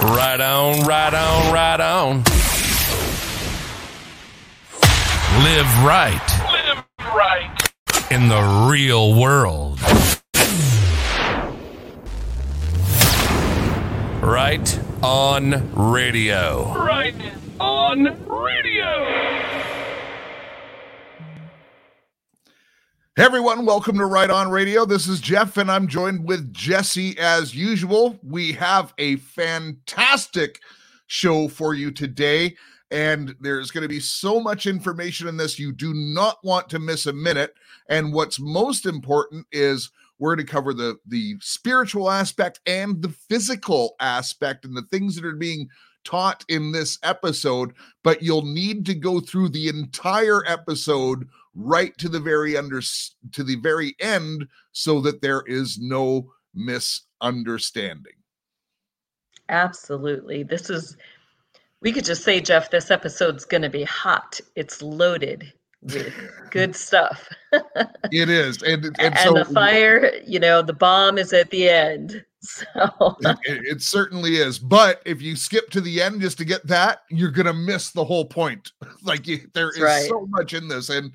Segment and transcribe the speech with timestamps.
[0.00, 2.24] Right on, right on, right on.
[5.42, 6.20] Live right.
[6.52, 7.72] Live right.
[8.10, 9.80] In the real world.
[14.20, 16.74] Right on radio.
[16.74, 17.14] Right
[17.60, 19.63] on radio.
[23.16, 24.84] Hey everyone, welcome to Right On Radio.
[24.84, 28.18] This is Jeff, and I'm joined with Jesse as usual.
[28.24, 30.58] We have a fantastic
[31.06, 32.56] show for you today,
[32.90, 35.60] and there's going to be so much information in this.
[35.60, 37.54] You do not want to miss a minute.
[37.88, 43.10] And what's most important is we're going to cover the the spiritual aspect and the
[43.10, 45.68] physical aspect and the things that are being
[46.02, 52.08] taught in this episode but you'll need to go through the entire episode right to
[52.08, 52.80] the very under
[53.32, 58.14] to the very end so that there is no misunderstanding
[59.48, 60.96] absolutely this is
[61.80, 65.52] we could just say jeff this episode's going to be hot it's loaded
[65.84, 66.12] with
[66.50, 67.28] good stuff.
[67.52, 71.68] it is, and and, and so, the fire, you know, the bomb is at the
[71.68, 72.24] end.
[72.46, 74.58] So it, it, certainly is.
[74.58, 78.04] But if you skip to the end just to get that, you're gonna miss the
[78.04, 78.70] whole point.
[79.02, 80.08] like you, there That's is right.
[80.10, 81.10] so much in this, and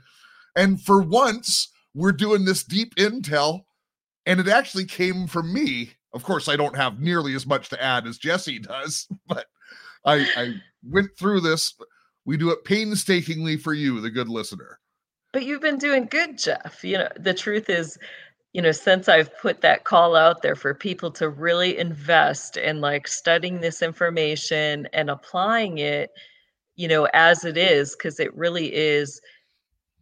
[0.55, 3.61] and for once we're doing this deep intel,
[4.25, 5.91] and it actually came from me.
[6.13, 9.45] Of course, I don't have nearly as much to add as Jesse does, but
[10.05, 11.73] I, I went through this
[12.29, 14.79] we do it painstakingly for you, the good listener.
[15.33, 16.83] But you've been doing good, Jeff.
[16.83, 17.97] You know, the truth is,
[18.53, 22.81] you know, since I've put that call out there for people to really invest in
[22.81, 26.11] like studying this information and applying it,
[26.75, 29.19] you know, as it is, because it really is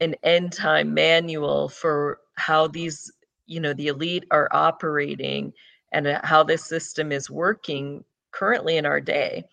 [0.02, 3.12] an end time manual for how these,
[3.45, 5.54] you know, the elite are operating
[5.92, 9.44] and uh, how this system is working currently in our day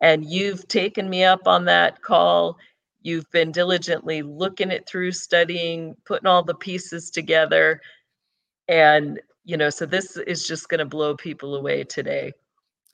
[0.00, 2.56] and you've taken me up on that call.
[3.02, 7.80] You've been diligently looking it through, studying, putting all the pieces together.
[8.68, 12.32] And, you know, so this is just going to blow people away today.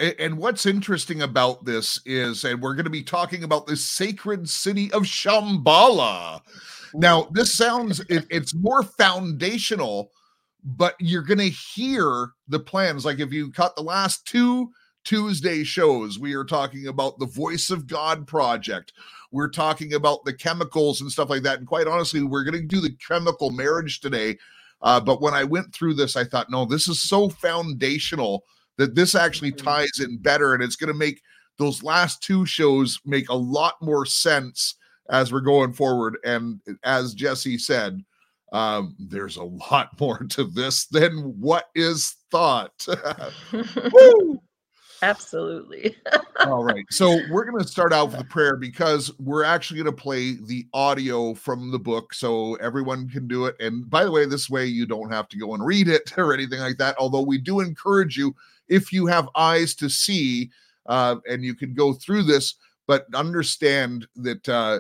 [0.01, 4.49] And what's interesting about this is, and we're going to be talking about the sacred
[4.49, 6.41] city of Shambhala.
[6.95, 10.11] Now, this sounds, it, it's more foundational,
[10.65, 13.05] but you're going to hear the plans.
[13.05, 14.71] Like if you cut the last two
[15.05, 18.93] Tuesday shows, we are talking about the Voice of God project.
[19.33, 21.59] We're talking about the chemicals and stuff like that.
[21.59, 24.39] And quite honestly, we're going to do the chemical marriage today.
[24.81, 28.45] Uh, but when I went through this, I thought, no, this is so foundational
[28.77, 29.67] that this actually mm-hmm.
[29.67, 30.55] ties in better.
[30.55, 31.21] And it's going to make
[31.59, 34.77] those last two shows make a lot more sense
[35.11, 36.19] as we're going forward.
[36.25, 38.05] And as Jesse said,
[38.53, 42.87] um, there's a lot more to this than what is thought.
[45.03, 45.95] Absolutely.
[46.47, 46.85] All right.
[46.91, 50.39] So we're going to start out with the prayer because we're actually going to play
[50.47, 53.55] the audio from the book so everyone can do it.
[53.61, 56.33] And by the way, this way you don't have to go and read it or
[56.33, 56.97] anything like that.
[56.99, 58.35] Although we do encourage you,
[58.69, 60.51] if you have eyes to see
[60.87, 62.55] uh, and you can go through this,
[62.87, 64.79] but understand that uh,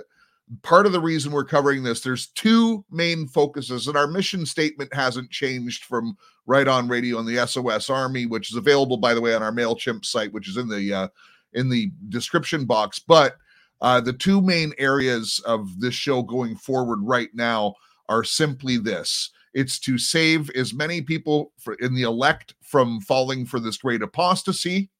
[0.62, 4.92] part of the reason we're covering this, there's two main focuses, and our mission statement
[4.92, 6.16] hasn't changed from
[6.46, 9.52] right on radio on the SOS Army, which is available, by the way, on our
[9.52, 11.08] Mailchimp site, which is in the uh,
[11.54, 12.98] in the description box.
[12.98, 13.36] But
[13.80, 17.74] uh, the two main areas of this show going forward right now
[18.08, 23.46] are simply this: it's to save as many people for, in the elect from falling
[23.46, 24.90] for this great apostasy,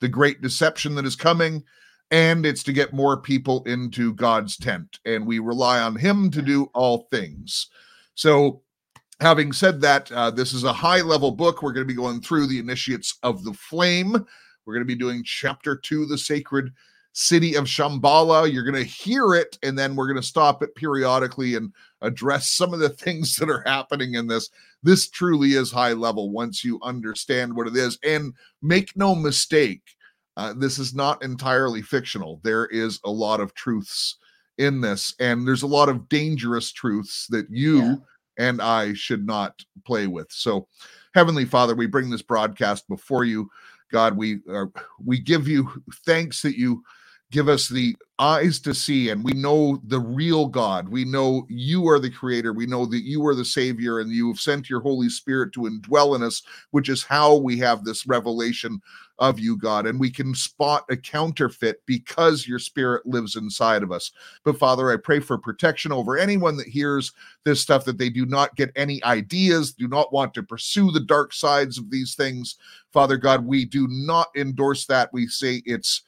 [0.00, 1.62] the great deception that is coming.
[2.10, 4.98] And it's to get more people into God's tent.
[5.04, 7.68] And we rely on Him to do all things.
[8.14, 8.62] So
[9.20, 11.62] having said that, uh, this is a high level book.
[11.62, 14.12] We're going to be going through the initiates of the flame.
[14.64, 16.72] We're going to be doing chapter two, the sacred
[17.12, 18.52] city of Shambhala.
[18.52, 22.52] You're going to hear it, and then we're going to stop it periodically and address
[22.52, 24.50] some of the things that are happening in this.
[24.82, 27.98] This truly is high level once you understand what it is.
[28.02, 28.32] And
[28.62, 29.96] make no mistake,
[30.36, 32.40] uh, this is not entirely fictional.
[32.42, 34.16] There is a lot of truths
[34.58, 37.82] in this, and there's a lot of dangerous truths that you.
[37.82, 37.94] Yeah
[38.40, 40.32] and I should not play with.
[40.32, 40.66] So,
[41.14, 43.50] Heavenly Father, we bring this broadcast before you.
[43.92, 44.72] God, we are,
[45.04, 45.70] we give you
[46.06, 46.82] thanks that you
[47.30, 51.88] give us the eyes to see and we know the real god we know you
[51.88, 54.80] are the creator we know that you are the savior and you have sent your
[54.80, 56.42] holy spirit to indwell in us
[56.72, 58.80] which is how we have this revelation
[59.20, 63.92] of you god and we can spot a counterfeit because your spirit lives inside of
[63.92, 64.10] us.
[64.44, 67.12] But father i pray for protection over anyone that hears
[67.44, 71.00] this stuff that they do not get any ideas do not want to pursue the
[71.00, 72.56] dark sides of these things.
[72.92, 75.12] Father god we do not endorse that.
[75.12, 76.02] We say it's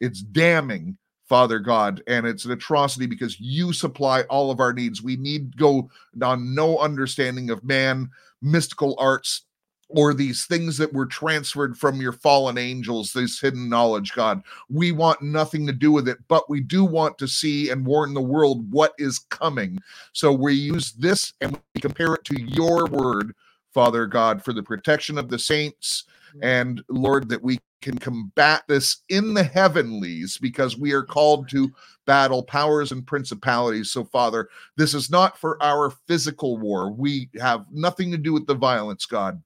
[0.00, 0.96] it's damning,
[1.28, 5.02] Father God, and it's an atrocity because you supply all of our needs.
[5.02, 5.90] We need go
[6.22, 8.10] on no understanding of man,
[8.40, 9.42] mystical arts,
[9.88, 14.42] or these things that were transferred from your fallen angels, this hidden knowledge, God.
[14.68, 18.12] We want nothing to do with it, but we do want to see and warn
[18.12, 19.78] the world what is coming.
[20.12, 23.34] So we use this and we compare it to your word,
[23.72, 26.04] Father God, for the protection of the saints.
[26.30, 26.44] Mm-hmm.
[26.44, 31.70] And Lord, that we can combat this in the heavenlies because we are called to
[32.06, 33.90] battle powers and principalities.
[33.90, 36.90] So, Father, this is not for our physical war.
[36.90, 39.40] We have nothing to do with the violence, God.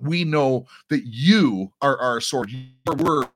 [0.00, 2.50] We know that you are our sword.
[2.50, 3.28] Your word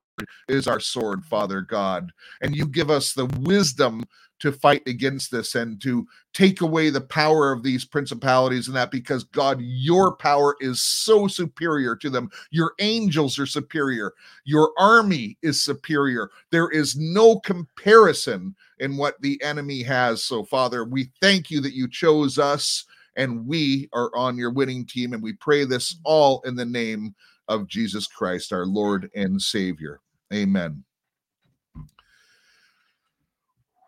[0.48, 2.12] is our sword, Father God.
[2.40, 4.04] And you give us the wisdom
[4.42, 6.04] to fight against this and to
[6.34, 11.28] take away the power of these principalities and that because God, your power is so
[11.28, 12.28] superior to them.
[12.50, 14.14] Your angels are superior.
[14.44, 16.28] Your army is superior.
[16.50, 20.24] There is no comparison in what the enemy has.
[20.24, 22.84] So, Father, we thank you that you chose us
[23.16, 25.12] and we are on your winning team.
[25.12, 27.14] And we pray this all in the name
[27.48, 30.00] of Jesus Christ, our Lord and Savior.
[30.32, 30.84] Amen.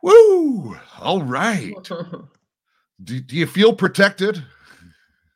[0.03, 0.77] Woo!
[1.01, 1.75] All right.
[3.03, 4.43] Do, do you feel protected?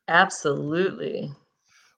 [0.07, 1.31] Absolutely.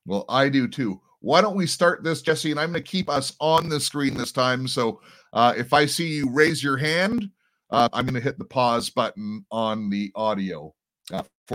[0.05, 0.99] Well, I do too.
[1.19, 2.49] Why don't we start this, Jesse?
[2.49, 4.67] And I'm going to keep us on the screen this time.
[4.67, 5.01] So
[5.33, 7.29] uh, if I see you raise your hand,
[7.69, 10.73] uh, I'm going to hit the pause button on the audio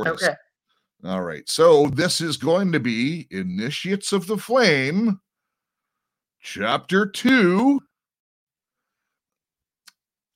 [0.04, 0.08] for.
[0.08, 0.34] Okay.
[1.04, 1.48] All right.
[1.48, 5.20] So this is going to be Initiates of the Flame,
[6.40, 7.80] Chapter 2.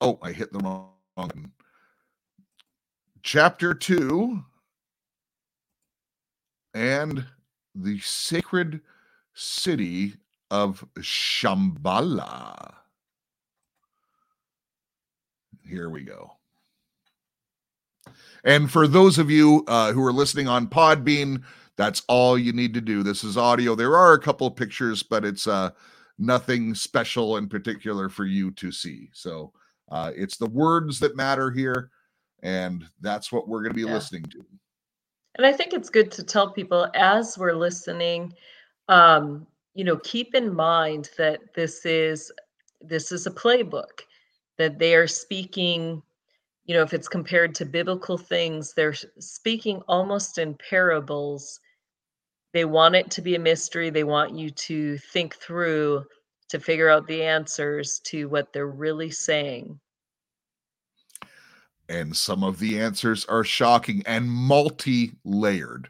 [0.00, 1.52] Oh, I hit the wrong one.
[3.22, 4.42] Chapter 2
[6.74, 7.26] and
[7.74, 8.80] the sacred
[9.34, 10.14] city
[10.50, 12.74] of Shambhala.
[15.62, 16.32] Here we go.
[18.44, 21.42] And for those of you uh, who are listening on Podbean,
[21.76, 23.02] that's all you need to do.
[23.02, 23.74] This is audio.
[23.74, 25.70] There are a couple of pictures, but it's uh,
[26.18, 29.08] nothing special in particular for you to see.
[29.12, 29.52] So
[29.90, 31.90] uh, it's the words that matter here,
[32.42, 33.94] and that's what we're going to be Yeah.
[33.94, 34.44] listening to.
[35.36, 38.34] And I think it's good to tell people as we're listening,
[38.88, 42.30] um, you know, keep in mind that this is
[42.80, 44.02] this is a playbook
[44.58, 46.02] that they are speaking.
[46.64, 51.58] You know, if it's compared to biblical things, they're speaking almost in parables.
[52.52, 53.90] They want it to be a mystery.
[53.90, 56.04] They want you to think through
[56.48, 59.78] to figure out the answers to what they're really saying.
[61.88, 65.88] And some of the answers are shocking and multi layered,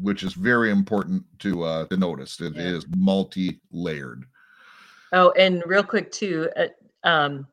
[0.00, 2.40] which is very important to uh, to notice.
[2.40, 2.94] It is Yeah.
[2.96, 4.24] multi layered.
[5.12, 6.68] Oh, and real quick too, uh,
[7.04, 7.46] um,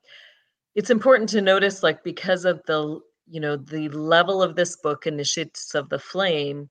[0.76, 5.08] it's important to notice, like, because of the, you know, the level of this book,
[5.08, 6.70] Initiates of the Flame,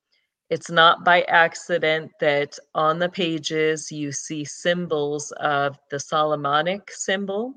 [0.50, 7.54] it's not by accident that on the pages you see symbols of the Solomonic symbol.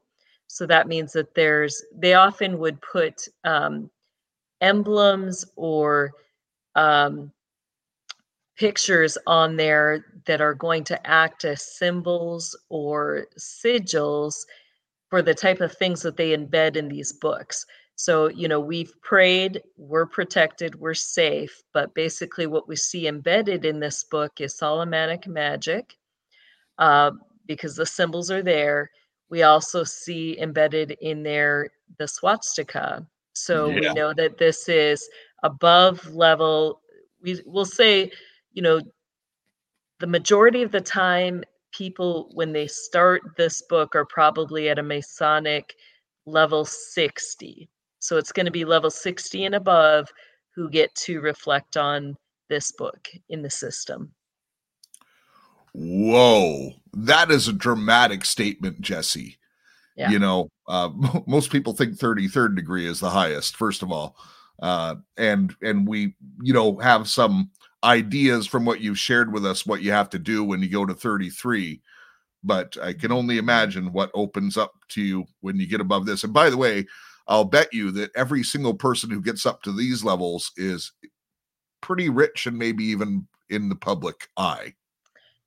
[0.47, 3.91] So that means that there's, they often would put um,
[4.61, 6.13] emblems or
[6.75, 7.31] um,
[8.57, 14.45] pictures on there that are going to act as symbols or sigils
[15.09, 17.65] for the type of things that they embed in these books.
[17.95, 23.65] So, you know, we've prayed, we're protected, we're safe, but basically what we see embedded
[23.65, 25.97] in this book is Solomonic magic
[26.77, 27.11] uh,
[27.47, 28.91] because the symbols are there.
[29.29, 33.05] We also see embedded in there the swastika.
[33.33, 35.09] So we know that this is
[35.43, 36.81] above level.
[37.21, 38.11] We will say,
[38.53, 38.81] you know,
[39.99, 41.43] the majority of the time,
[41.77, 45.75] people, when they start this book, are probably at a Masonic
[46.25, 47.69] level 60.
[47.99, 50.07] So it's going to be level 60 and above
[50.55, 52.17] who get to reflect on
[52.49, 54.11] this book in the system.
[55.73, 59.37] Whoa, that is a dramatic statement, Jesse.
[59.95, 60.09] Yeah.
[60.09, 60.89] You know, uh,
[61.27, 64.15] most people think 33rd degree is the highest, first of all.
[64.59, 67.51] Uh, and and we, you know, have some
[67.87, 70.85] ideas from what you've shared with us what you have to do when you go
[70.85, 71.81] to 33.
[72.43, 76.23] but I can only imagine what opens up to you when you get above this.
[76.23, 76.85] And by the way,
[77.27, 80.91] I'll bet you that every single person who gets up to these levels is
[81.81, 84.73] pretty rich and maybe even in the public eye.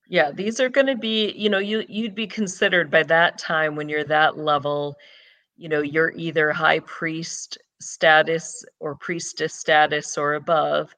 [0.09, 3.77] Yeah, these are going to be, you know, you you'd be considered by that time
[3.77, 4.97] when you're that level,
[5.57, 10.95] you know, you're either high priest status or priestess status or above.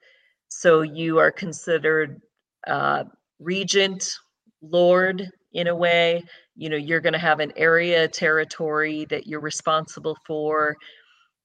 [0.60, 2.20] So you are considered
[2.66, 3.04] uh,
[3.38, 4.12] regent,
[4.60, 6.22] lord in a way.
[6.54, 10.76] You know, you're going to have an area territory that you're responsible for.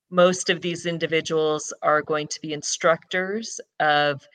[0.09, 4.27] Most of these individuals are going to be instructors of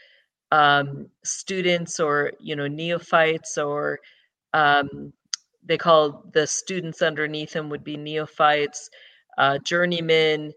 [0.51, 3.99] um, students or you know neophytes or
[4.53, 5.13] um,
[5.65, 8.91] they call the students underneath them would be neophytes
[9.39, 10.53] uh, journeymen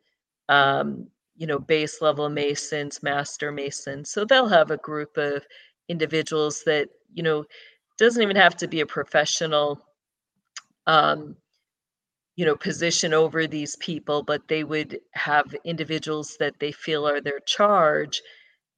[0.50, 5.46] um, you know base level masons master masons so they'll have a group of
[5.90, 7.46] individuals that you know
[7.98, 9.80] doesn't even have to be a professional
[10.88, 11.36] um,
[12.36, 17.22] you know position over these people but they would have individuals that they feel are
[17.22, 18.22] their charge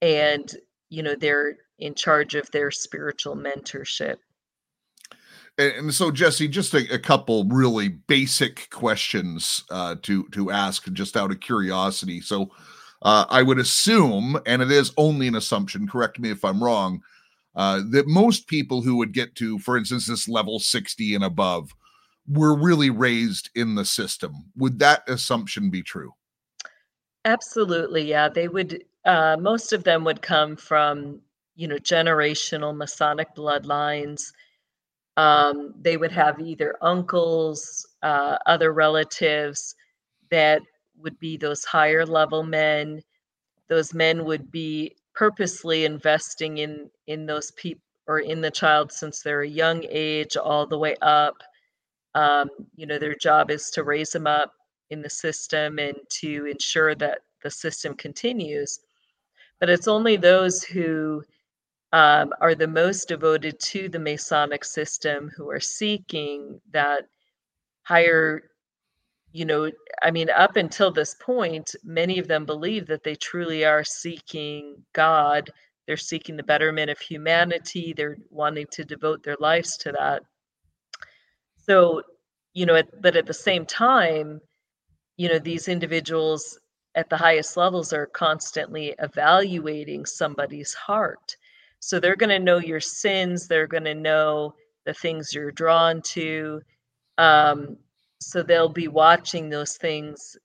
[0.02, 0.54] and
[0.90, 4.18] you know they're in charge of their spiritual mentorship
[5.58, 11.18] and, so jesse just a, a, couple really basic questions uh, to to ask just
[11.18, 12.22] out of curiosity.
[12.22, 12.52] So
[13.04, 17.00] uh, i would assume and it is only an assumption correct me if i'm wrong
[17.56, 21.72] uh, that most people who would get to for instance this level 60 and above
[22.28, 24.34] were really raised in the system.
[24.58, 26.14] Would that assumption be true?
[27.26, 28.30] Absolutely yeah.
[28.30, 31.22] They would uh, most of them would come from,
[31.56, 34.34] you know, generational Masonic bloodlines.
[35.18, 39.76] Um, they would have either uncles, uh, other relatives
[40.32, 40.62] that
[41.00, 43.02] would be those higher level men.
[43.70, 49.22] Those men would be purposely investing in in those people or in the child since
[49.22, 51.44] they're a young age all the way up.
[52.16, 54.54] Um, you know, their job is to raise them up
[54.92, 58.80] in the system and to ensure that the system continues
[59.60, 61.24] but it's only those who
[61.94, 67.04] um, are the most devoted to the Masonic system who are seeking that
[67.84, 68.52] higher,
[69.32, 73.64] you know, I mean, up until this point, many of them believe that they truly
[73.64, 75.50] are seeking God.
[75.86, 77.94] They're seeking the betterment of humanity.
[77.96, 80.24] They're wanting to devote their lives to that.
[81.56, 82.02] So,
[82.54, 84.42] you know, at, but at the same time,
[85.16, 86.60] you know, these individuals
[86.96, 91.38] at the highest levels are constantly evaluating somebody's heart.
[91.80, 94.56] So they're going to know your sins, they're going to know
[94.86, 96.62] the things you're drawn to.
[97.18, 97.78] Um,
[98.20, 100.38] so they'll be watching those things,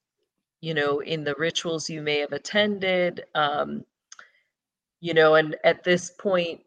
[0.60, 3.24] you know, in the rituals you may have attended.
[3.34, 3.84] Um,
[5.00, 6.60] you know, and at this point,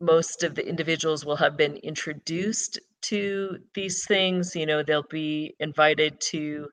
[0.00, 4.54] most of the individuals will have been introduced to these things.
[4.54, 6.68] You know, they'll be invited to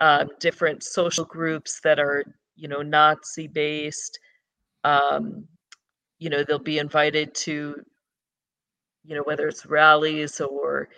[0.00, 2.24] uh, different social groups that are,
[2.56, 4.18] you know, Nazi based.
[4.84, 5.46] Um,
[6.18, 7.82] you know, they'll be invited to,
[9.04, 10.88] you know, whether it's rallies or,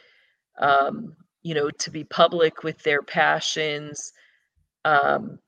[0.58, 4.12] um, you know, to be public with their passions.
[4.84, 5.38] Um,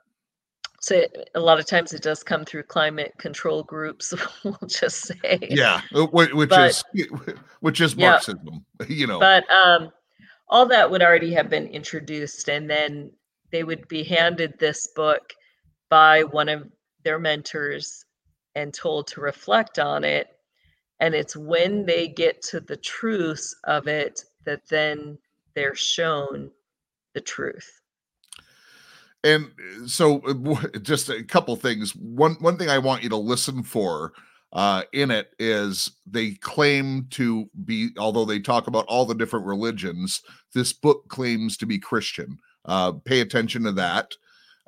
[0.80, 4.12] so a lot of times it does come through climate control groups.
[4.44, 6.84] we'll just say, yeah, uh, which but, is
[7.60, 9.20] which is Marxism, yeah, you know.
[9.20, 9.90] But um,
[10.48, 13.12] all that would already have been introduced, and then
[13.52, 15.32] they would be handed this book
[15.88, 16.68] by one of
[17.04, 18.04] their mentors
[18.54, 20.28] and told to reflect on it.
[21.00, 25.18] And it's when they get to the truths of it that then
[25.54, 26.50] they're shown
[27.14, 27.80] the truth.
[29.25, 29.47] And
[29.82, 31.94] uh, so, uh, just a couple things.
[31.94, 34.12] One one thing I want you to listen for
[34.52, 39.47] uh, in it is they claim to be, although they talk about all the different
[39.47, 40.23] religions,
[40.54, 42.38] this book claims to be Christian.
[42.64, 44.12] Uh, pay attention to that.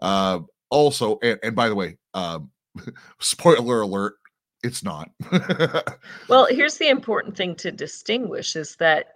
[0.01, 2.51] Uh, also, and, and by the way, um,
[3.21, 4.15] spoiler alert,
[4.63, 5.11] it's not.
[6.29, 9.15] well, here's the important thing to distinguish is that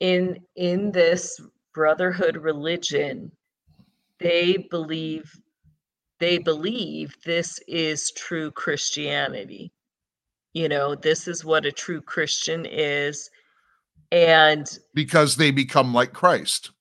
[0.00, 1.40] in in this
[1.72, 3.30] brotherhood religion,
[4.18, 5.40] they believe
[6.18, 9.72] they believe this is true Christianity.
[10.54, 13.30] You know, this is what a true Christian is.
[14.10, 16.72] And because they become like Christ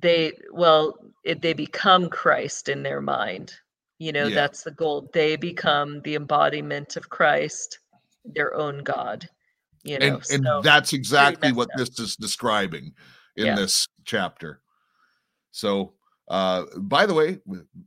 [0.00, 3.54] they well it, they become christ in their mind
[3.98, 4.34] you know yeah.
[4.34, 7.78] that's the goal they become the embodiment of christ
[8.24, 9.28] their own god
[9.82, 11.78] you know and, and that's exactly what up.
[11.78, 12.92] this is describing
[13.36, 13.54] in yeah.
[13.54, 14.60] this chapter
[15.50, 15.92] so
[16.28, 17.38] Uh, by the way,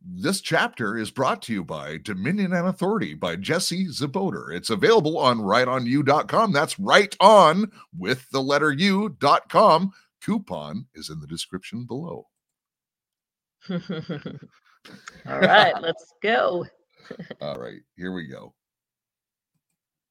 [0.06, 4.54] this chapter is brought to you by Dominion and Authority by Jesse Czebotar.
[4.54, 6.52] It's available on rightonU.com.
[6.52, 9.92] That's right on with the letter U.com.
[10.22, 12.28] Coupon is in the description below.
[15.28, 16.66] All right, let's go.
[17.42, 18.54] All right, here we go.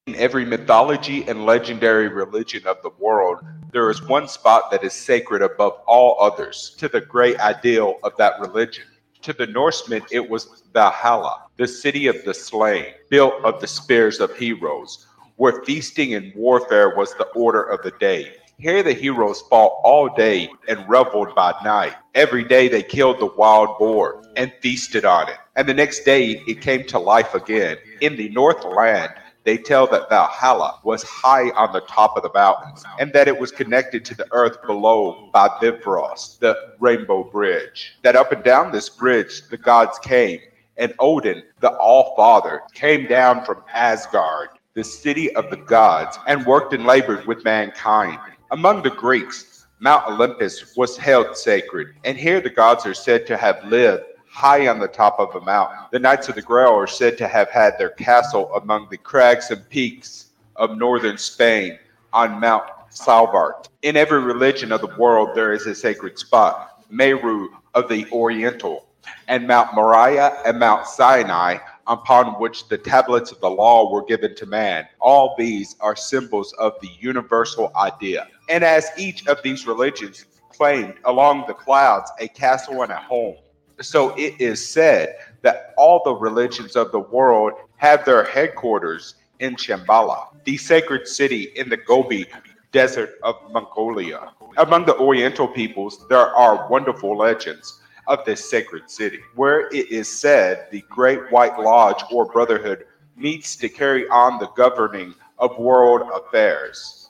[0.06, 3.38] In every mythology and legendary religion of the world,
[3.72, 8.16] there is one spot that is sacred above all others to the great ideal of
[8.16, 8.84] that religion.
[9.22, 14.20] To the Norsemen, it was Valhalla, the city of the slain, built of the spears
[14.20, 18.36] of heroes, where feasting and warfare was the order of the day.
[18.58, 21.92] Here the heroes fought all day and reveled by night.
[22.14, 25.36] Every day they killed the wild boar and feasted on it.
[25.56, 27.76] And the next day it came to life again.
[28.00, 29.12] In the Northland,
[29.44, 33.38] they tell that Valhalla was high on the top of the mountains and that it
[33.38, 37.98] was connected to the earth below by Bifrost, the Rainbow Bridge.
[38.04, 40.40] That up and down this bridge, the gods came,
[40.78, 46.46] and Odin, the All Father, came down from Asgard, the city of the gods, and
[46.46, 48.18] worked and labored with mankind.
[48.52, 53.36] Among the Greeks, Mount Olympus was held sacred, and here the gods are said to
[53.36, 55.78] have lived high on the top of a mountain.
[55.90, 59.50] The Knights of the Grail are said to have had their castle among the crags
[59.50, 61.76] and peaks of northern Spain
[62.12, 63.68] on Mount Salvat.
[63.82, 68.86] In every religion of the world, there is a sacred spot, Meru of the Oriental,
[69.26, 74.36] and Mount Moriah and Mount Sinai, upon which the tablets of the law were given
[74.36, 74.86] to man.
[75.00, 78.28] All these are symbols of the universal idea.
[78.48, 83.36] And as each of these religions claimed along the clouds a castle and a home,
[83.80, 89.54] so it is said that all the religions of the world have their headquarters in
[89.56, 92.26] Shambhala, the sacred city in the Gobi
[92.72, 94.32] Desert of Mongolia.
[94.56, 100.08] Among the Oriental peoples, there are wonderful legends of this sacred city, where it is
[100.08, 102.86] said the Great White Lodge or Brotherhood
[103.16, 107.05] meets to carry on the governing of world affairs.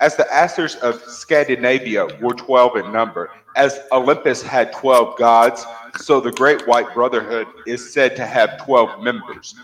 [0.00, 5.64] As the Asters of Scandinavia were 12 in number, as Olympus had 12 gods,
[5.98, 9.54] so the Great White Brotherhood is said to have 12 members,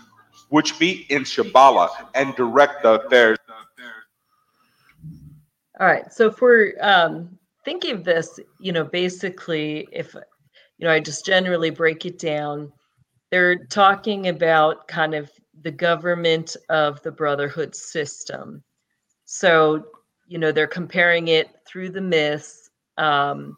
[0.49, 3.37] which meet in Shambhala and direct the affairs.
[5.79, 6.11] All right.
[6.13, 11.25] So if we're um, thinking of this, you know, basically, if, you know, I just
[11.25, 12.71] generally break it down,
[13.31, 15.31] they're talking about kind of
[15.63, 18.63] the government of the Brotherhood system.
[19.25, 19.85] So,
[20.27, 22.69] you know, they're comparing it through the myths.
[22.97, 23.57] Um,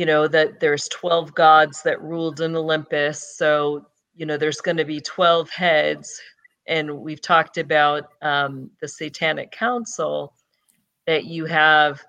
[0.00, 4.78] you know that there's 12 gods that ruled in olympus so you know there's going
[4.78, 6.18] to be 12 heads
[6.66, 10.32] and we've talked about um, the satanic council
[11.06, 12.02] that you have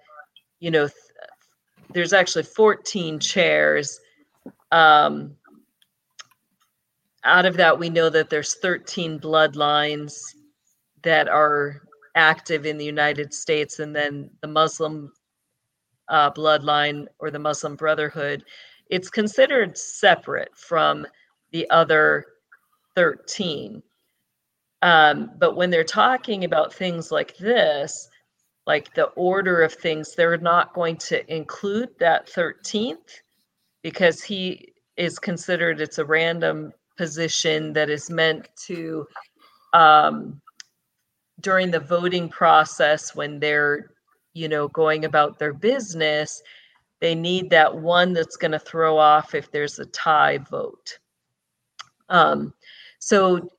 [0.62, 0.96] you know th-
[1.92, 4.00] there's actually 14 chairs
[4.72, 5.36] um,
[7.26, 10.18] out of that we know that there's 13 bloodlines
[11.04, 11.82] that are
[12.16, 15.12] active in the united states and then the muslim
[16.12, 18.44] uh, bloodline or the Muslim Brotherhood,
[18.90, 21.08] it's considered separate from
[21.52, 22.26] the other
[22.96, 23.82] 13.
[24.84, 28.10] Um, but when they're talking about things like this,
[28.68, 33.22] like the order of things, they're not going to include that 13th
[33.82, 39.08] because he is considered it's a random position that is meant to
[39.74, 40.42] um,
[41.42, 43.92] during the voting process when they're
[44.34, 46.42] you know, going about their business,
[47.00, 51.00] they need that one that's going to throw off if there's a tie vote.
[52.10, 52.54] Um,
[53.00, 53.50] so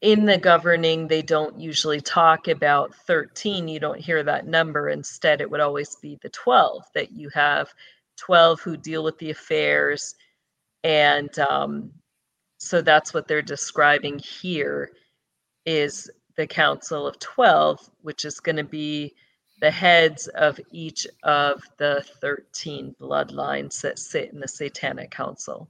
[0.00, 3.68] in the governing, they don't usually talk about 13.
[3.68, 4.88] You don't hear that number.
[4.88, 7.72] Instead, it would always be the 12 that you have
[8.16, 10.14] 12 who deal with the affairs.
[10.84, 11.92] And um,
[12.58, 14.90] so that's what they're describing here
[15.66, 19.14] is the Council of 12, which is going to be
[19.60, 25.68] the heads of each of the 13 bloodlines that sit in the Satanic Council.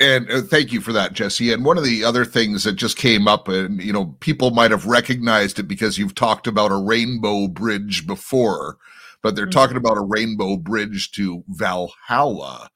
[0.00, 1.52] And uh, thank you for that, Jesse.
[1.52, 4.70] And one of the other things that just came up, and you know, people might
[4.70, 8.76] have recognized it because you've talked about a rainbow bridge before,
[9.22, 9.52] but they're mm-hmm.
[9.52, 12.68] talking about a rainbow bridge to Valhalla.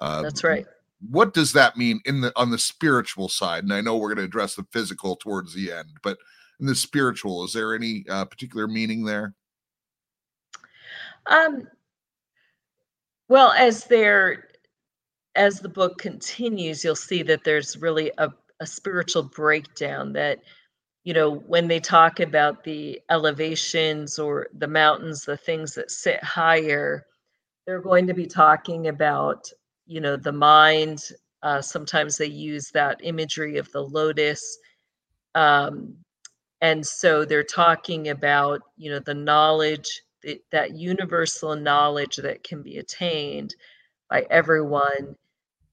[0.00, 0.66] Uh, That's right.
[1.00, 3.62] What does that mean in the on the spiritual side?
[3.62, 6.18] And I know we're going to address the physical towards the end, but
[6.60, 9.34] in the spiritual is there any uh, particular meaning there
[11.26, 11.66] um
[13.28, 14.48] well as there
[15.34, 18.30] as the book continues you'll see that there's really a,
[18.60, 20.40] a spiritual breakdown that
[21.04, 26.22] you know when they talk about the elevations or the mountains the things that sit
[26.24, 27.06] higher
[27.66, 29.48] they're going to be talking about
[29.88, 31.02] you know, the mind.
[31.42, 34.58] Uh, sometimes they use that imagery of the lotus.
[35.34, 35.96] Um,
[36.60, 42.62] and so they're talking about, you know, the knowledge, that, that universal knowledge that can
[42.62, 43.54] be attained
[44.10, 45.16] by everyone.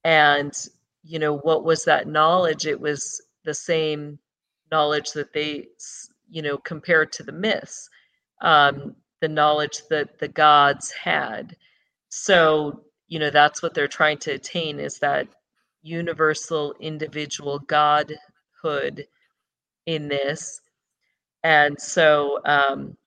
[0.03, 0.53] And,
[1.03, 2.67] you know, what was that knowledge?
[2.67, 4.19] It was the same
[4.71, 5.67] knowledge that they,
[6.29, 7.89] you know, compared to the myths,
[8.41, 11.55] um, the knowledge that the gods had.
[12.09, 15.27] So, you know, that's what they're trying to attain is that
[15.83, 19.07] universal individual godhood
[19.85, 20.61] in this.
[21.43, 22.97] And so, um,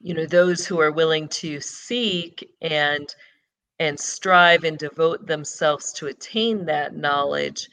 [0.00, 3.12] you know, those who are willing to seek and
[3.80, 7.68] and strive and devote themselves to attain that knowledge,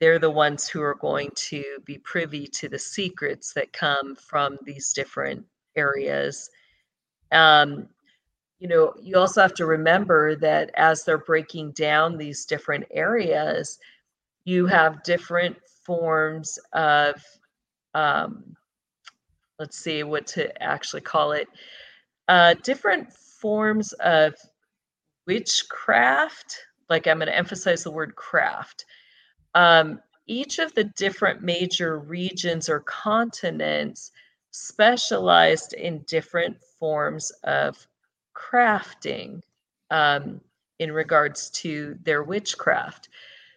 [0.00, 4.58] they're the ones who are going to be privy to the secrets that come from
[4.64, 5.44] these different
[5.76, 6.50] areas.
[7.30, 7.88] Um,
[8.64, 13.78] you know, you also have to remember that as they're breaking down these different areas,
[14.46, 17.22] you have different forms of,
[17.92, 18.56] um,
[19.58, 21.46] let's see what to actually call it,
[22.28, 24.34] uh, different forms of
[25.26, 26.56] witchcraft.
[26.88, 28.86] Like I'm going to emphasize the word craft.
[29.54, 34.10] Um, each of the different major regions or continents
[34.52, 37.86] specialized in different forms of
[38.34, 39.40] crafting
[39.90, 40.40] um,
[40.78, 43.08] in regards to their witchcraft.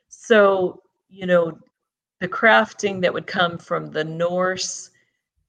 [0.08, 1.58] So, you know,
[2.20, 4.90] the crafting that would come from the Norse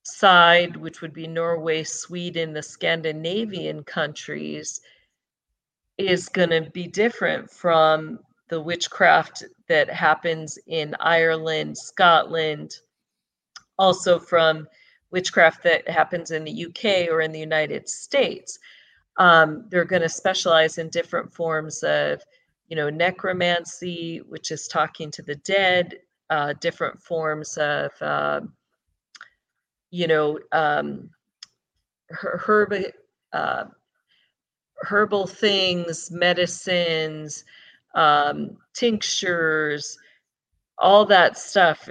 [0.03, 4.81] side, which would be Norway, Sweden, the Scandinavian countries,
[5.99, 12.75] is going to be different from the witchcraft that happens in Ireland, Scotland,
[13.79, 14.67] also from
[15.11, 18.59] witchcraft that happens in the UK or in the United States.
[19.19, 22.23] Um, they're going to specialize in different forms of,
[22.69, 25.97] you know, necromancy, which is talking to the dead,
[26.31, 28.41] uh, different forms of, uh,
[29.91, 31.11] you know, um,
[32.11, 32.75] herb,
[33.33, 33.65] uh,
[34.83, 37.45] herbal things, medicines,
[37.95, 39.99] um, tinctures,
[40.79, 41.89] all that stuff.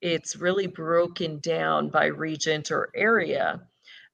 [0.00, 3.60] It's really broken down by regent or area.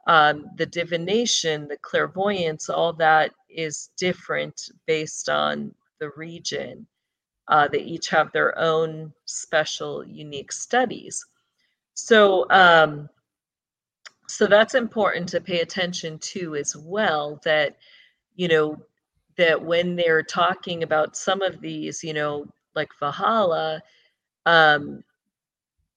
[0.07, 6.87] Um, the divination, the clairvoyance, all that is different based on the region.
[7.49, 11.25] Uh, they each have their own special, unique studies.
[11.95, 13.09] So, um,
[14.29, 17.41] so that's important to pay attention to as well.
[17.45, 17.77] That
[18.37, 18.77] you know,
[19.37, 23.83] that when they're talking about some of these, you know, like Valhalla,
[24.47, 25.03] um,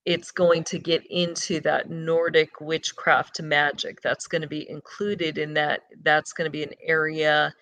[0.05, 4.01] it's going to get into that Nordic witchcraft magic.
[4.01, 5.83] That's going to be included in that.
[6.01, 7.53] That's going to be an area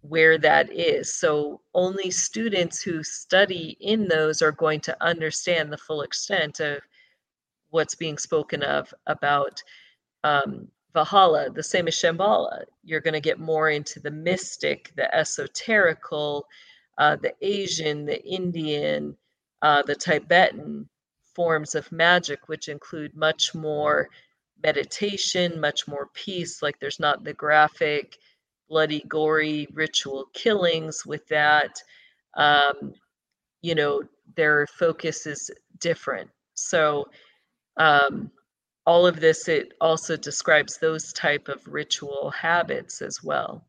[0.00, 1.14] where that is.
[1.14, 6.80] So only students who study in those are going to understand the full extent of
[7.70, 9.62] what's being spoken of about
[10.24, 12.64] um, Valhalla, the same as Shambhala.
[12.82, 16.42] You're going to get more into the mystic, the esoterical,
[16.98, 19.16] uh, the Asian, the Indian,
[19.62, 20.88] uh, the Tibetan
[21.34, 24.08] forms of magic, which include much more
[24.62, 26.62] meditation, much more peace.
[26.62, 28.18] Like there's not the graphic,
[28.68, 31.74] bloody, gory ritual killings with that.
[32.34, 32.94] Um,
[33.60, 34.02] you know,
[34.36, 36.30] their focus is different.
[36.54, 37.08] So,
[37.76, 38.30] um,
[38.86, 43.64] all of this it also describes those type of ritual habits as well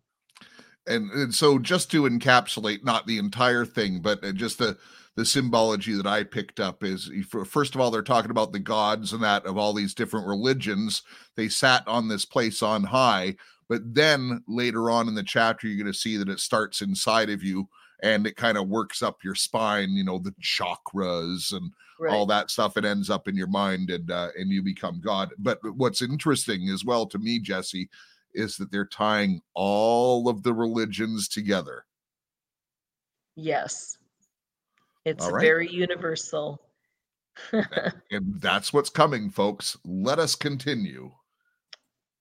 [0.87, 4.77] and, and so just to encapsulate not the entire thing but uh, just the
[5.15, 7.09] the symbology that i picked up is
[7.45, 11.03] first of all they're talking about the gods and that of all these different religions.
[11.35, 13.35] They sat on this place on high
[13.69, 17.29] but then later on in the chapter you're going to see that it starts inside
[17.29, 17.67] of you
[18.01, 22.13] and it kind of works up your spine you know the chakras and right.
[22.13, 22.77] all that stuff.
[22.77, 25.31] It ends up in your mind and uh, and you become god.
[25.39, 27.89] But what's interesting as well to me jesse
[28.33, 31.85] is that they're tying all of the religions together.
[33.35, 33.97] Yes
[35.05, 35.41] it's right.
[35.41, 36.61] very universal.
[38.11, 39.75] And that's what's coming folks.
[39.83, 41.11] Let us continue.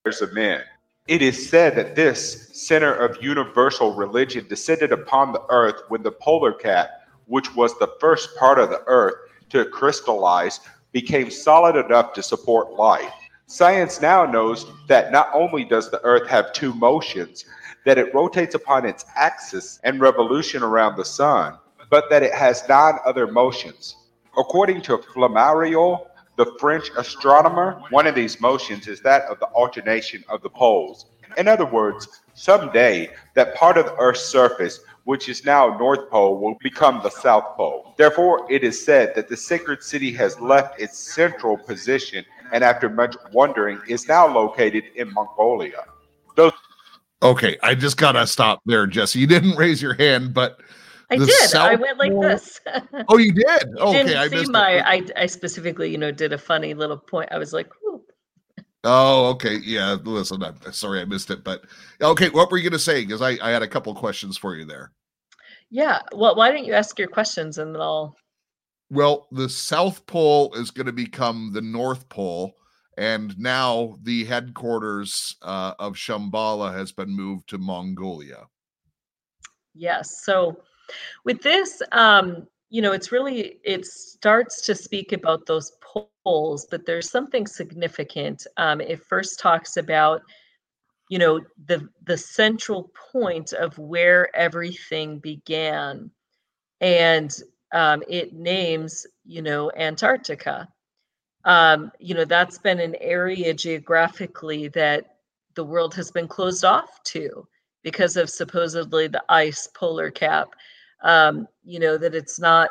[0.04, 0.62] There's a man.
[1.06, 6.12] It is said that this center of universal religion descended upon the earth when the
[6.12, 6.88] polar cap,
[7.26, 9.14] which was the first part of the earth
[9.50, 10.60] to crystallize,
[10.92, 13.12] became solid enough to support life.
[13.46, 17.44] Science now knows that not only does the earth have two motions,
[17.84, 21.58] that it rotates upon its axis and revolution around the sun,
[21.92, 23.96] but that it has nine other motions.
[24.38, 26.00] According to Flammarion,
[26.36, 31.04] the French astronomer, one of these motions is that of the alternation of the poles.
[31.36, 36.38] In other words, someday that part of the Earth's surface which is now North Pole,
[36.38, 37.92] will become the South Pole.
[37.98, 42.88] Therefore, it is said that the sacred city has left its central position and, after
[42.88, 45.84] much wandering, is now located in Mongolia.
[46.36, 46.52] Those
[47.22, 49.18] Okay, I just gotta stop there, Jesse.
[49.18, 50.60] You didn't raise your hand, but
[51.12, 51.54] I did.
[51.54, 52.60] I went like this.
[53.08, 53.68] oh, you did.
[53.68, 54.70] You okay, didn't I see missed my.
[54.72, 54.84] it.
[55.16, 57.28] I I specifically, you know, did a funny little point.
[57.32, 58.02] I was like, "Ooh."
[58.84, 59.56] Oh, okay.
[59.62, 61.62] Yeah, listen, I'm sorry I missed it, but
[62.00, 63.04] okay, what were you gonna say?
[63.04, 64.92] Because I, I had a couple questions for you there.
[65.70, 66.00] yeah.
[66.12, 68.16] Well, why don't you ask your questions and then I'll.
[68.90, 72.52] Well, the South Pole is going to become the North Pole,
[72.98, 78.44] and now the headquarters uh, of Shambhala has been moved to Mongolia.
[79.74, 80.22] Yes.
[80.24, 80.58] So
[81.24, 85.72] with this, um, you know, it's really it starts to speak about those
[86.24, 88.46] poles, but there's something significant.
[88.56, 90.22] Um, it first talks about,
[91.10, 96.10] you know, the the central point of where everything began,
[96.80, 97.36] and
[97.72, 100.68] um, it names, you know, Antarctica.
[101.44, 105.16] Um, you know, that's been an area geographically that
[105.54, 107.46] the world has been closed off to
[107.82, 110.54] because of supposedly the ice polar cap
[111.02, 112.70] um, you know that it's not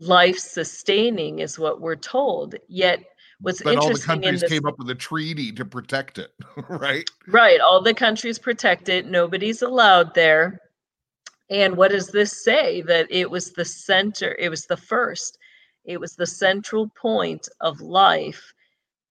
[0.00, 2.54] life sustaining is what we're told.
[2.68, 3.00] Yet
[3.40, 6.32] what's But all the countries this came up with a treaty to protect it,
[6.68, 7.08] right?
[7.28, 10.60] right all the countries protect it nobody's allowed there.
[11.48, 12.82] And what does this say?
[12.82, 15.38] That it was the center it was the first
[15.84, 18.52] it was the central point of life.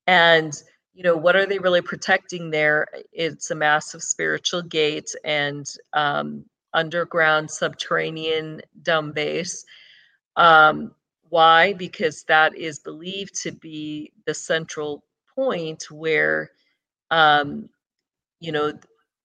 [0.07, 0.53] And
[0.93, 2.87] you know what are they really protecting there?
[3.11, 9.65] It's a massive spiritual gate and um, underground subterranean dumb base.
[10.35, 10.93] Um,
[11.29, 11.73] why?
[11.73, 15.03] Because that is believed to be the central
[15.35, 16.51] point where
[17.11, 17.69] um,
[18.39, 18.73] you know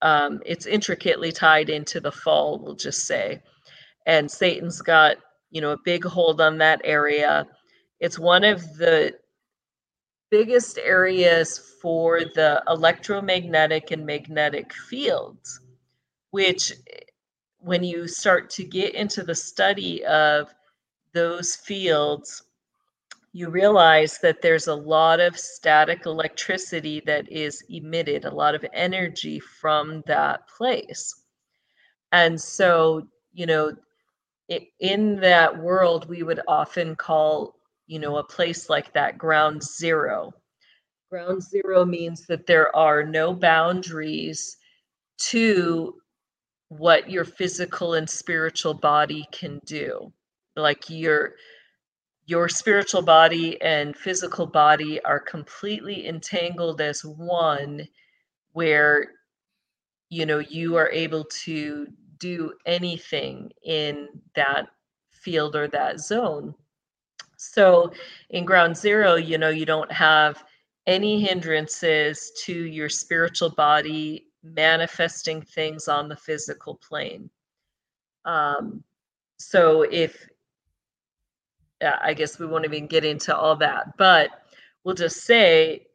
[0.01, 3.41] um, it's intricately tied into the fall we'll just say.
[4.07, 5.17] And satan's got
[5.51, 7.45] you know a big hold on that area.
[7.99, 9.13] It's one of the
[10.31, 15.59] biggest areas for the electromagnetic and magnetic fields,
[16.31, 16.71] which,
[17.61, 20.53] when you start to get into the study of
[21.13, 22.43] those fields,
[23.33, 28.65] you realize that there's a lot of static electricity that is emitted, a lot of
[28.73, 31.23] energy from that place.
[32.11, 33.73] And so, you know,
[34.79, 37.55] in that world, we would often call
[37.91, 40.33] you know, a place like that ground zero.
[41.09, 44.55] Ground zero means that there are no boundaries
[45.17, 46.00] to
[46.71, 50.11] what your physical and spiritual body can do.
[50.55, 51.33] Like your
[52.27, 57.85] your spiritual body and physical body are completely entangled as one
[58.53, 59.11] where
[60.09, 61.87] you know you are able to
[62.19, 64.67] do anything in that
[65.11, 66.53] field or that zone
[67.41, 67.91] so
[68.29, 70.43] in ground zero, you know, you don't have
[70.85, 77.29] any hindrances to your spiritual body manifesting things on the physical plane.
[78.25, 78.83] Um,
[79.37, 80.27] so if,
[81.81, 84.29] yeah, I guess we won't even get into all that, but
[84.83, 85.87] we'll just say,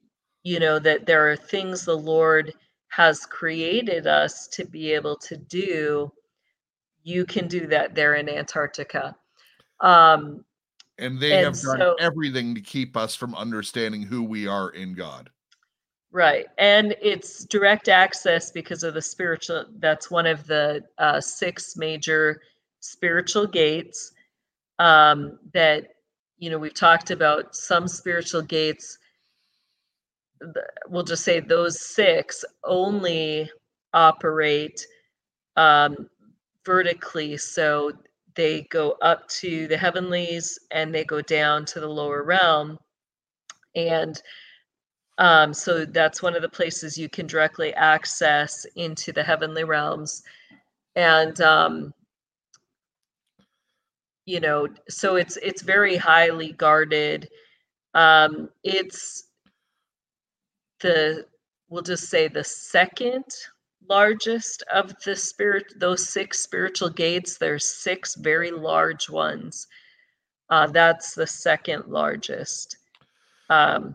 [0.42, 2.52] you know, that there are things the Lord
[2.88, 6.12] has created us to be able to do.
[7.02, 9.16] You can do that there in Antarctica.
[9.80, 10.44] Um,
[10.98, 14.70] And they And have done so- everything to keep us from understanding who we are
[14.70, 15.30] in God.
[16.16, 16.46] Right.
[16.56, 22.40] And it's direct access because of the spiritual, that's one of the uh, six major
[22.80, 24.12] spiritual gates
[24.78, 25.88] um, that,
[26.38, 28.96] you know, we've talked about some spiritual gates.
[30.88, 33.50] We'll just say those six only
[33.92, 34.86] operate
[35.58, 36.08] um,
[36.64, 37.36] vertically.
[37.36, 37.92] So
[38.34, 42.78] they go up to the heavenlies and they go down to the lower realm.
[43.74, 44.22] And
[45.18, 50.22] um, so that's one of the places you can directly access into the heavenly realms.
[50.94, 51.94] And um,
[54.26, 57.28] you know, so it's it's very highly guarded.
[57.94, 59.28] Um, it's
[60.80, 61.26] the
[61.68, 63.24] we'll just say the second
[63.88, 69.68] largest of the spirit those six spiritual gates there's six very large ones
[70.50, 72.78] uh, that's the second largest
[73.48, 73.94] um,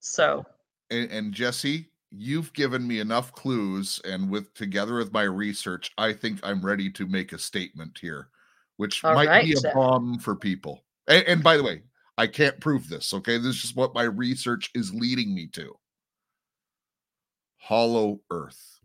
[0.00, 0.44] so
[0.90, 6.12] And, and Jesse, you've given me enough clues, and with together with my research, I
[6.12, 8.28] think I'm ready to make a statement here,
[8.76, 9.74] which All might right, be a Jeff.
[9.74, 10.84] bomb for people.
[11.06, 11.82] And, and by the way,
[12.18, 13.14] I can't prove this.
[13.14, 15.74] Okay, this is just what my research is leading me to.
[17.58, 18.80] Hollow Earth.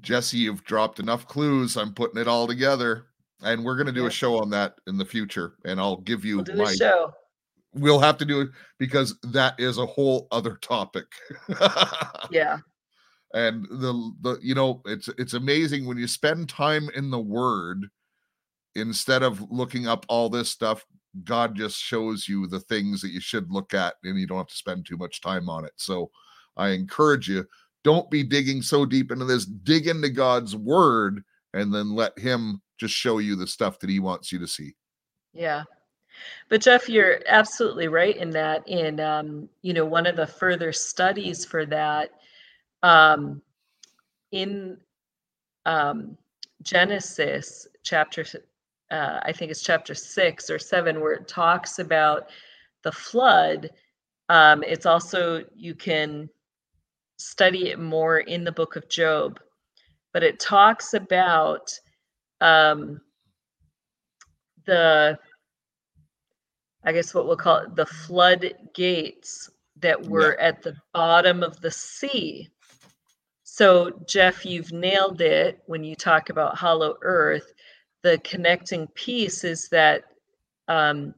[0.00, 1.76] Jesse, you've dropped enough clues.
[1.76, 3.06] I'm putting it all together.
[3.42, 4.08] And we're gonna do Yeah.
[4.08, 5.54] a show on that in the future.
[5.64, 7.12] And I'll give you We'll my show.
[7.74, 8.48] we'll have to do it
[8.78, 11.06] because that is a whole other topic.
[12.30, 12.58] Yeah.
[13.34, 17.86] and the the you know it's it's amazing when you spend time in the word
[18.74, 20.84] instead of looking up all this stuff
[21.24, 24.46] god just shows you the things that you should look at and you don't have
[24.46, 26.10] to spend too much time on it so
[26.56, 27.44] i encourage you
[27.84, 31.22] don't be digging so deep into this dig into god's word
[31.54, 34.74] and then let him just show you the stuff that he wants you to see
[35.32, 35.64] Yeah.
[36.48, 38.66] But Jeff, you're absolutely right in that.
[38.68, 42.10] In um, you know, one of the further studies for that,
[42.82, 43.42] um,
[44.32, 44.78] in
[45.66, 46.16] um,
[46.62, 48.24] Genesis chapter,
[48.90, 52.30] uh, I think it's chapter six or seven, where it talks about
[52.82, 53.70] the flood.
[54.28, 56.28] Um, it's also you can
[57.18, 59.40] study it more in the book of Job,
[60.12, 61.70] but it talks about
[62.40, 63.00] um,
[64.66, 65.18] the
[66.84, 71.70] I guess what we'll call it the floodgates that were at the bottom of the
[71.70, 72.48] sea.
[73.44, 77.52] So, Jeff, you've nailed it when you talk about hollow earth.
[78.02, 80.04] The connecting piece is that,
[80.68, 81.14] um,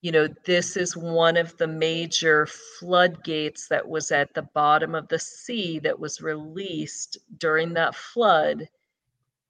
[0.00, 5.08] you know, this is one of the major floodgates that was at the bottom of
[5.08, 8.68] the sea that was released during that flood,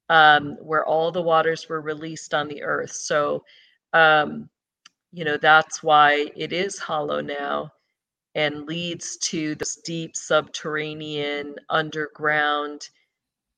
[0.09, 2.91] um, where all the waters were released on the earth.
[2.91, 3.43] So,
[3.93, 4.49] um,
[5.11, 7.71] you know that's why it is hollow now
[8.35, 12.89] and leads to this deep subterranean underground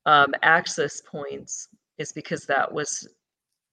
[0.06, 3.08] um, access points is because that was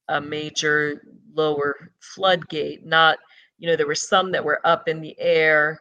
[0.09, 1.03] a major
[1.35, 2.87] lower floodgate.
[2.87, 3.19] Not
[3.59, 5.79] you know there were some that were up in the air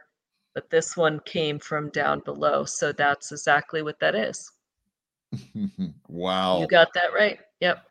[0.54, 2.64] but this one came from down below.
[2.66, 4.52] So that's exactly what that is
[6.08, 7.86] wow you got that right yep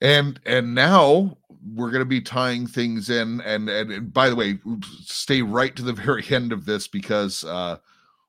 [0.00, 1.36] and and now
[1.74, 4.58] we're going to be tying things in and, and and by the way
[5.02, 7.76] stay right to the very end of this because uh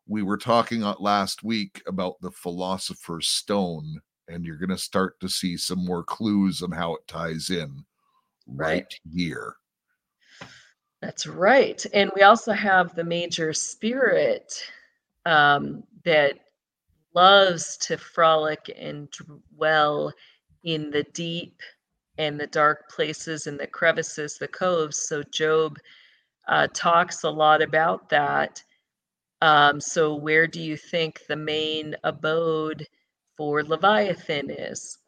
[0.10, 5.28] we were talking last week about the philosopher's stone and you're going to start to
[5.28, 7.84] see some more clues on how it ties in
[8.48, 9.00] right, Right.
[9.14, 9.56] here
[11.02, 11.86] That's right.
[11.94, 14.54] And we also have the major spirit
[15.26, 16.40] um, that
[17.18, 19.10] loves to frolic and
[19.56, 20.14] dwell
[20.64, 21.60] in the deep
[22.20, 25.08] and the dark places and the crevices, the coves.
[25.08, 25.80] So Job
[26.48, 28.64] uh, talks a lot about that.
[29.42, 32.86] Um, so, where do you think the main abode
[33.36, 35.00] for Leviathan is?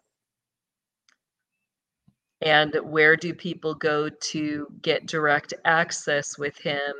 [2.41, 6.93] And where do people go to get direct access with him,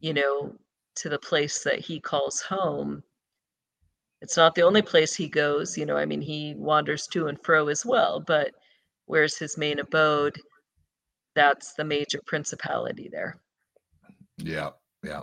[0.00, 0.56] you know,
[0.96, 3.04] to the place that he calls home?
[4.24, 7.38] It's not the only place he goes, you know, I mean, he wanders to and
[7.44, 8.52] fro as well, but
[9.04, 10.40] where's his main abode?
[11.34, 13.36] That's the major principality there.
[14.38, 14.70] yeah
[15.04, 15.20] yeah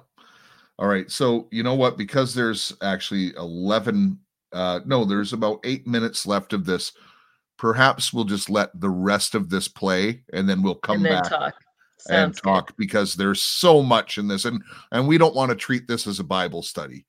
[0.77, 4.17] all right so you know what because there's actually 11
[4.53, 6.93] uh no there's about eight minutes left of this
[7.57, 11.21] perhaps we'll just let the rest of this play and then we'll come and then
[11.21, 11.53] back talk.
[12.09, 12.49] and Sounds good.
[12.49, 14.61] talk because there's so much in this and
[14.91, 17.05] and we don't want to treat this as a bible study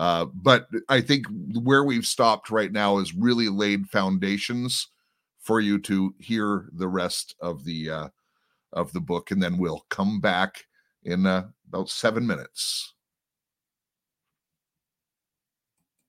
[0.00, 1.26] uh but i think
[1.62, 4.88] where we've stopped right now is really laid foundations
[5.38, 8.08] for you to hear the rest of the uh
[8.72, 10.64] of the book and then we'll come back
[11.04, 12.94] in uh, about seven minutes.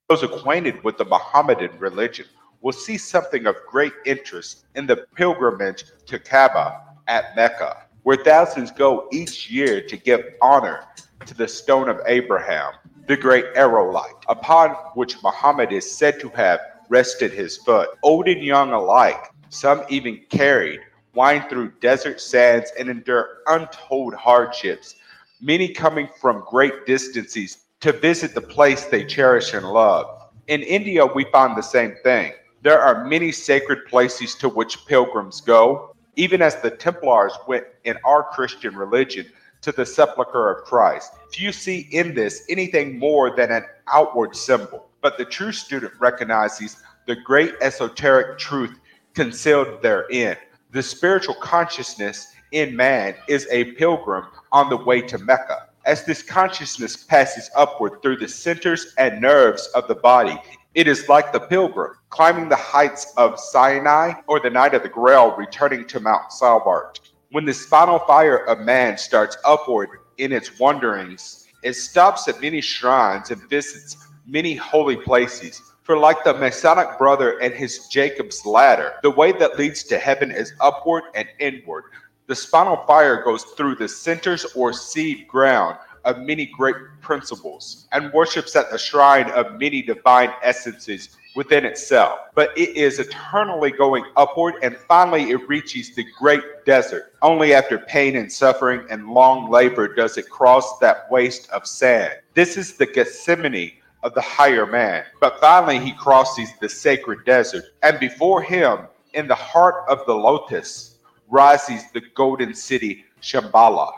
[0.10, 2.26] Those acquainted with the Mohammedan religion
[2.62, 8.72] will see something of great interest in the pilgrimage to Kaaba at Mecca, where thousands
[8.72, 10.86] go each year to give honor
[11.26, 12.74] to the stone of Abraham,
[13.08, 16.60] the great aerolite, upon which Muhammad is said to have
[16.90, 17.90] rested his foot.
[18.04, 20.80] Old and young alike, some even carried,
[21.14, 24.96] wind through desert sands and endure untold hardships,
[25.42, 30.30] many coming from great distances to visit the place they cherish and love.
[30.48, 32.34] In India, we find the same thing.
[32.62, 37.98] There are many sacred places to which pilgrims go, even as the Templars went in
[38.06, 39.26] our Christian religion
[39.62, 41.14] to the sepulchre of Christ.
[41.32, 46.78] Few see in this anything more than an outward symbol, but the true student recognizes
[47.08, 48.78] the great esoteric truth
[49.14, 50.38] concealed therein.
[50.72, 55.68] The spiritual consciousness in man is a pilgrim on the way to Mecca.
[55.86, 60.38] As this consciousness passes upward through the centers and nerves of the body,
[60.74, 64.90] it is like the pilgrim climbing the heights of Sinai or the knight of the
[64.90, 67.00] Grail returning to Mount Salvat.
[67.32, 72.60] When the spinal fire of man starts upward in its wanderings, it stops at many
[72.60, 73.96] shrines and visits
[74.28, 75.62] many holy places.
[75.84, 80.30] For like the Masonic brother and his Jacob's ladder, the way that leads to heaven
[80.30, 81.86] is upward and inward.
[82.28, 88.12] The spinal fire goes through the centers or seed ground of many great principles and
[88.12, 92.20] worships at the shrine of many divine essences within itself.
[92.36, 97.14] But it is eternally going upward and finally it reaches the great desert.
[97.22, 102.14] Only after pain and suffering and long labor does it cross that waste of sand.
[102.34, 103.74] This is the Gethsemane
[104.04, 105.06] of the higher man.
[105.20, 110.16] But finally he crosses the sacred desert and before him in the heart of the
[110.16, 110.98] lotus
[111.30, 113.92] rises the golden city Shambhala,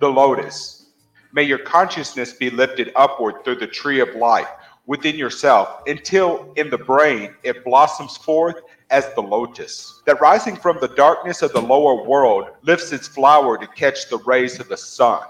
[0.00, 0.86] the lotus.
[1.32, 4.48] May your consciousness be lifted upward through the tree of life
[4.86, 8.56] within yourself until in the brain it blossoms forth
[8.90, 13.56] as the lotus, that rising from the darkness of the lower world lifts its flower
[13.56, 15.22] to catch the rays of the sun.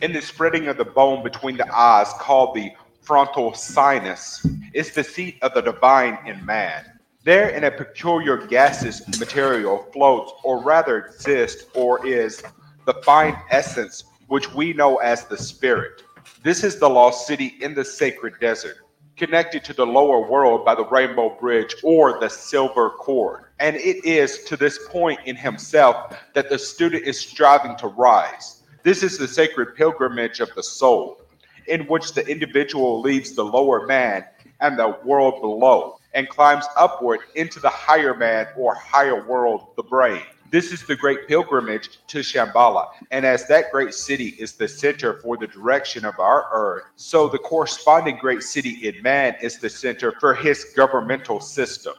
[0.00, 5.04] In the spreading of the bone between the eyes, called the frontal sinus, is the
[5.04, 6.84] seat of the divine in man.
[7.22, 12.42] There, in a peculiar gaseous material, floats, or rather exists, or is
[12.86, 16.02] the fine essence which we know as the spirit.
[16.42, 18.76] This is the lost city in the sacred desert,
[19.16, 23.44] connected to the lower world by the rainbow bridge or the silver cord.
[23.60, 28.62] And it is to this point in himself that the student is striving to rise.
[28.82, 31.20] This is the sacred pilgrimage of the soul,
[31.66, 34.24] in which the individual leaves the lower man
[34.60, 39.82] and the world below and climbs upward into the higher man or higher world, the
[39.82, 40.22] brain.
[40.54, 42.86] This is the great pilgrimage to Shambhala.
[43.10, 47.28] And as that great city is the center for the direction of our earth, so
[47.28, 51.94] the corresponding great city in man is the center for his governmental system.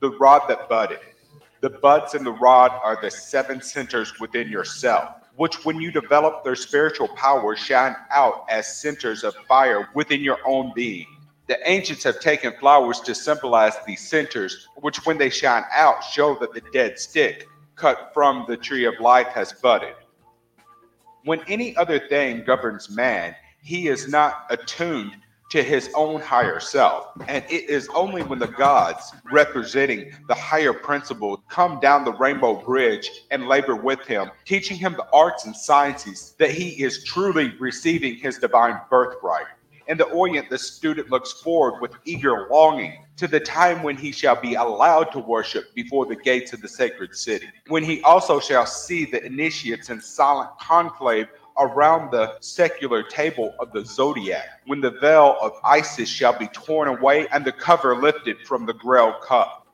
[0.00, 1.00] The rod that budded.
[1.62, 6.44] The buds and the rod are the seven centers within yourself, which, when you develop
[6.44, 11.15] their spiritual power, shine out as centers of fire within your own being.
[11.46, 16.36] The ancients have taken flowers to symbolize these centers, which, when they shine out, show
[16.40, 19.94] that the dead stick cut from the tree of life has budded.
[21.24, 25.16] When any other thing governs man, he is not attuned
[25.50, 27.08] to his own higher self.
[27.28, 32.54] And it is only when the gods, representing the higher principle, come down the rainbow
[32.64, 37.54] bridge and labor with him, teaching him the arts and sciences, that he is truly
[37.58, 39.46] receiving his divine birthright.
[39.88, 44.10] In the Orient, the student looks forward with eager longing to the time when he
[44.10, 48.40] shall be allowed to worship before the gates of the sacred city, when he also
[48.40, 51.28] shall see the initiates in silent conclave
[51.58, 56.88] around the secular table of the zodiac, when the veil of Isis shall be torn
[56.88, 59.65] away and the cover lifted from the grail cup.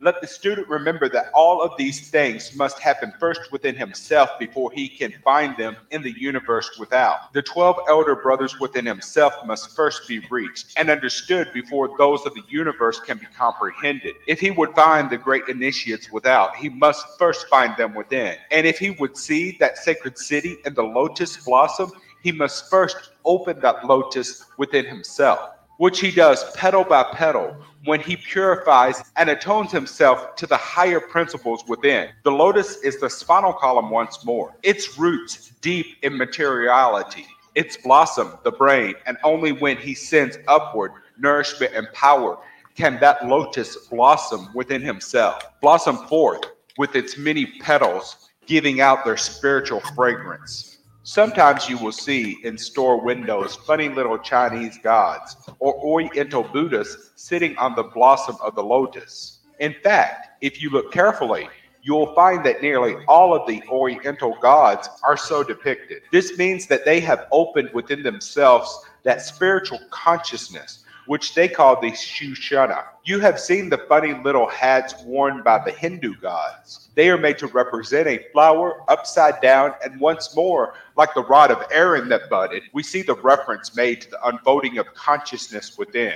[0.00, 4.70] Let the student remember that all of these things must happen first within himself before
[4.70, 7.32] he can find them in the universe without.
[7.32, 12.34] The 12 elder brothers within himself must first be reached and understood before those of
[12.34, 14.14] the universe can be comprehended.
[14.28, 18.36] If he would find the great initiates without, he must first find them within.
[18.52, 21.90] And if he would see that sacred city and the lotus blossom,
[22.22, 28.00] he must first open that lotus within himself which he does petal by petal when
[28.00, 32.10] he purifies and atones himself to the higher principles within.
[32.24, 38.38] The lotus is the spinal column once more, its roots deep in materiality, its blossom,
[38.44, 42.38] the brain, and only when he sends upward nourishment and power
[42.74, 46.42] can that lotus blossom within himself, blossom forth
[46.76, 50.77] with its many petals, giving out their spiritual fragrance.
[51.08, 57.56] Sometimes you will see in store windows funny little Chinese gods or Oriental Buddhas sitting
[57.56, 59.38] on the blossom of the lotus.
[59.58, 61.48] In fact, if you look carefully,
[61.80, 66.02] you will find that nearly all of the Oriental gods are so depicted.
[66.12, 71.90] This means that they have opened within themselves that spiritual consciousness which they call the
[71.90, 72.84] Shushana.
[73.02, 76.90] You have seen the funny little hats worn by the Hindu gods.
[76.96, 81.50] They are made to represent a flower upside down, and once more, like the rod
[81.50, 86.12] of Aaron that budded, we see the reference made to the unfolding of consciousness within.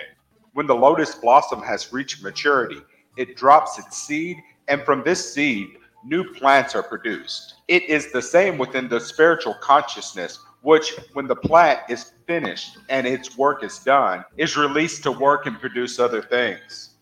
[0.52, 2.82] When the lotus blossom has reached maturity,
[3.16, 4.36] it drops its seed,
[4.68, 5.68] and from this seed,
[6.04, 7.54] new plants are produced.
[7.66, 13.06] It is the same within the spiritual consciousness which, when the plant is finished and
[13.06, 16.94] its work is done, is released to work and produce other things.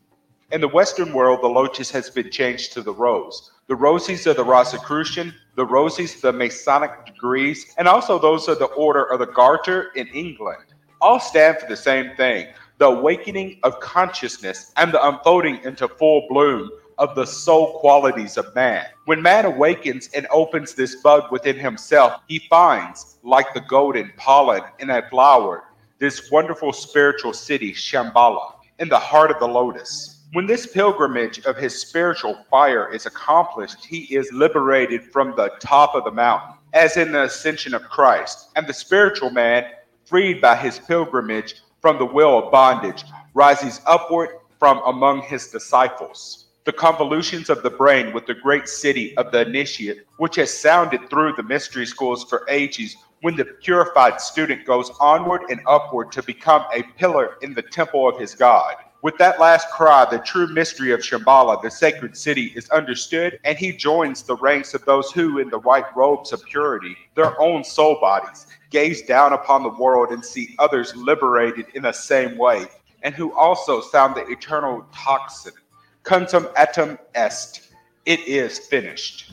[0.51, 3.53] In the Western world, the lotus has been changed to the rose.
[3.69, 8.73] The roses are the Rosicrucian, the roses the Masonic degrees, and also those of the
[8.87, 10.75] Order of the Garter in England.
[11.01, 16.27] All stand for the same thing the awakening of consciousness and the unfolding into full
[16.29, 16.71] bloom
[17.01, 18.85] of the soul qualities of man.
[19.07, 24.63] When man awakens and opens this bud within himself, he finds, like the golden pollen
[24.79, 25.65] in a flower,
[25.99, 30.27] this wonderful spiritual city, Shambhala, in the heart of the lotus.
[30.35, 35.95] When this pilgrimage of his spiritual fire is accomplished, he is liberated from the top
[35.95, 38.51] of the mountain, as in the ascension of Christ.
[38.57, 39.65] And the spiritual man,
[40.05, 44.29] freed by his pilgrimage from the will of bondage, rises upward
[44.59, 46.50] from among his disciples.
[46.65, 51.09] The convolutions of the brain with the great city of the initiate, which has sounded
[51.09, 56.23] through the mystery schools for ages, when the purified student goes onward and upward to
[56.23, 58.75] become a pillar in the temple of his God.
[59.03, 63.57] With that last cry, the true mystery of Shambhala, the sacred city, is understood, and
[63.57, 67.65] he joins the ranks of those who, in the white robes of purity, their own
[67.65, 72.67] soul bodies, gaze down upon the world and see others liberated in the same way,
[73.03, 75.55] and who also sound the eternal tocsin,
[76.03, 77.73] Quantum etam est.
[78.07, 79.33] It is finished.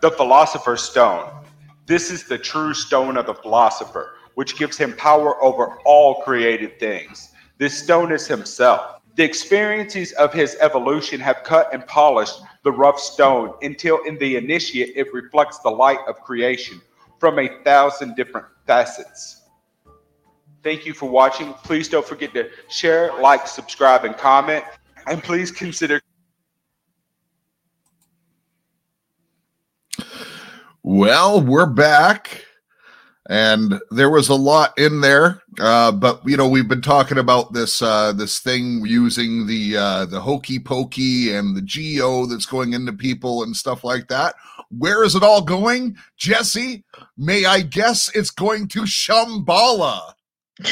[0.00, 1.30] The Philosopher's Stone.
[1.86, 6.80] This is the true stone of the philosopher, which gives him power over all created
[6.80, 7.32] things.
[7.58, 9.00] This stone is himself.
[9.16, 14.36] The experiences of his evolution have cut and polished the rough stone until in the
[14.36, 16.80] initiate it reflects the light of creation
[17.18, 19.42] from a thousand different facets.
[20.66, 21.52] Thank you for watching.
[21.62, 24.64] Please don't forget to share, like, subscribe, and comment.
[25.06, 26.00] And please consider
[30.82, 32.44] Well, we're back,
[33.30, 37.52] and there was a lot in there, uh, but you know we've been talking about
[37.52, 42.72] this uh, this thing using the uh, the hokey pokey and the geo that's going
[42.72, 44.34] into people and stuff like that.
[44.76, 46.84] Where is it all going, Jesse?
[47.16, 50.15] May I guess it's going to Shambhala?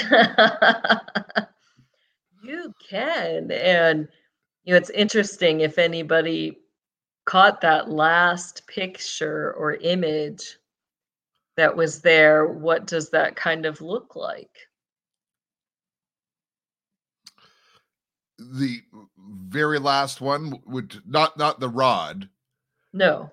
[2.42, 4.08] you can, and
[4.64, 6.58] you know it's interesting if anybody
[7.26, 10.58] caught that last picture or image
[11.56, 14.50] that was there, what does that kind of look like?
[18.38, 18.80] The
[19.18, 22.28] very last one would not not the rod.
[22.92, 23.30] No.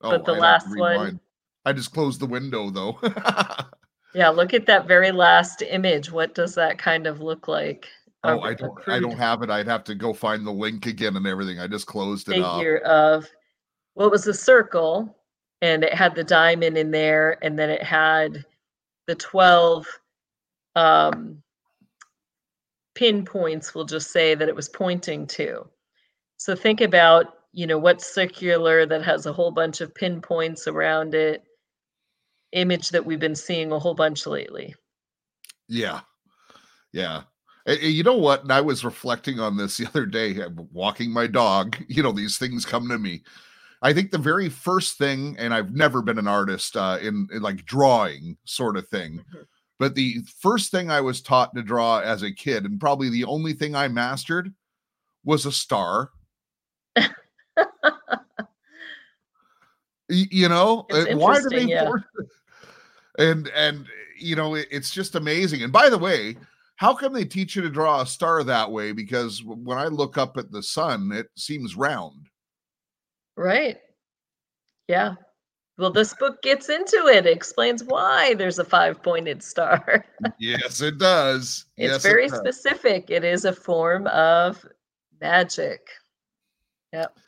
[0.00, 1.20] Oh, but the to last one.
[1.64, 2.98] I just closed the window though.
[4.14, 6.10] Yeah, look at that very last image.
[6.10, 7.88] What does that kind of look like?
[8.24, 9.50] oh, I don't I don't have it.
[9.50, 11.58] I'd have to go find the link again and everything.
[11.58, 12.56] I just closed it up.
[12.56, 13.28] figure of
[13.94, 15.14] well, was a circle
[15.60, 18.44] and it had the diamond in there, and then it had
[19.06, 19.86] the 12
[20.76, 21.42] um,
[22.94, 25.66] pinpoints, we'll just say that it was pointing to.
[26.36, 31.14] So think about, you know, what's circular that has a whole bunch of pinpoints around
[31.14, 31.44] it,
[32.54, 34.74] image that we've been seeing a whole bunch lately.
[35.68, 36.00] Yeah.
[36.92, 37.22] Yeah.
[37.66, 38.42] And- and you know what?
[38.42, 41.76] And I was reflecting on this the other day, uh, walking my dog.
[41.88, 43.22] You know, these things come to me.
[43.82, 47.42] I think the very first thing, and I've never been an artist uh, in, in
[47.42, 49.22] like drawing sort of thing,
[49.78, 53.24] but the first thing I was taught to draw as a kid, and probably the
[53.24, 54.54] only thing I mastered,
[55.24, 56.10] was a star.
[60.10, 61.86] You know, It's uh, why do they yeah.
[61.86, 62.02] force?
[63.18, 63.86] And and
[64.18, 66.36] you know it- it's just amazing and by the way
[66.76, 70.16] how come they teach you to draw a star that way because when i look
[70.18, 72.26] up at the sun it seems round
[73.36, 73.78] Right.
[74.86, 75.14] Yeah.
[75.76, 80.04] Well, this book gets into it, explains why there's a five pointed star.
[80.38, 82.38] yes it does It's yes, it very does.
[82.38, 83.10] specific.
[83.10, 84.64] It is a form of
[85.20, 85.80] magic.
[86.92, 87.18] Yep.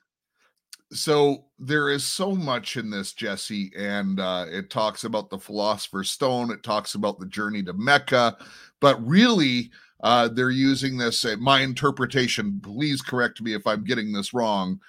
[0.97, 6.11] So there is so much in this jesse and uh it talks about the philosopher's
[6.11, 8.37] stone it talks about the journey to mecca
[8.81, 9.71] but really
[10.03, 14.81] uh they're using this uh, my interpretation please correct me if i'm getting this wrong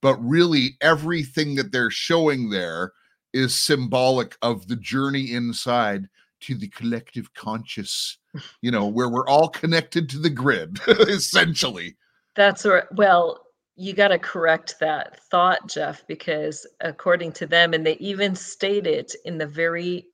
[0.00, 2.92] but really everything that they're showing there
[3.32, 6.08] is symbolic of the journey inside
[6.40, 8.18] to the collective conscious
[8.60, 11.96] you know where we're all connected to the grid essentially
[12.34, 12.84] That's right.
[12.92, 13.43] Well,
[13.76, 18.86] you got to correct that thought, Jeff, because according to them, and they even state
[18.86, 20.06] it in the very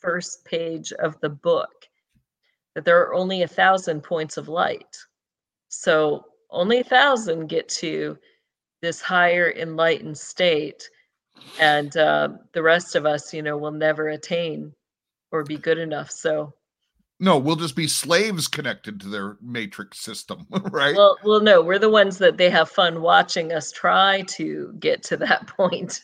[0.00, 1.86] first page of the book,
[2.74, 4.96] that there are only a thousand points of light.
[5.68, 8.18] So only a thousand get to
[8.80, 10.88] this higher enlightened state.
[11.60, 14.72] And uh, the rest of us, you know, will never attain
[15.30, 16.10] or be good enough.
[16.10, 16.54] So,
[17.20, 21.78] no we'll just be slaves connected to their matrix system right well, well, no, we're
[21.78, 26.02] the ones that they have fun watching us try to get to that point.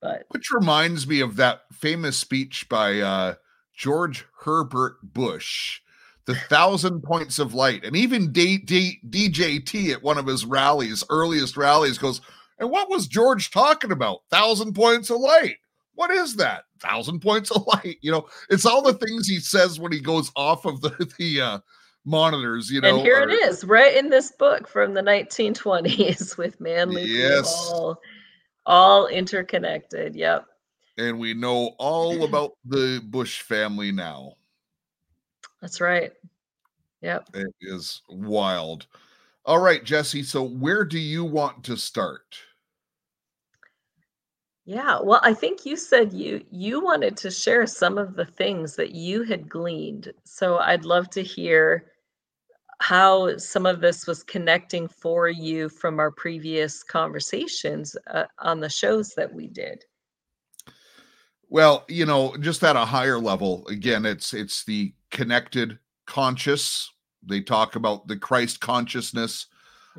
[0.00, 3.34] but which reminds me of that famous speech by uh
[3.76, 5.80] George Herbert Bush,
[6.24, 7.84] the thousand points of light.
[7.84, 12.20] And even D- D- DJT at one of his rallies, earliest rallies, goes,
[12.58, 14.20] And what was George talking about?
[14.30, 15.56] Thousand points of light.
[15.96, 16.64] What is that?
[16.78, 17.96] Thousand points of light.
[18.00, 21.40] You know, it's all the things he says when he goes off of the, the,
[21.40, 21.58] uh,
[22.08, 26.38] monitors you know and here are- it is right in this book from the 1920s
[26.38, 27.52] with manly Yes.
[27.72, 28.00] all
[28.64, 30.46] all interconnected yep
[30.98, 34.34] and we know all about the bush family now
[35.60, 36.12] that's right
[37.02, 38.86] yep It is wild.
[39.44, 40.22] All right, Jesse.
[40.22, 42.38] So, where do you want to start?
[44.66, 48.76] Yeah well i think you said you you wanted to share some of the things
[48.76, 51.92] that you had gleaned so i'd love to hear
[52.80, 58.68] how some of this was connecting for you from our previous conversations uh, on the
[58.68, 59.84] shows that we did
[61.48, 66.90] Well, you know, just at a higher level, again, it's it's the connected conscious.
[67.22, 69.46] They talk about the Christ consciousness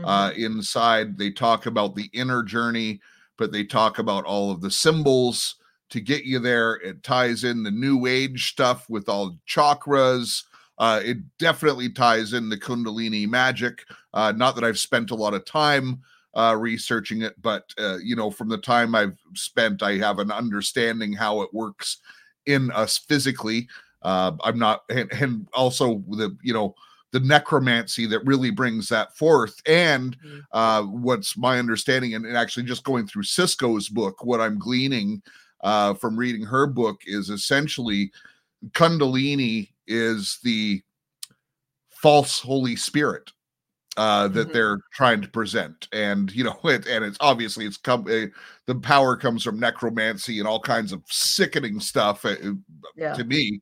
[0.04, 1.18] uh, inside.
[1.18, 3.02] They talk about the inner journey,
[3.38, 5.56] but they talk about all of the symbols
[5.90, 6.76] to get you there.
[6.76, 10.44] It ties in the new age stuff with all chakras.
[10.78, 13.86] Uh, it definitely ties in the Kundalini magic.
[14.14, 16.02] Uh, not that I've spent a lot of time
[16.36, 20.32] uh, researching it, but uh, you know, from the time I've spent, I have an
[20.32, 21.98] understanding how it works
[22.46, 23.68] in us physically.
[24.04, 26.76] Uh, I'm not, and, and also the you know
[27.12, 30.42] the necromancy that really brings that forth, and Mhm.
[30.52, 35.22] uh, what's my understanding, and, and actually just going through Cisco's book, what I'm gleaning
[35.64, 38.12] uh, from reading her book is essentially
[38.74, 40.82] Kundalini is the
[41.90, 43.32] false Holy Spirit
[43.98, 44.54] uh, that Mhm.
[44.54, 48.28] they're trying to present, and you know, it, and it's obviously it's come uh,
[48.68, 52.26] the power comes from necromancy and all kinds of sickening stuff.
[52.26, 52.36] uh,
[52.96, 53.62] yeah To me,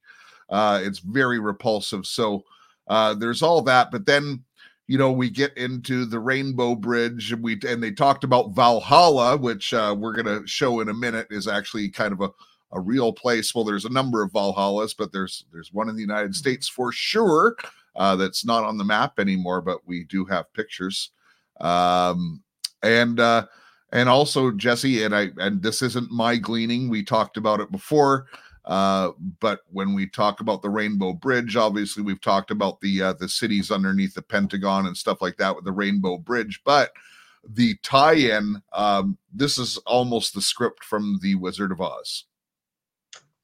[0.49, 2.05] uh, it's very repulsive.
[2.05, 2.45] So
[2.87, 4.43] uh, there's all that, but then
[4.87, 9.37] you know we get into the Rainbow Bridge, and we and they talked about Valhalla,
[9.37, 12.29] which uh, we're gonna show in a minute is actually kind of a
[12.71, 13.55] a real place.
[13.55, 16.91] Well, there's a number of Valhallas, but there's there's one in the United States for
[16.91, 17.55] sure
[17.95, 21.11] uh, that's not on the map anymore, but we do have pictures.
[21.61, 22.43] Um,
[22.83, 23.47] and uh,
[23.91, 26.89] and also Jesse and I and this isn't my gleaning.
[26.89, 28.27] We talked about it before.
[28.65, 33.13] Uh, but when we talk about the Rainbow Bridge, obviously we've talked about the uh,
[33.13, 36.61] the cities underneath the Pentagon and stuff like that with the Rainbow Bridge.
[36.65, 36.91] But
[37.47, 42.25] the tie-in, um, this is almost the script from the Wizard of Oz.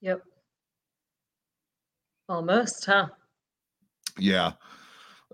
[0.01, 0.23] Yep.
[2.27, 3.07] Almost, huh?
[4.17, 4.53] yeah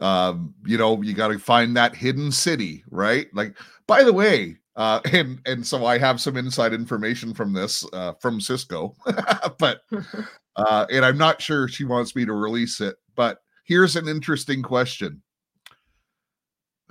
[0.01, 3.57] um you know you got to find that hidden city right like
[3.87, 8.13] by the way uh and and so i have some inside information from this uh
[8.21, 8.95] from cisco
[9.59, 9.81] but
[10.55, 14.63] uh and i'm not sure she wants me to release it but here's an interesting
[14.63, 15.21] question.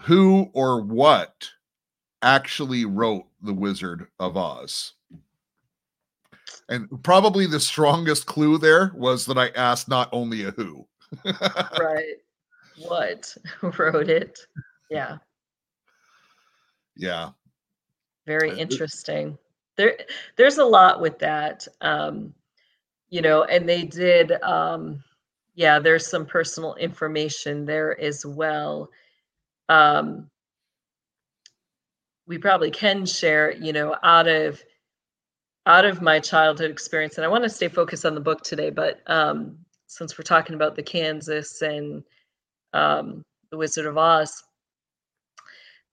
[0.03, 1.49] Who or what
[2.21, 4.93] actually wrote the wizard of oz?
[6.69, 10.87] And probably the strongest clue there was that i asked not only a who.
[11.25, 12.17] Right.
[12.79, 14.39] What wrote it?
[14.91, 15.19] Yeah,
[16.97, 17.31] yeah
[18.27, 19.39] very interesting.
[19.77, 19.97] There,
[20.37, 21.67] there's a lot with that.
[21.81, 22.35] Um,
[23.09, 24.33] you know, and they did.
[24.43, 25.03] Um,
[25.55, 28.91] yeah, there's some personal information there as well.
[29.69, 30.29] Um,
[32.27, 33.53] we probably can share.
[33.53, 34.63] You know, out of
[35.67, 38.71] out of my childhood experience, and I want to stay focused on the book today,
[38.71, 42.03] but um, since we're talking about the Kansas and
[42.73, 44.45] um, the Wizard of Oz,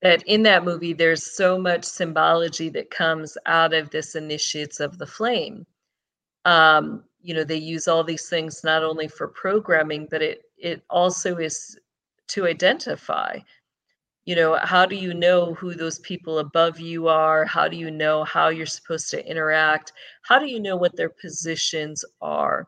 [0.04, 5.00] that in that movie there's so much symbology that comes out of this initiates of
[5.00, 5.66] the flame.
[6.46, 10.84] Um, you know, they use all these things not only for programming, but it it
[10.90, 11.80] also is
[12.30, 13.40] to identify.
[14.26, 17.46] You know, how do you know who those people above you are?
[17.46, 19.94] How do you know how you're supposed to interact?
[20.24, 22.68] How do you know what their positions are?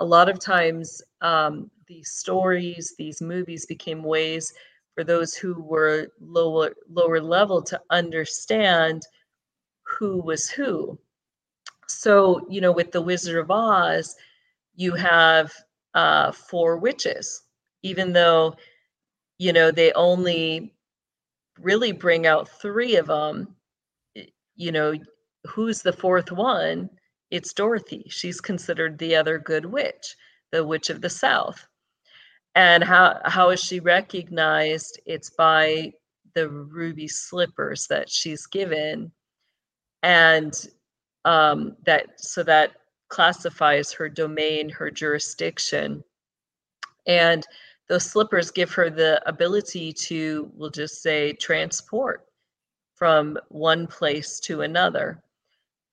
[0.00, 4.52] a lot of times um, these stories these movies became ways
[4.98, 9.00] for those who were lower lower level to understand
[9.84, 10.98] who was who
[11.86, 14.16] so you know with the wizard of oz
[14.74, 15.52] you have
[15.94, 17.42] uh, four witches
[17.84, 18.56] even though
[19.38, 20.74] you know they only
[21.60, 23.54] really bring out three of them
[24.56, 24.92] you know
[25.46, 26.90] who's the fourth one
[27.30, 28.06] it's Dorothy.
[28.08, 30.16] She's considered the other good witch,
[30.50, 31.68] the witch of the south.
[32.58, 35.00] And how how is she recognized?
[35.06, 35.92] It's by
[36.34, 39.12] the ruby slippers that she's given,
[40.02, 40.52] and
[41.24, 42.72] um, that so that
[43.06, 46.02] classifies her domain, her jurisdiction.
[47.06, 47.46] And
[47.88, 52.26] those slippers give her the ability to, we'll just say, transport
[52.96, 55.22] from one place to another.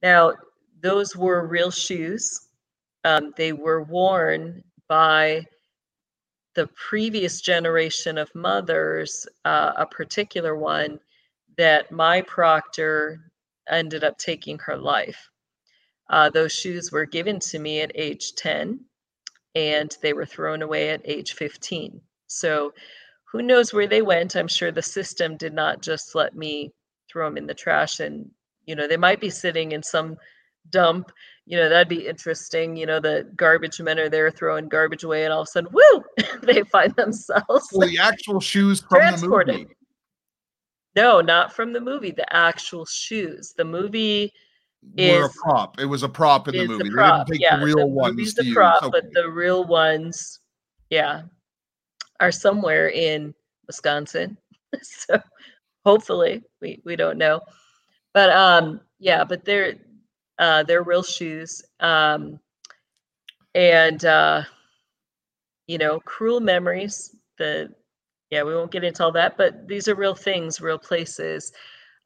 [0.02, 0.34] Now,
[0.82, 2.48] those were real shoes.
[3.04, 5.46] Um, they were worn by
[6.56, 11.00] the previous generation of mothers, uh, a particular one
[11.58, 13.20] that my proctor
[13.70, 15.30] ended up taking her life.
[16.10, 18.80] Uh, those shoes were given to me at age 10
[19.56, 22.00] and they were thrown away at age 15.
[22.28, 22.74] So
[23.32, 24.36] who knows where they went?
[24.36, 26.72] I'm sure the system did not just let me
[27.10, 28.30] throw them in the trash and,
[28.66, 30.18] you know, they might be sitting in some
[30.70, 31.12] dump.
[31.48, 32.76] You know, that'd be interesting.
[32.76, 35.72] You know, the garbage men are there throwing garbage away and all of a sudden,
[35.72, 36.04] woo,
[36.42, 37.70] they find themselves.
[37.72, 39.68] Well, the actual shoes from the movie.
[40.96, 43.54] No, not from the movie, the actual shoes.
[43.56, 44.32] The movie
[44.98, 45.80] were a prop.
[45.80, 46.84] It was a prop in the movie.
[46.84, 48.90] They didn't take yeah, the real ones movie's to the prop, Okay.
[48.92, 50.40] but the real ones,
[50.90, 51.24] yeah,
[52.20, 53.34] are somewhere in
[53.68, 54.38] Wisconsin.
[54.82, 55.20] so
[55.86, 57.42] hopefully, we we don't know,
[58.14, 59.76] but um, yeah, but they're
[60.40, 62.40] uh, they're real shoes, um,
[63.54, 64.44] and uh,
[65.68, 67.16] you know, cruel memories.
[67.38, 67.74] The
[68.30, 71.54] yeah, we won't get into all that, but these are real things, real places.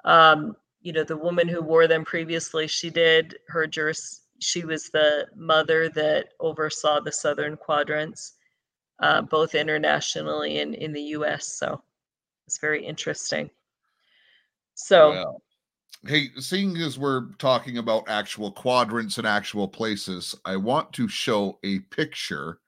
[0.06, 4.22] Um, you know, the woman who wore them previously, she did her juris.
[4.40, 8.34] She was the mother that oversaw the southern quadrants,
[9.02, 11.48] uh, both internationally and in the U.S.
[11.48, 11.82] So
[12.48, 13.50] it's very interesting.
[14.76, 15.42] So
[16.08, 21.60] hey, seeing as we're talking about actual quadrants and actual places, I want to show
[21.64, 22.60] a picture,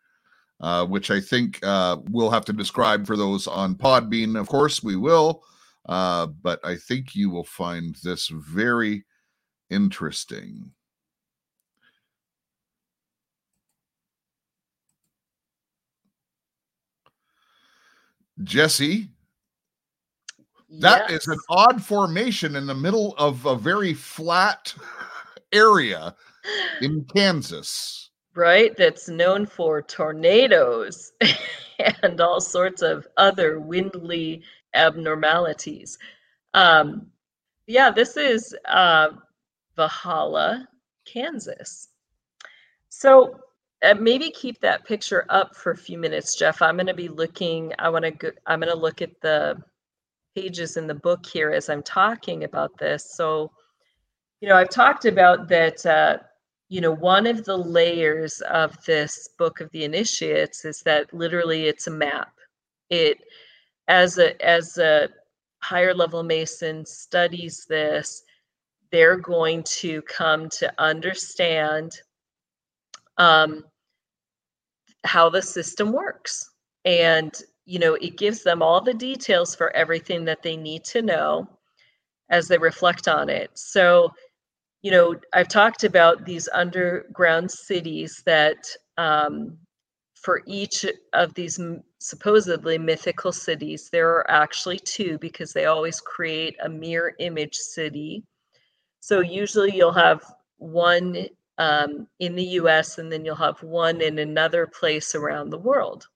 [0.59, 4.39] uh, which I think uh, we'll have to describe for those on Podbean.
[4.39, 5.43] Of course, we will,
[5.87, 9.05] uh, but I think you will find this very
[9.69, 10.71] interesting.
[18.43, 19.09] Jesse,
[20.79, 24.73] That is an odd formation in the middle of a very flat
[25.51, 26.15] area
[26.81, 28.09] in Kansas.
[28.35, 28.75] right?
[28.77, 31.11] That's known for tornadoes
[32.03, 34.43] and all sorts of other windly
[34.73, 35.97] abnormalities.
[36.53, 37.07] Um,
[37.67, 39.09] yeah, this is uh,
[39.75, 40.67] Valhalla,
[41.05, 41.89] Kansas.
[42.89, 43.39] So
[43.83, 46.61] uh, maybe keep that picture up for a few minutes, Jeff.
[46.61, 47.73] I'm going to be looking.
[47.79, 48.11] I want to.
[48.11, 49.61] go I'm going to look at the
[50.35, 53.13] pages in the book here as I'm talking about this.
[53.13, 53.51] So,
[54.39, 55.85] you know, I've talked about that.
[55.85, 56.17] Uh,
[56.69, 61.65] you know, one of the layers of this book of the initiates is that literally
[61.65, 62.31] it's a map.
[62.89, 63.17] It,
[63.89, 65.09] as a as a
[65.61, 68.23] higher level Mason studies this,
[68.91, 71.91] they're going to come to understand
[73.17, 73.65] um,
[75.03, 76.51] how the system works.
[76.85, 77.33] And,
[77.65, 81.47] you know, it gives them all the details for everything that they need to know
[82.29, 83.51] as they reflect on it.
[83.55, 84.11] So,
[84.81, 88.65] you know, I've talked about these underground cities that
[88.97, 89.57] um,
[90.15, 91.59] for each of these
[91.99, 98.23] supposedly mythical cities, there are actually two because they always create a mirror image city.
[98.99, 100.23] So usually you'll have
[100.57, 105.59] one um, in the US and then you'll have one in another place around the
[105.59, 106.07] world.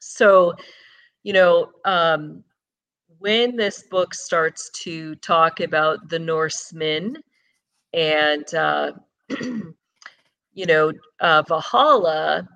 [0.00, 0.54] So,
[1.22, 2.44] you know, um,
[3.18, 7.16] when this book starts to talk about the Norsemen
[7.92, 8.92] and, uh,
[10.54, 12.48] you know, uh, Valhalla,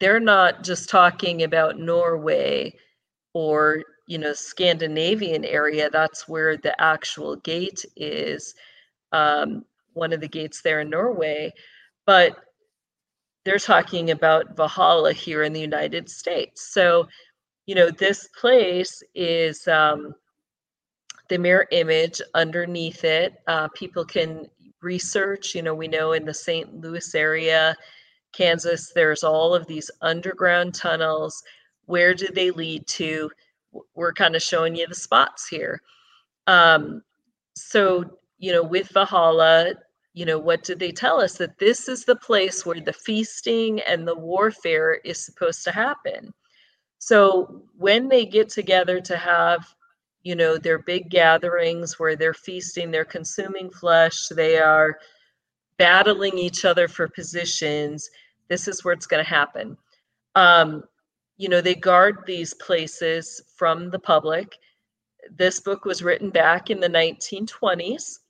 [0.00, 2.74] they're not just talking about Norway
[3.34, 5.90] or, you know, Scandinavian area.
[5.90, 8.54] That's where the actual gate is,
[9.12, 11.52] um, one of the gates there in Norway.
[12.06, 12.38] But
[13.44, 16.72] they're talking about Valhalla here in the United States.
[16.72, 17.06] So,
[17.66, 20.14] you know, this place is um,
[21.28, 23.34] the mirror image underneath it.
[23.46, 24.46] Uh, people can
[24.82, 26.74] research, you know, we know in the St.
[26.80, 27.76] Louis area,
[28.32, 31.42] Kansas, there's all of these underground tunnels.
[31.86, 33.30] Where do they lead to?
[33.94, 35.80] We're kind of showing you the spots here.
[36.46, 37.02] Um,
[37.56, 39.74] so, you know, with Valhalla,
[40.14, 41.36] you know, what did they tell us?
[41.38, 46.32] That this is the place where the feasting and the warfare is supposed to happen.
[46.98, 49.66] So when they get together to have,
[50.22, 54.98] you know, their big gatherings where they're feasting, they're consuming flesh, they are
[55.78, 58.08] battling each other for positions,
[58.48, 59.76] this is where it's going to happen.
[60.36, 60.84] Um,
[61.36, 64.56] you know, they guard these places from the public.
[65.36, 68.20] This book was written back in the 1920s.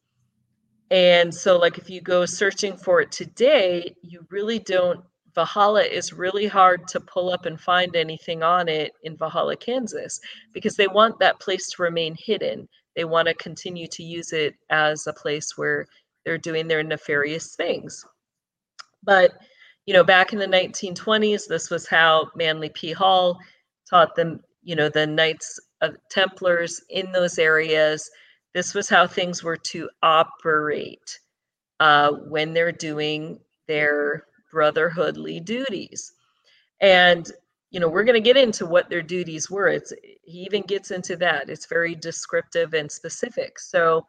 [0.90, 5.00] And so, like, if you go searching for it today, you really don't.
[5.34, 10.20] Valhalla is really hard to pull up and find anything on it in Valhalla, Kansas,
[10.52, 12.68] because they want that place to remain hidden.
[12.94, 15.86] They want to continue to use it as a place where
[16.24, 18.04] they're doing their nefarious things.
[19.02, 19.32] But,
[19.86, 22.92] you know, back in the 1920s, this was how Manly P.
[22.92, 23.38] Hall
[23.90, 28.08] taught them, you know, the Knights of Templars in those areas.
[28.54, 31.18] This was how things were to operate
[31.80, 36.12] uh, when they're doing their brotherhoodly duties.
[36.80, 37.30] And
[37.70, 39.66] you know, we're going to get into what their duties were.
[39.66, 39.92] It's
[40.22, 41.50] he even gets into that.
[41.50, 43.58] It's very descriptive and specific.
[43.58, 44.06] So,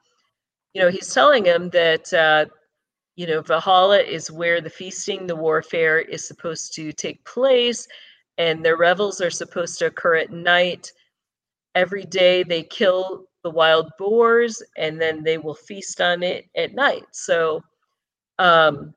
[0.76, 2.46] you know, he's telling him that uh,
[3.16, 7.88] you know Valhalla is where the feasting, the warfare is supposed to take place,
[8.38, 10.92] and their revels are supposed to occur at night.
[11.74, 16.74] Every day they kill the wild boars, and then they will feast on it at
[16.74, 17.06] night.
[17.12, 17.62] So,
[18.40, 18.96] um,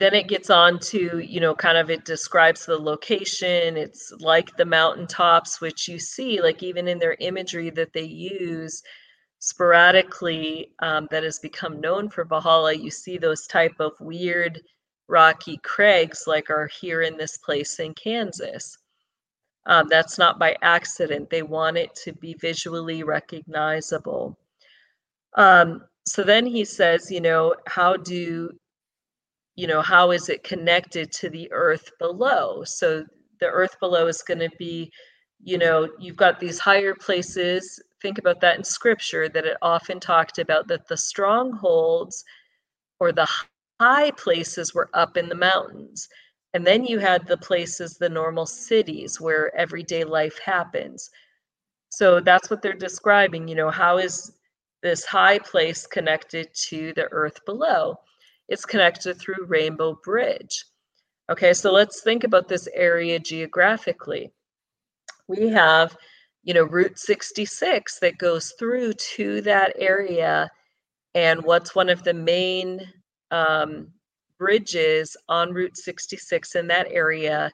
[0.00, 4.56] then it gets on to you know kind of it describes the location it's like
[4.56, 8.82] the mountaintops which you see like even in their imagery that they use
[9.40, 14.60] sporadically um, that has become known for valhalla you see those type of weird
[15.08, 18.77] rocky crags like are here in this place in kansas
[19.66, 21.30] um, that's not by accident.
[21.30, 24.38] They want it to be visually recognizable.
[25.34, 28.50] Um, so then he says you know how do
[29.56, 32.64] you know how is it connected to the earth below?
[32.64, 33.04] So
[33.40, 34.90] the earth below is going to be
[35.44, 37.80] you know you've got these higher places.
[38.00, 42.24] Think about that in scripture that it often talked about that the strongholds
[43.00, 43.28] or the
[43.80, 46.08] high places were up in the mountains
[46.54, 51.10] and then you had the places the normal cities where everyday life happens
[51.90, 54.32] so that's what they're describing you know how is
[54.82, 57.98] this high place connected to the earth below
[58.48, 60.64] it's connected through Rainbow Bridge.
[61.30, 64.32] Okay, so let's think about this area geographically.
[65.28, 65.94] We have,
[66.42, 70.50] you know, Route 66 that goes through to that area.
[71.14, 72.80] And what's one of the main
[73.30, 73.88] um,
[74.38, 77.52] bridges on Route 66 in that area?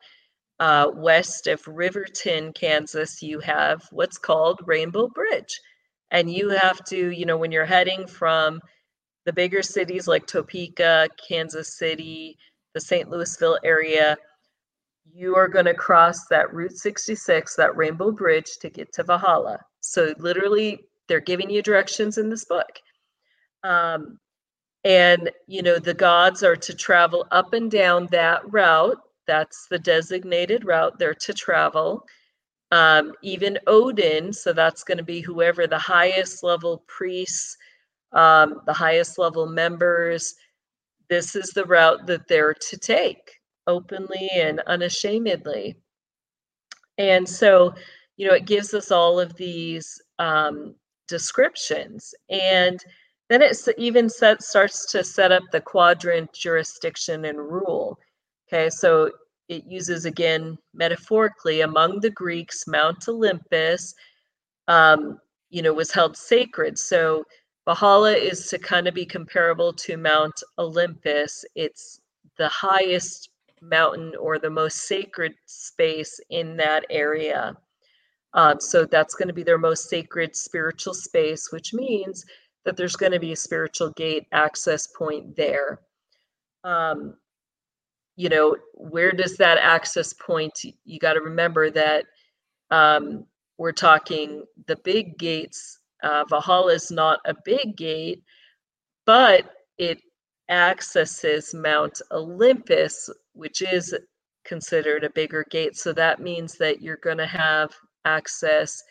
[0.60, 5.60] Uh, west of Riverton, Kansas, you have what's called Rainbow Bridge.
[6.12, 8.60] And you have to, you know, when you're heading from
[9.24, 12.38] the bigger cities like Topeka, Kansas City,
[12.72, 13.10] the St.
[13.10, 14.16] Louisville area,
[15.12, 19.58] you are going to cross that Route 66, that Rainbow Bridge to get to Valhalla.
[19.80, 22.80] So literally, they're giving you directions in this book.
[23.62, 24.18] Um,
[24.84, 29.00] and, you know, the gods are to travel up and down that route.
[29.26, 32.04] That's the designated route they're to travel.
[32.70, 37.56] Um, even Odin, so that's going to be whoever the highest level priests
[38.14, 40.34] um, the highest level members.
[41.10, 45.76] This is the route that they're to take openly and unashamedly.
[46.96, 47.74] And so,
[48.16, 50.74] you know, it gives us all of these um,
[51.08, 52.14] descriptions.
[52.30, 52.82] And
[53.34, 57.98] then it even set, starts to set up the quadrant jurisdiction and rule.
[58.46, 59.10] Okay, so
[59.48, 63.92] it uses again metaphorically among the Greeks, Mount Olympus,
[64.68, 65.18] um,
[65.50, 66.78] you know, was held sacred.
[66.78, 67.24] So
[67.64, 71.44] Valhalla is to kind of be comparable to Mount Olympus.
[71.56, 72.00] It's
[72.38, 73.30] the highest
[73.60, 77.56] mountain or the most sacred space in that area.
[78.34, 82.24] Um, so that's going to be their most sacred spiritual space, which means
[82.64, 85.80] that there's going to be a spiritual gate access point there.
[86.64, 87.14] Um,
[88.16, 90.58] you know, where does that access point?
[90.84, 92.06] You got to remember that
[92.70, 93.26] um,
[93.58, 98.22] we're talking the big gates uh, Valhalla is not a big gate,
[99.06, 99.98] but it
[100.50, 103.96] accesses Mount Olympus, which is
[104.44, 105.76] considered a bigger gate.
[105.76, 107.70] So that means that you're going to have
[108.04, 108.82] access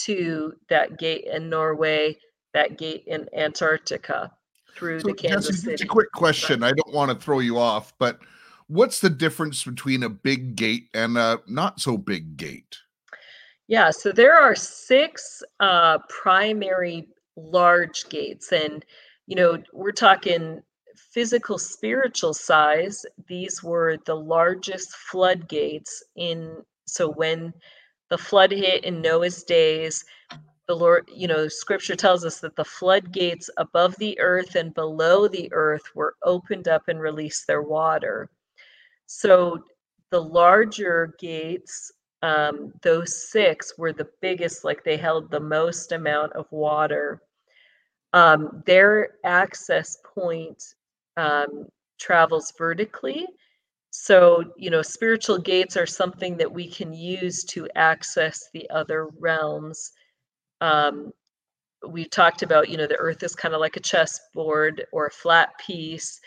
[0.00, 2.18] to that gate in Norway,
[2.54, 4.32] that gate in Antarctica
[4.74, 5.76] through so, the Kansas Jesse, City.
[5.76, 6.62] Just a quick question.
[6.62, 8.18] I don't want to throw you off, but
[8.68, 12.78] what's the difference between a big gate and a not so big gate?
[13.66, 18.84] Yeah, so there are six uh, primary large gates, and
[19.26, 20.62] you know we're talking
[20.96, 23.04] physical, spiritual size.
[23.26, 26.62] These were the largest floodgates in.
[26.86, 27.52] So when
[28.08, 30.04] the flood hit in Noah's days,
[30.68, 35.28] the Lord, you know, Scripture tells us that the floodgates above the earth and below
[35.28, 38.30] the earth were opened up and released their water.
[39.06, 39.64] So
[40.10, 41.92] the larger gates
[42.22, 47.22] um, those six were the biggest, like they held the most amount of water.
[48.12, 50.62] um, their access point
[51.16, 51.66] um,
[51.98, 53.26] travels vertically.
[53.90, 59.08] So, you know, spiritual gates are something that we can use to access the other
[59.18, 59.92] realms.
[60.60, 61.12] Um,
[61.88, 65.10] we talked about, you know, the earth is kind of like a chessboard or a
[65.10, 66.20] flat piece.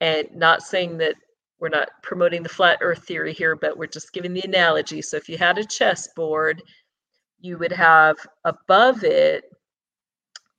[0.00, 1.16] And not saying that
[1.58, 5.02] we're not promoting the flat earth theory here, but we're just giving the analogy.
[5.02, 6.62] So if you had a chessboard,
[7.40, 9.44] you would have above it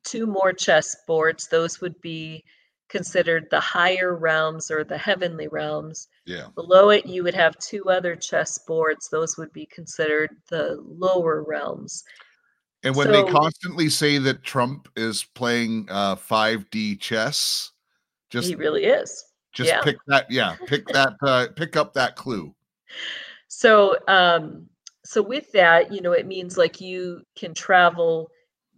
[0.04, 1.50] two more chessboards.
[1.50, 2.44] Those would be
[2.90, 6.08] considered the higher realms or the heavenly realms.
[6.26, 6.48] Yeah.
[6.56, 9.10] Below it, you would have two other chessboards.
[9.10, 12.04] Those would be considered the lower realms.
[12.84, 17.72] And when they constantly say that Trump is playing uh 5D chess,
[18.30, 19.26] just he really is.
[19.54, 19.82] just yeah.
[19.82, 22.54] pick that yeah, pick that uh pick up that clue.
[23.50, 24.68] So, um,
[25.04, 28.30] so with that, you know, it means like you can travel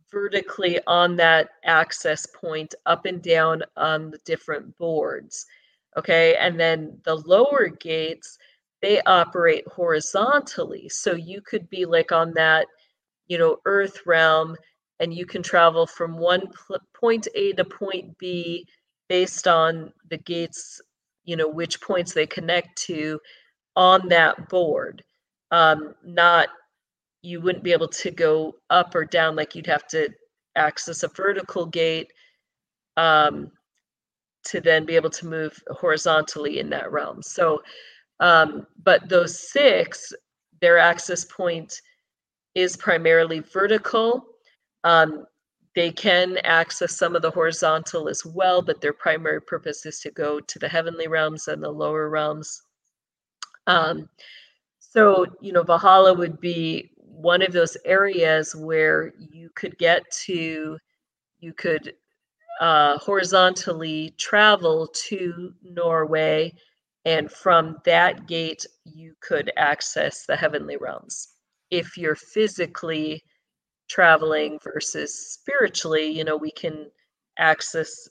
[0.10, 5.46] vertically on that access point up and down on the different boards.
[5.98, 6.36] Okay.
[6.36, 8.38] And then the lower gates,
[8.82, 10.90] they operate horizontally.
[10.90, 12.68] So you could be like on that,
[13.32, 14.58] you know, earth realm
[15.00, 18.68] and you can travel from one pl- point A to point B
[19.08, 20.82] based on the gates,
[21.24, 23.22] you know, which points they connect to
[23.78, 25.02] on that board.
[25.50, 26.50] Um, not
[27.22, 30.10] you wouldn't be able to go up or down like you'd have to
[30.58, 32.12] access a vertical gate
[32.98, 33.50] um,
[34.44, 37.22] to then be able to move horizontally in that realm.
[37.22, 37.62] So,
[38.20, 40.12] um, but those six,
[40.60, 41.82] their access point
[42.56, 44.26] is primarily vertical.
[44.84, 45.26] Um,
[45.76, 50.12] they can access some of the horizontal as well, but their primary purpose is to
[50.12, 52.62] go to the heavenly realms and the lower realms.
[53.68, 54.10] Um,
[54.80, 60.78] so, you know, Valhalla would be one of those areas where you could get to,
[61.40, 61.94] you could
[62.60, 66.54] uh, horizontally travel to Norway,
[67.06, 71.31] and from that gate, you could access the heavenly realms.
[71.72, 73.24] If you're physically
[73.90, 76.92] traveling versus spiritually, you know, we can
[77.38, 78.08] access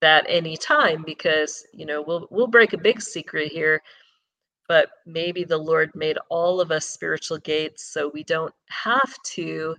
[0.00, 3.82] that anytime because, you know, we'll we'll break a big secret here
[4.68, 9.76] but maybe the Lord made all of us spiritual gates so we don't have to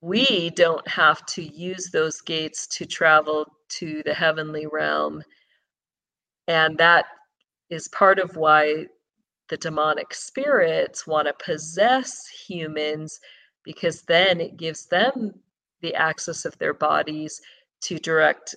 [0.00, 5.22] we don't have to use those gates to travel to the heavenly realm.
[6.46, 7.06] And that
[7.70, 8.88] is part of why
[9.48, 13.20] the demonic spirits want to possess humans
[13.64, 15.34] because then it gives them
[15.82, 17.40] the access of their bodies
[17.82, 18.54] to direct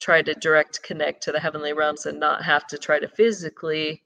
[0.00, 4.02] try to direct connect to the heavenly realms and not have to try to physically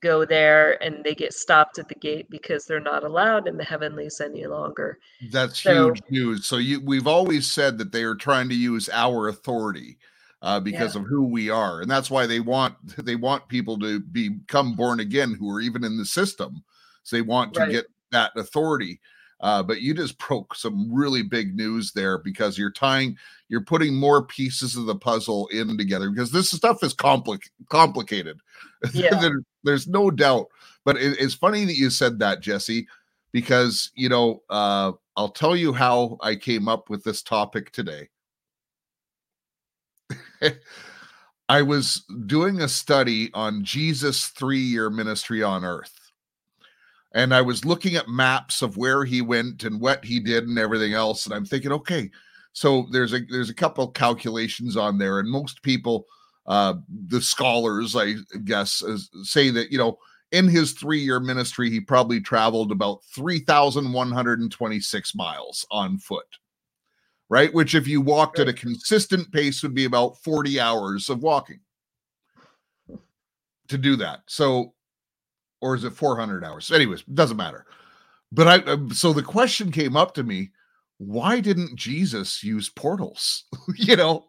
[0.00, 3.64] go there and they get stopped at the gate because they're not allowed in the
[3.64, 4.96] heavenlies any longer.
[5.32, 6.46] That's So- huge news.
[6.46, 9.98] So you we've always said that they are trying to use our authority
[10.42, 12.74] uh, because of who we are, and that's why they want
[13.04, 16.62] they want people to become born again who are even in the system.
[17.02, 17.72] So they want to Right.
[17.72, 19.00] get that authority.
[19.40, 23.16] Uh, but you just broke some really big news there because you're tying,
[23.48, 28.40] you're putting more pieces of the puzzle in together because this stuff is complic- complicated.
[28.92, 29.20] Yeah.
[29.20, 30.46] there, there's no doubt.
[30.84, 32.86] But it, it's funny that you said that, Jesse,
[33.32, 38.08] because you know uh, I'll tell you how I came up with this topic today.
[41.48, 45.94] I was doing a study on Jesus' three year ministry on earth.
[47.14, 50.58] And I was looking at maps of where he went and what he did and
[50.58, 51.24] everything else.
[51.24, 52.10] And I'm thinking, okay,
[52.52, 56.06] so there's a there's a couple calculations on there, and most people,
[56.46, 56.74] uh,
[57.06, 58.14] the scholars, I
[58.44, 59.98] guess, is- say that you know
[60.32, 64.80] in his three year ministry he probably traveled about three thousand one hundred and twenty
[64.80, 66.26] six miles on foot
[67.28, 67.52] right?
[67.52, 71.60] Which, if you walked at a consistent pace, would be about 40 hours of walking
[73.68, 74.20] to do that.
[74.26, 74.74] So,
[75.60, 76.70] or is it 400 hours?
[76.70, 77.66] Anyways, doesn't matter.
[78.32, 80.50] But I, um, so the question came up to me
[80.98, 83.44] why didn't Jesus use portals?
[83.76, 84.28] you know,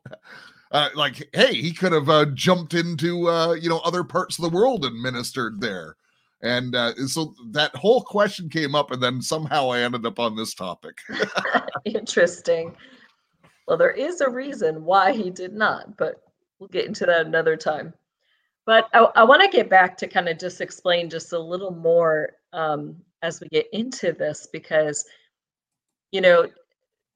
[0.71, 4.43] uh, like, hey, he could have uh, jumped into, uh, you know, other parts of
[4.43, 5.95] the world and ministered there.
[6.41, 10.35] And uh, so that whole question came up, and then somehow I ended up on
[10.35, 10.97] this topic.
[11.85, 12.75] Interesting.
[13.67, 16.21] Well, there is a reason why he did not, but
[16.57, 17.93] we'll get into that another time.
[18.65, 21.71] But I, I want to get back to kind of just explain just a little
[21.71, 25.05] more um, as we get into this because,
[26.11, 26.47] you know,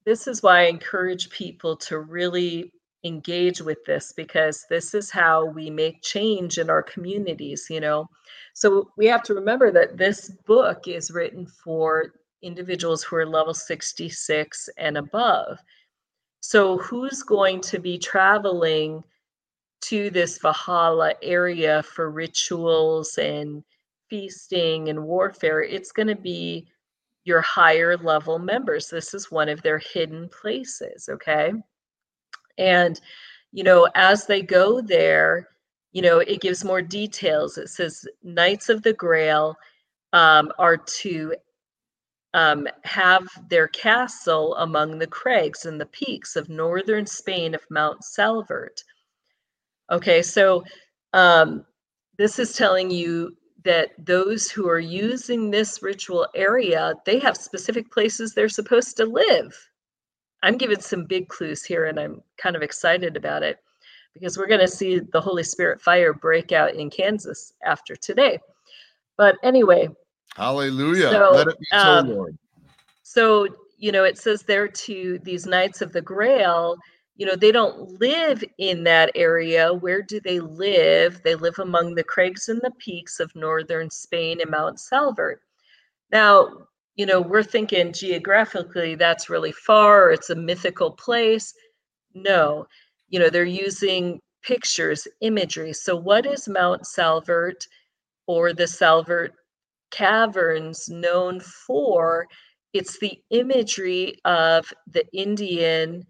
[0.05, 2.72] this is why I encourage people to really
[3.03, 8.07] engage with this because this is how we make change in our communities, you know.
[8.53, 13.53] So we have to remember that this book is written for individuals who are level
[13.53, 15.59] 66 and above.
[16.41, 19.01] So, who's going to be traveling
[19.83, 23.63] to this Valhalla area for rituals and
[24.09, 25.61] feasting and warfare?
[25.61, 26.67] It's going to be
[27.23, 28.89] your higher level members.
[28.89, 31.53] This is one of their hidden places, okay?
[32.57, 32.99] And,
[33.51, 35.49] you know, as they go there,
[35.91, 37.57] you know, it gives more details.
[37.57, 39.55] It says Knights of the Grail
[40.11, 41.35] um, are to
[42.33, 48.03] um, have their castle among the crags and the peaks of northern Spain of Mount
[48.03, 48.83] Salvat.
[49.91, 50.63] Okay, so
[51.13, 51.65] um,
[52.17, 57.91] this is telling you that those who are using this ritual area, they have specific
[57.91, 59.55] places they're supposed to live.
[60.43, 63.59] I'm giving some big clues here and I'm kind of excited about it
[64.13, 68.39] because we're going to see the Holy Spirit fire break out in Kansas after today.
[69.17, 69.89] But anyway,
[70.35, 71.09] hallelujah.
[71.09, 72.37] So, Let it be so, um, Lord.
[73.03, 76.77] So, you know, it says there to these Knights of the Grail,
[77.15, 79.73] you know, they don't live in that area.
[79.73, 81.21] Where do they live?
[81.23, 85.37] They live among the crags and the peaks of northern Spain and Mount Salvat.
[86.11, 91.53] Now, you know, we're thinking geographically that's really far, it's a mythical place.
[92.13, 92.67] No,
[93.09, 95.73] you know, they're using pictures, imagery.
[95.73, 97.67] So, what is Mount Salvat
[98.27, 99.31] or the Salvat
[99.91, 102.27] Caverns known for?
[102.73, 106.05] It's the imagery of the Indian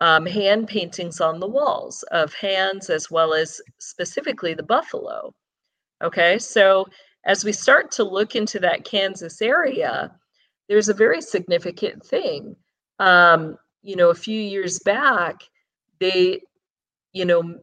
[0.00, 5.32] um, hand paintings on the walls of hands as well as specifically the buffalo.
[6.02, 6.86] Okay, so
[7.28, 10.10] as we start to look into that Kansas area,
[10.68, 12.56] there's a very significant thing.
[12.98, 15.36] Um, you know, a few years back,
[16.00, 16.40] they,
[17.12, 17.58] you know,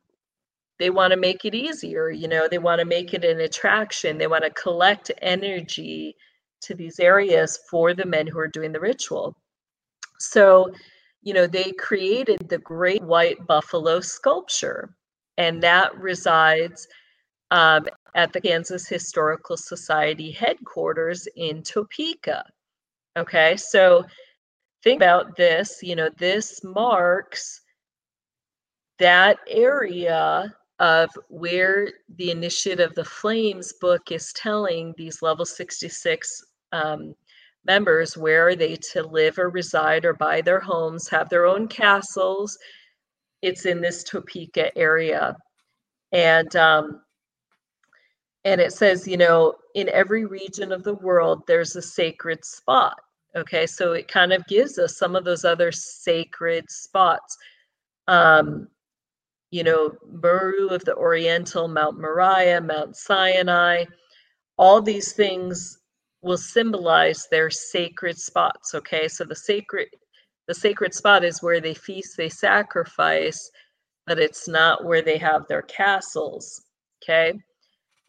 [0.78, 2.12] they want to make it easier.
[2.12, 4.20] You know, they want to make it an attraction.
[4.20, 6.16] They want to collect energy
[6.62, 9.36] to these areas for the men who are doing the ritual.
[10.20, 10.72] So,
[11.24, 14.96] you know, they created the great white buffalo sculpture,
[15.38, 16.88] and that resides
[17.56, 22.44] um, at the Kansas Historical Society headquarters in Topeka.
[23.18, 24.04] Okay, so
[24.84, 25.80] think about this.
[25.82, 27.62] You know, this marks
[29.00, 31.88] that area of where
[32.18, 36.44] the Initiates of the Flames book is telling these level 66
[36.74, 37.16] um,
[37.64, 41.70] members where are they to live or reside or buy their homes, have their own
[41.70, 42.58] castles.
[43.42, 45.38] It's in this Topeka area.
[46.12, 47.02] And um,
[48.46, 52.96] and it says, you know, in every region of the world, there's a sacred spot.
[53.36, 57.36] Okay, so it kind of gives us some of those other sacred spots.
[58.08, 58.68] Um,
[59.52, 63.86] you know, Meru of the Oriental, Mount Moriah, Mount Sinai,
[64.58, 65.80] all these things
[66.22, 68.76] will symbolize their sacred spots.
[68.76, 69.88] Okay, so the sacred
[70.48, 73.50] the sacred spot is where they feast, they sacrifice,
[74.06, 76.62] but it's not where they have their castles.
[77.04, 77.34] Okay,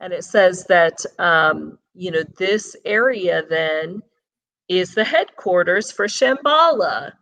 [0.00, 4.02] and it says that um, you know this area then
[4.68, 7.12] is the headquarters for Shambhala.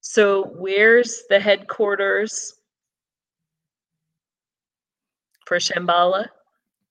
[0.00, 2.54] So where's the headquarters
[5.46, 6.26] for Shambhala?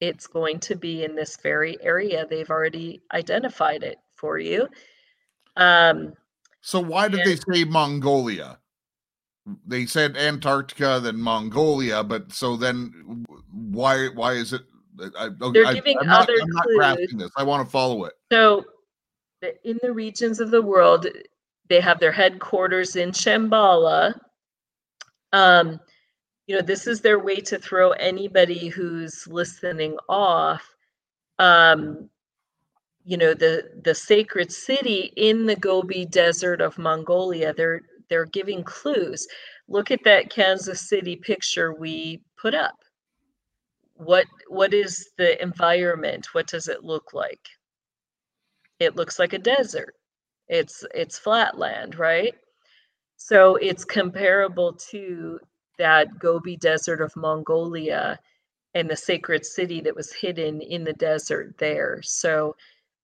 [0.02, 2.26] It's going to be in this very area.
[2.30, 4.68] They've already identified it for you.
[5.56, 6.14] Um,
[6.62, 8.60] So why did and- they say Mongolia?
[9.68, 14.64] They said Antarctica, then Mongolia, but so then why why is it?
[15.00, 16.78] I, I- They're I- giving I'm not, other I'm not clues.
[16.78, 17.32] grasping this.
[17.38, 18.14] I want to follow it.
[18.32, 18.66] So,
[19.64, 21.08] in the regions of the world,
[21.70, 24.18] they have their headquarters in Shambhala.
[25.34, 25.80] Um,
[26.48, 30.64] you know, this is their way to throw anybody who's listening off.
[31.40, 32.10] Um,
[33.04, 37.54] you know, the the sacred city in the Gobi Desert of Mongolia.
[37.54, 39.28] They're they're giving clues.
[39.68, 42.76] Look at that Kansas City picture we put up.
[43.96, 46.28] What what is the environment?
[46.34, 47.50] What does it look like?
[48.80, 49.96] it looks like a desert.
[50.48, 52.36] It's it's flat land right?
[53.18, 55.40] So it's comparable to
[55.80, 58.20] that gobi desert of mongolia
[58.76, 62.02] and the sacred city that was hidden in the desert there.
[62.04, 62.56] So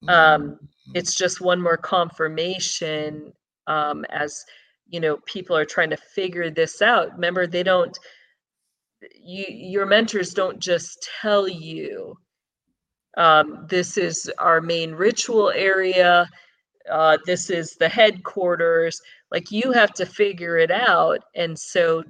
[0.07, 0.59] um
[0.93, 3.33] it's just one more confirmation
[3.67, 4.43] um as
[4.89, 7.13] you know people are trying to figure this out.
[7.13, 7.97] Remember they don't
[9.15, 12.17] you your mentors don't just tell you
[13.17, 16.29] um, this is our main ritual area
[16.89, 19.01] uh, this is the headquarters.
[19.31, 21.19] Like you have to figure it out.
[21.35, 22.03] And so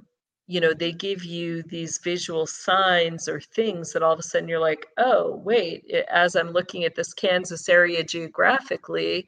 [0.48, 4.48] you know they give you these visual signs or things that all of a sudden
[4.48, 9.26] you're like oh wait as i'm looking at this kansas area geographically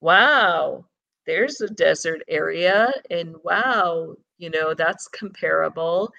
[0.00, 0.84] wow
[1.26, 2.92] there's a desert area.
[3.10, 6.12] And wow you know that's comparable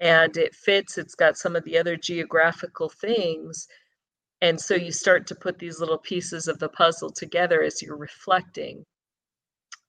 [0.00, 3.68] and it fits it's got some of the other geographical things
[4.42, 7.96] and so you start to put these little pieces of the puzzle together as you're
[7.96, 8.84] reflecting.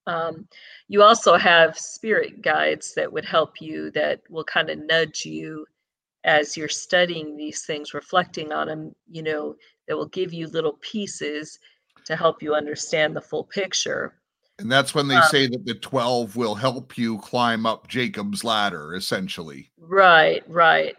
[0.06, 0.48] Um,
[0.88, 5.66] you also have spirit guides that would help you that will kind of nudge you
[6.24, 9.56] as you're studying these things reflecting on them you know
[9.88, 11.60] that will give you little pieces
[12.06, 14.17] to help you understand the full picture
[14.60, 18.44] And that's when they Um, say that the 12 will help you climb up Jacob's
[18.44, 19.72] ladder, essentially.
[19.78, 20.96] Right, right.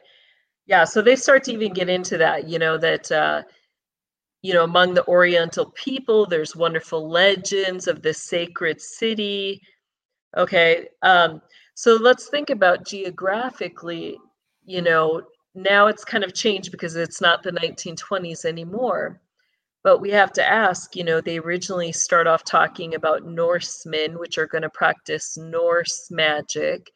[0.66, 3.42] Yeah, so they start to even get into that, you know, that uh,
[4.42, 9.60] you know, among the Oriental people, there's wonderful legends of the sacred city.
[10.36, 10.88] Okay.
[11.02, 11.42] Um,
[11.74, 14.18] so let's think about geographically,
[14.64, 15.22] you know,
[15.54, 19.20] now it's kind of changed because it's not the 1920s anymore.
[19.84, 24.36] But we have to ask, you know, they originally start off talking about Norsemen, which
[24.36, 26.90] are going to practice Norse magic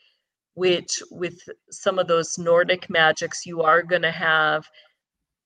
[0.55, 1.39] which with
[1.71, 4.69] some of those Nordic magics, you are going to have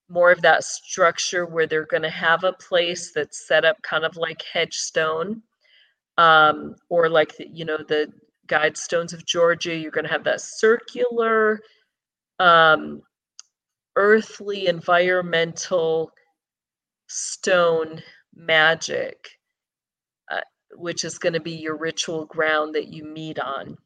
[0.09, 4.05] more of that structure where they're going to have a place that's set up kind
[4.05, 5.43] of like hedgestone
[6.19, 8.13] um, or like, the, you know, the
[8.47, 9.75] guide stones of Georgia.
[9.75, 11.61] You're going to have that circular,
[12.39, 13.01] um,
[13.97, 16.11] earthly, environmental
[17.07, 18.03] stone
[18.35, 19.29] magic,
[20.31, 20.41] uh,
[20.75, 23.77] which is going to be your ritual ground that you meet on.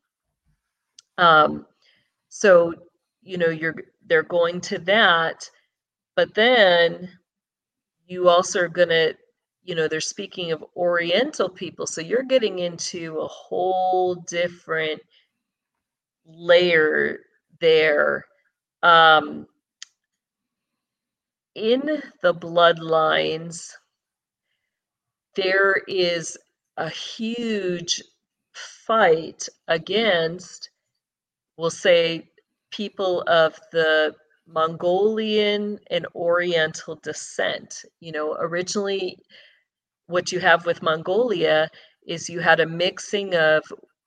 [1.18, 1.66] Um,
[2.28, 2.74] so,
[3.22, 3.76] you know, you're
[4.06, 5.48] they're going to that,
[6.16, 7.08] but then
[8.06, 9.12] you also are gonna,
[9.62, 15.00] you know, they're speaking of Oriental people, so you're getting into a whole different
[16.26, 17.20] layer
[17.60, 18.24] there.
[18.82, 19.46] Um,
[21.54, 23.72] in the bloodlines,
[25.36, 26.36] there is
[26.76, 28.02] a huge
[28.52, 30.70] fight against
[31.60, 32.26] we'll say
[32.70, 34.14] people of the
[34.46, 37.84] Mongolian and Oriental descent.
[38.00, 39.18] You know, originally,
[40.06, 41.68] what you have with Mongolia
[42.06, 43.62] is you had a mixing of,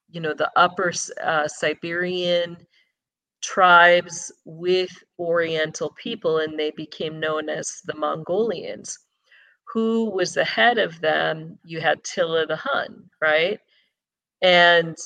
[0.10, 0.92] you know, the upper
[1.24, 2.58] uh, Siberian
[3.44, 8.98] tribes with Oriental people, and they became known as the Mongolians.
[9.74, 11.60] Who was the head of them?
[11.64, 13.60] You had Attila the Hun, right?
[14.42, 14.98] And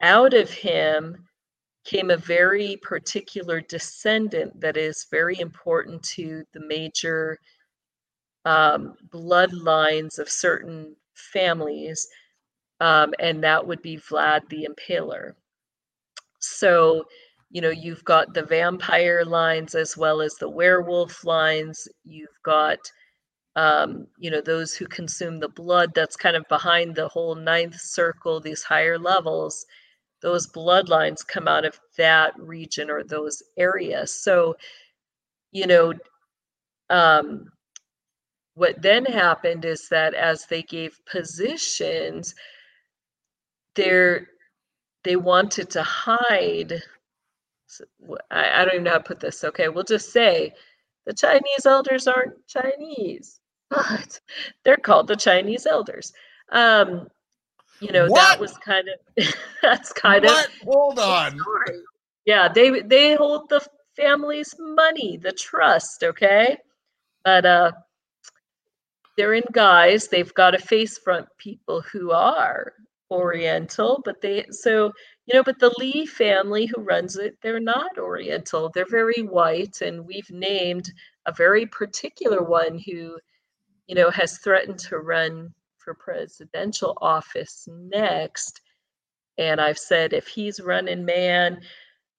[0.00, 1.26] out of him,
[1.84, 7.38] came a very particular descendant that is very important to the major
[8.46, 12.08] um, bloodlines of certain families,
[12.80, 15.34] um, and that would be Vlad the Impaler.
[16.40, 17.04] So,
[17.54, 21.88] you know, you've got the vampire lines as well as the werewolf lines.
[22.04, 22.80] You've got,
[23.56, 25.94] um, you know, those who consume the blood.
[25.94, 29.66] That's kind of behind the whole ninth circle, these higher levels
[30.22, 34.10] those bloodlines come out of that region or those areas.
[34.14, 34.56] So,
[35.52, 35.92] you know,
[36.90, 37.52] um,
[38.54, 42.34] what then happened is that as they gave positions,
[43.76, 44.28] they're
[45.04, 46.82] they wanted to hide.
[48.30, 49.44] I, I don't even know how to put this.
[49.44, 50.52] Okay, we'll just say
[51.06, 53.40] the Chinese elders aren't Chinese,
[53.70, 54.20] but
[54.64, 56.12] they're called the Chinese elders.
[56.52, 57.08] Um,
[57.80, 58.20] you know What?
[58.20, 59.26] that was kind of
[59.62, 60.46] that's kind what?
[60.46, 61.38] of Hold on.
[62.24, 63.60] yeah they they hold the
[63.96, 66.56] family's money the trust okay
[67.24, 67.72] but uh
[69.16, 72.72] they're in guys they've got to face front people who are
[73.10, 74.92] oriental but they so
[75.26, 79.80] you know but the lee family who runs it they're not oriental they're very white
[79.80, 80.90] and we've named
[81.26, 83.18] a very particular one who
[83.86, 88.62] you know has threatened to run for presidential office next.
[89.36, 91.60] And I've said, if he's running, man,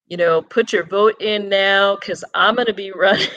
[0.08, 3.28] you know, put your vote in now because I'm going to be running.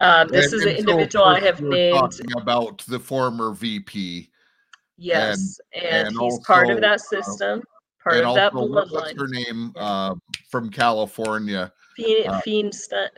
[0.00, 1.96] um, this And- is an so, individual I have named.
[1.96, 4.30] talking about the former VP
[4.96, 7.62] Yes, and, and he's part of also, that uh, system,
[8.02, 10.14] part and of that also what- what's her name uh,
[10.50, 13.08] from California, Fe- uh, Feinstein,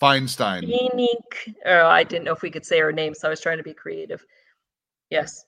[0.00, 1.16] Feinstein.
[1.64, 3.64] Oh, I didn't know if we could say her name, so I was trying to
[3.64, 4.24] be creative.
[5.10, 5.46] Yes,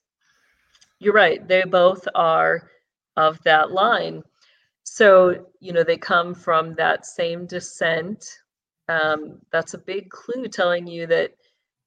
[0.99, 1.47] you're right.
[1.47, 2.71] They both are
[3.17, 4.23] of that line.
[4.85, 8.25] So, you know, they come from that same descent.
[8.89, 11.33] Um, that's a big clue telling you that,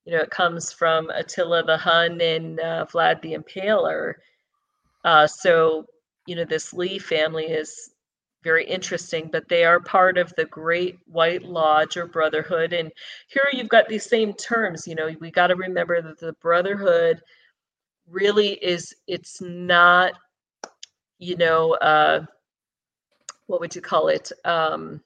[0.05, 4.15] you know, it comes from Attila the Hun and uh, Vlad the Impaler.
[5.03, 5.85] Uh, so,
[6.25, 7.91] you know, this Lee family is
[8.43, 12.73] very interesting, but they are part of the Great White Lodge or Brotherhood.
[12.73, 12.91] And
[13.27, 17.21] here you've got these same terms, you know, we got to remember that the Brotherhood
[18.11, 20.13] really is it's not
[21.19, 22.23] you know uh
[23.47, 25.01] what would you call it um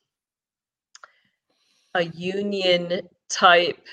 [1.93, 3.85] a union type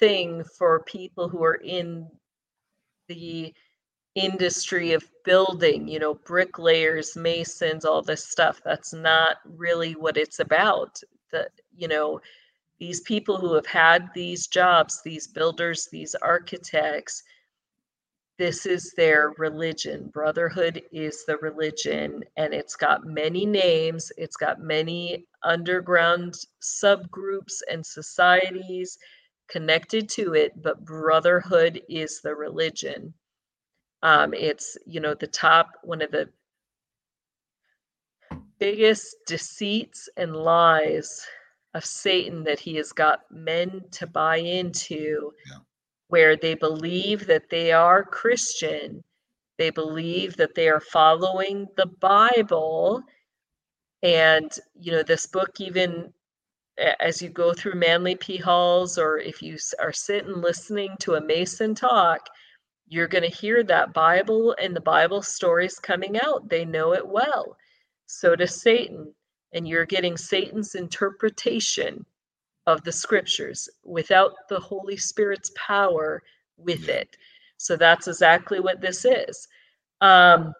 [0.00, 2.08] thing for people who are in
[3.08, 3.54] the
[4.14, 8.60] industry of building, you know, bricklayers, masons, all this stuff.
[8.64, 10.98] That's not really what it's about.
[11.32, 12.20] That, you know,
[12.80, 17.22] these people who have had these jobs, these builders, these architects,
[18.38, 20.08] this is their religion.
[20.14, 27.84] Brotherhood is the religion, and it's got many names, it's got many underground subgroups and
[27.84, 28.96] societies
[29.50, 33.12] connected to it, but brotherhood is the religion.
[34.02, 36.28] Um, it's, you know, the top, one of the
[38.58, 41.26] biggest deceits and lies
[41.74, 45.58] of Satan that he has got men to buy into, Yeah.
[46.08, 49.02] where they believe that they are Christian,
[49.58, 53.02] they believe that they are following the Bible.
[54.02, 56.12] And, you know, this book, even
[56.78, 58.36] as you go through Manly P.
[58.36, 62.28] Halls, or if you are sitting listening to a Mason talk,
[62.88, 66.48] you're going to hear that Bible and the Bible stories coming out.
[66.48, 67.56] They know it well.
[68.06, 69.14] So does Satan.
[69.52, 72.06] And you're getting Satan's interpretation
[72.66, 76.22] of the scriptures without the Holy Spirit's power
[76.56, 77.16] with it.
[77.56, 79.48] So that's exactly what this is.
[80.00, 80.54] Um,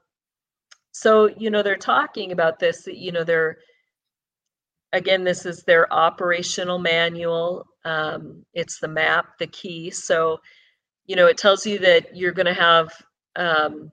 [0.93, 3.59] so, you know, they're talking about this, that, you know, they're,
[4.93, 7.67] again, this is their operational manual.
[7.85, 9.91] Um, it's the map, the key.
[9.91, 10.39] So,
[11.07, 12.91] you know, it tells you that you're going to have
[13.37, 13.91] um,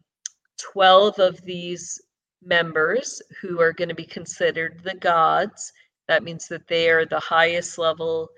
[0.74, 2.02] 12 of these
[2.44, 5.72] members who are going to be considered the gods.
[6.07, 8.30] That means that they are the highest level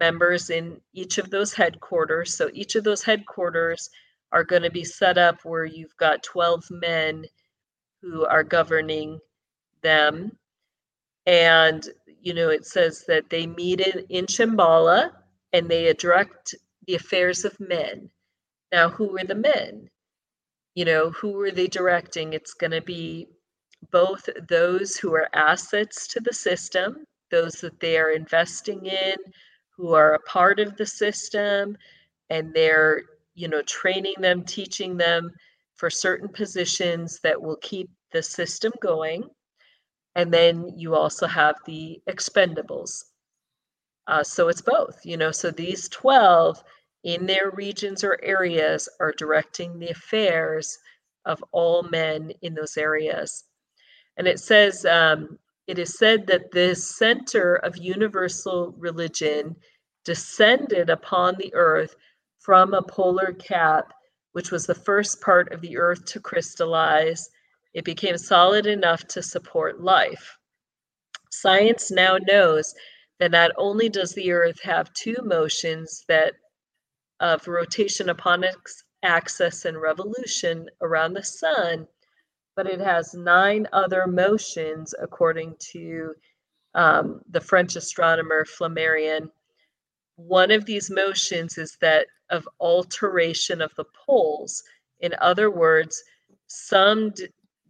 [0.00, 2.36] members in each of those headquarters.
[2.36, 3.90] So each of those headquarters
[4.32, 7.24] are going to be set up where you've got 12 men
[8.02, 9.18] who are governing
[9.82, 10.32] them.
[11.28, 11.86] And,
[12.22, 15.10] you know, it says that they meet in, in Shambhala
[15.52, 16.54] and they direct
[16.86, 18.08] the affairs of men.
[18.72, 19.90] Now, who are the men?
[20.74, 22.32] You know, who are they directing?
[22.32, 23.28] It's going to be
[23.92, 29.16] both those who are assets to the system, those that they are investing in,
[29.76, 31.76] who are a part of the system,
[32.30, 33.02] and they're,
[33.34, 35.30] you know, training them, teaching them
[35.76, 39.28] for certain positions that will keep the system going.
[40.18, 43.04] And then you also have the expendables.
[44.08, 46.60] Uh, so it's both, you know, so these 12
[47.04, 50.76] in their regions or areas are directing the affairs
[51.24, 53.44] of all men in those areas.
[54.16, 55.38] And it says, um,
[55.68, 59.54] it is said that the center of universal religion
[60.04, 61.94] descended upon the earth
[62.40, 63.92] from a polar cap,
[64.32, 67.30] which was the first part of the earth to crystallize.
[67.74, 70.38] It became solid enough to support life.
[71.30, 72.74] Science now knows
[73.18, 76.34] that not only does the earth have two motions that
[77.20, 81.86] of rotation upon its axis and revolution around the sun,
[82.56, 86.14] but it has nine other motions according to
[86.74, 89.30] um, the French astronomer Flammarion.
[90.16, 94.62] One of these motions is that of alteration of the poles.
[95.00, 96.02] In other words,
[96.48, 97.28] some d-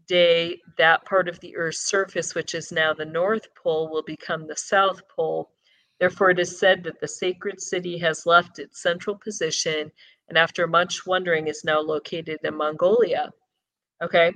[0.09, 4.47] day that part of the Earth's surface, which is now the North Pole, will become
[4.47, 5.51] the South Pole.
[6.01, 9.93] Therefore, it is said that the sacred city has left its central position
[10.29, 13.31] and, after much wondering, is now located in Mongolia.
[14.03, 14.33] Okay,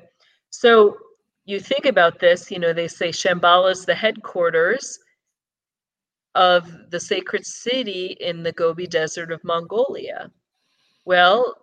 [0.50, 0.96] so
[1.44, 4.98] you think about this, you know, they say Shambhala is the headquarters
[6.34, 10.30] of the sacred city in the Gobi Desert of Mongolia.
[11.04, 11.56] Well,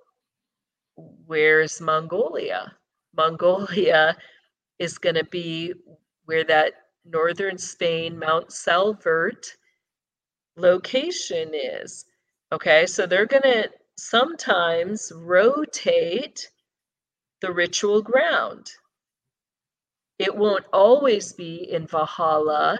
[0.96, 2.74] where's Mongolia?
[3.16, 4.16] Mongolia
[4.80, 5.74] is going to be
[6.26, 6.74] where that
[7.06, 9.56] northern Spain, Mount Salvat
[10.56, 12.06] location is.
[12.52, 16.50] Okay, so they're going to sometimes rotate
[17.42, 18.72] the ritual ground.
[20.18, 22.80] It won't always be in Valhalla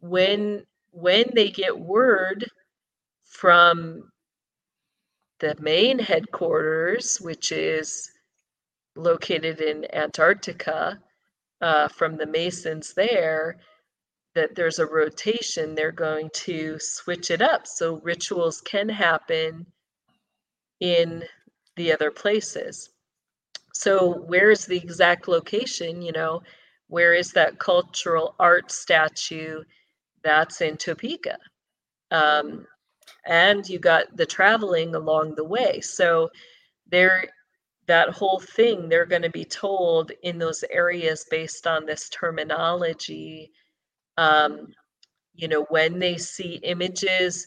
[0.00, 2.48] when when they get word
[3.24, 4.10] from
[5.40, 8.10] the main headquarters, which is
[8.96, 11.00] located in Antarctica,
[11.60, 13.58] uh, from the Masons there,
[14.34, 19.66] that there's a rotation, they're going to switch it up so rituals can happen
[20.80, 21.24] in
[21.76, 22.90] the other places.
[23.72, 26.02] So, where's the exact location?
[26.02, 26.42] You know,
[26.88, 29.62] where is that cultural art statue?
[30.22, 31.38] That's in Topeka.
[32.10, 32.66] Um,
[33.26, 35.80] and you got the traveling along the way.
[35.80, 36.30] So,
[36.90, 37.24] there
[37.86, 43.50] that whole thing they're going to be told in those areas based on this terminology
[44.16, 44.68] um,
[45.34, 47.46] you know when they see images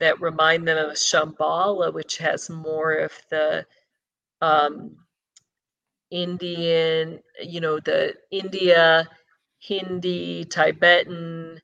[0.00, 3.64] that remind them of shambhala which has more of the
[4.42, 4.96] um,
[6.10, 9.08] indian you know the india
[9.60, 11.60] hindi tibetan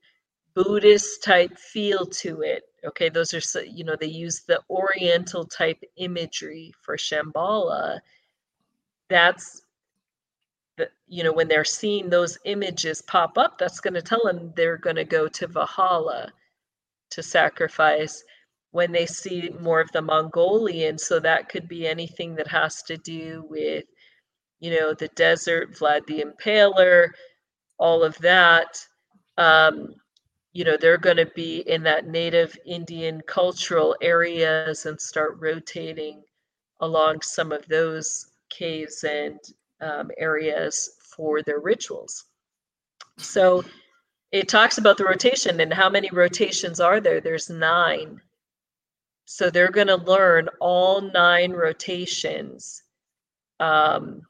[0.55, 3.09] buddhist type feel to it okay?
[3.09, 7.99] Those are so- you know they use the oriental type imagery for shambhala
[9.09, 9.61] that's
[10.77, 14.51] the, you know when they're seeing those images pop up that's going to tell them
[14.55, 16.31] they're going to go to valhalla
[17.11, 18.23] to sacrifice
[18.71, 20.97] when they see more of the mongolian.
[20.97, 23.85] So that could be anything that has to do with
[24.59, 27.09] you know the desert vlad the impaler
[27.77, 28.77] all of that.
[29.37, 29.95] Um,
[30.53, 36.23] you know they're going to be in that native indian cultural areas and start rotating
[36.79, 38.27] along some of those
[38.57, 39.39] caves and
[39.81, 42.25] um, areas for their rituals.
[43.17, 43.63] So
[44.31, 47.21] it talks about the rotation and how many rotations are there?
[47.21, 48.21] There's nine.
[49.25, 52.83] So they're going to learn all nine rotations
[53.59, 54.21] um,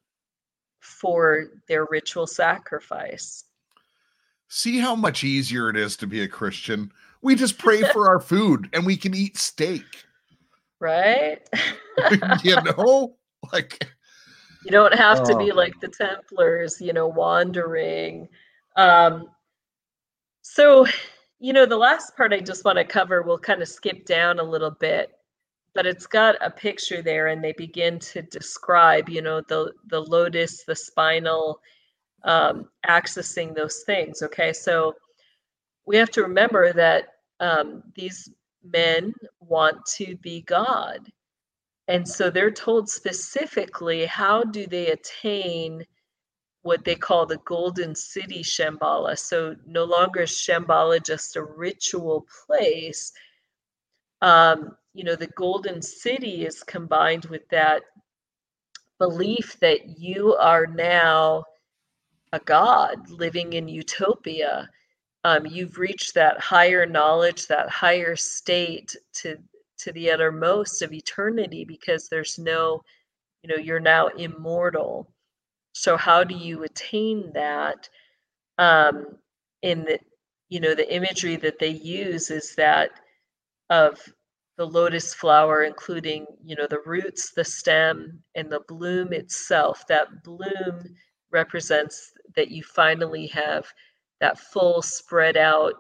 [0.79, 3.43] for their ritual sacrifice.
[4.47, 6.91] See how much easier it is to be a Christian.
[7.21, 9.83] We just pray for our food and we can eat steak.
[10.79, 11.39] right?
[12.43, 13.15] You know,
[13.53, 13.94] like
[14.65, 15.53] you don't have to be Oh.
[15.53, 18.29] like the templars you know wandering.
[18.77, 19.29] Um
[20.41, 20.85] so
[21.39, 24.39] you know the last part i just want to cover we'll kind of skip down
[24.39, 25.11] a little bit
[25.75, 29.99] but it's got a picture there and they begin to describe you know the the
[30.01, 31.59] lotus the spinal
[32.23, 34.53] um accessing those things okay?
[34.53, 34.95] So
[35.85, 37.05] we have to remember that
[37.39, 38.29] um these
[38.63, 40.99] men want to be god
[41.87, 45.85] and so they're told specifically how do they attain
[46.63, 49.19] what they call the golden city Shambhala.
[49.19, 53.13] So no longer is Shambhala just a ritual place.
[54.23, 57.83] Um, you know, the golden city is combined with that
[58.97, 61.43] belief that you are now
[62.33, 64.67] a god living in utopia.
[65.23, 69.37] Um, you've reached that higher knowledge, that higher state to
[69.85, 72.83] to the uttermost of eternity because there's no,
[73.43, 75.13] you know, you're now immortal.
[75.73, 77.87] So how do you attain that?
[78.57, 79.05] Um,
[79.61, 79.99] in the,
[80.49, 82.91] you know, the imagery that they use is that
[83.69, 83.99] of
[84.57, 89.85] the lotus flower, including, you know, the roots, the stem, and the bloom itself.
[89.87, 90.95] That bloom
[91.31, 93.67] represents that you finally have
[94.19, 95.75] that full spread out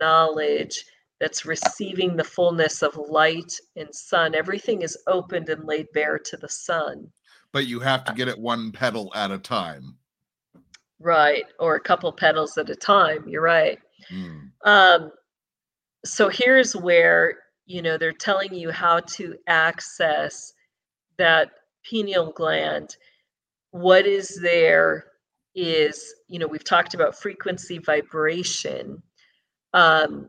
[0.00, 0.86] knowledge
[1.24, 4.34] that's receiving the fullness of light and sun.
[4.34, 7.10] Everything is opened and laid bare to the sun.
[7.50, 9.96] but you have to get it one petal at a time.
[11.00, 11.44] Right.
[11.58, 13.26] Or a couple petals at a time.
[13.26, 13.78] You're right.
[14.12, 14.50] Mm.
[14.66, 15.12] Um,
[16.04, 20.52] so here's where, you know, they're telling you how to access
[21.16, 21.52] that
[21.88, 22.98] pineal gland.
[23.70, 25.06] What is there
[25.54, 29.02] is, you know, we've talked about frequency vibration.
[29.72, 30.28] Um,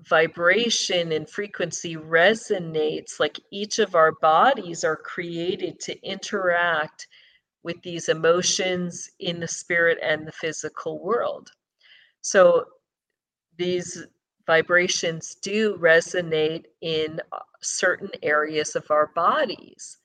[0.00, 7.08] vibration and frequency resonates like each of our bodies are created to interact
[7.62, 11.50] with these emotions in the spirit and the physical world.
[12.20, 12.64] So
[13.58, 14.06] these
[14.46, 19.98] vibrations do resonate in uh, certain areas of our bodies.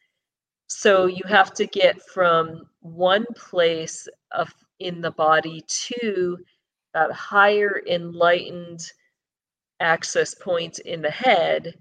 [0.67, 6.37] So you have to get from one place of in the body to
[6.93, 8.79] that higher enlightened
[9.81, 11.73] access point in the head.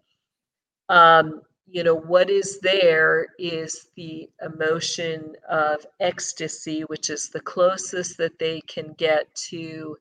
[0.89, 8.19] Um, you know, what is there is the emotion of ecstasy, which is the closest
[8.19, 9.97] that they can get to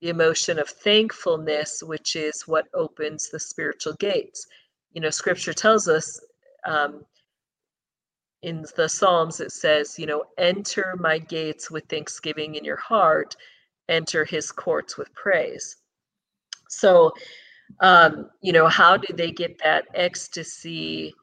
[0.00, 4.48] the emotion of thankfulness, which is what opens the spiritual gates.
[4.94, 6.20] You know, scripture tells us
[6.66, 7.04] um,
[8.42, 13.36] in the Psalms, it says, you know, enter my gates with thanksgiving in your heart,
[13.88, 15.76] enter his courts with praise.
[16.72, 17.12] So,
[17.80, 21.14] um, you know, how do they get that ecstasy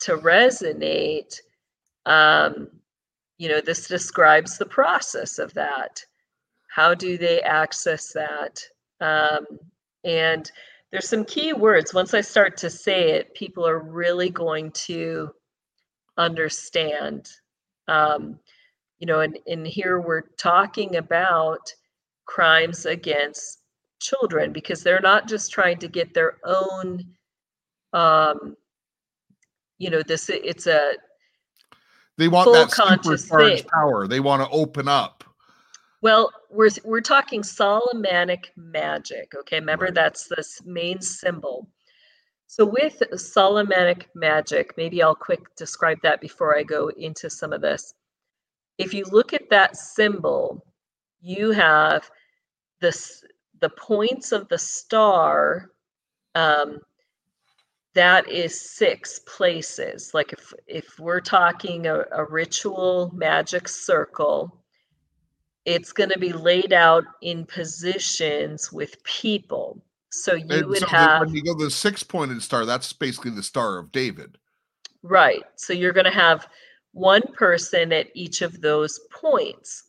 [0.00, 1.38] to resonate?
[2.06, 2.68] Um,
[3.38, 6.04] you know, this describes the process of that.
[6.68, 8.62] How do they access that?
[9.00, 9.46] Um,
[10.04, 10.50] and
[10.90, 11.94] there's some key words.
[11.94, 15.30] Once I start to say it, people are really going to
[16.16, 17.30] understand.
[17.88, 18.38] Um,
[18.98, 21.72] you know, and, and here we're talking about
[22.26, 23.59] crimes against
[24.00, 27.04] children because they're not just trying to get their own
[27.92, 28.56] um
[29.78, 30.92] you know this it's a
[32.18, 33.62] They want Full that conscious thing.
[33.72, 34.06] power.
[34.06, 35.24] They want to open up.
[36.02, 39.32] Well, we're we're talking Solomonic magic.
[39.40, 39.94] Okay, remember Right.
[39.94, 41.68] that's the s- main symbol.
[42.46, 47.60] So with Solomonic magic, maybe I'll quick describe that before I go into some of
[47.60, 47.94] this.
[48.78, 50.64] If you look at that symbol,
[51.20, 52.10] you have
[52.80, 53.22] this
[53.60, 55.70] the points of the star.
[56.34, 56.80] Um,
[57.94, 60.12] that is six places.
[60.14, 64.62] Like if if we're talking a, a ritual magic circle,
[65.64, 69.82] it's going to be laid out in positions with people.
[70.10, 72.92] So you And would so have when you go to the six pointed star, that's
[72.92, 74.38] basically the star of David.
[75.02, 75.42] right.
[75.56, 76.48] So you're going to have
[76.92, 79.84] one person at each of those points.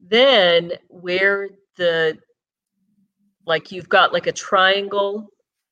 [0.00, 2.18] Then where the
[3.46, 5.28] like you've got like a triangle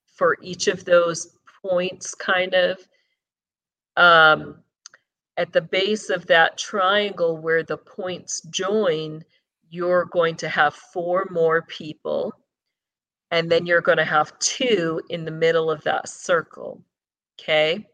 [0.07, 2.79] for each of those points kind of.
[3.97, 4.57] Um
[5.37, 9.25] at the base of that triangle where the points join
[9.69, 12.33] you're going to have four more people
[13.33, 16.81] and then you're going to have two in the middle of that circle
[17.41, 17.87] okay?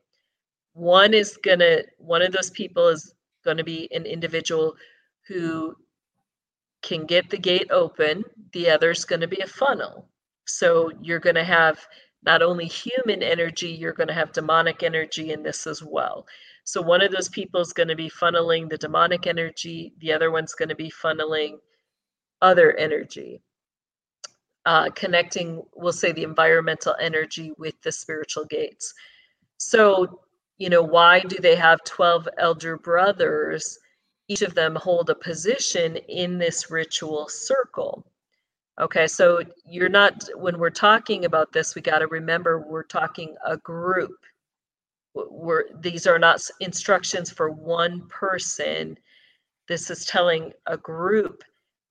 [0.74, 4.76] One is going to one of those people is going to be an individual
[5.26, 5.74] who
[6.82, 10.08] can get the gate open the other's going to be a funnel.
[10.46, 11.86] So you're going to have
[12.22, 16.26] not only human energy you're going to have demonic energy in this as well.
[16.64, 20.30] So one of those people is going to be funneling the demonic energy the other
[20.30, 21.58] one's going to be funneling
[22.42, 23.40] other energy.
[24.66, 28.92] Uh, connecting we'll say the environmental energy with the spiritual gates.
[29.58, 30.20] So
[30.58, 33.78] you know why do they have 12 elder brothers
[34.30, 38.06] each of them hold a position in this ritual circle.
[38.80, 43.34] Okay so you're not when we're talking about this we got to remember we're talking
[43.44, 44.16] a group.
[45.14, 48.96] We're these are not instructions for one person.
[49.66, 51.42] This is telling a group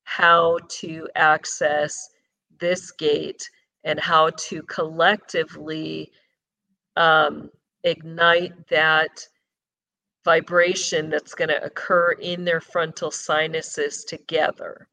[0.06, 2.10] how to access
[2.57, 3.49] this gate
[3.84, 6.10] and how to collectively
[6.95, 7.49] um,
[7.84, 9.28] ignite that
[10.26, 14.88] vibration that's going to occur in their frontal sinuses together.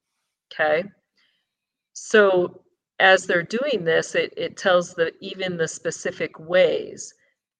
[0.52, 0.84] Okay.
[1.92, 2.62] So
[2.98, 7.14] as they're doing this, it, it tells the even the specific ways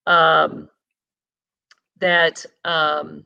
[0.07, 0.69] um,
[1.99, 3.25] that um,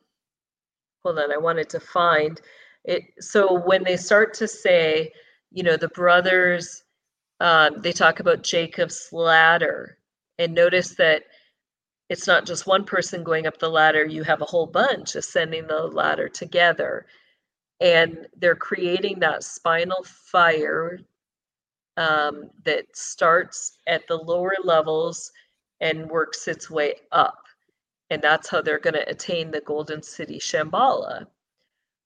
[1.03, 2.41] hold on, I wanted to find
[2.83, 3.03] it.
[3.19, 5.11] So when they start to say,
[5.51, 6.83] you know, the brothers,
[7.39, 9.97] um, they talk about Jacob's ladder,
[10.37, 11.23] and notice that
[12.11, 15.65] it's not just one person going up the ladder, you have a whole bunch ascending
[15.65, 17.05] the ladder together.
[17.79, 20.99] And they're creating that spinal fire
[21.95, 25.31] um, that starts at the lower levels
[25.79, 27.45] and works its way up.
[28.09, 31.27] And that's how they're going to attain the Golden City Shambhala.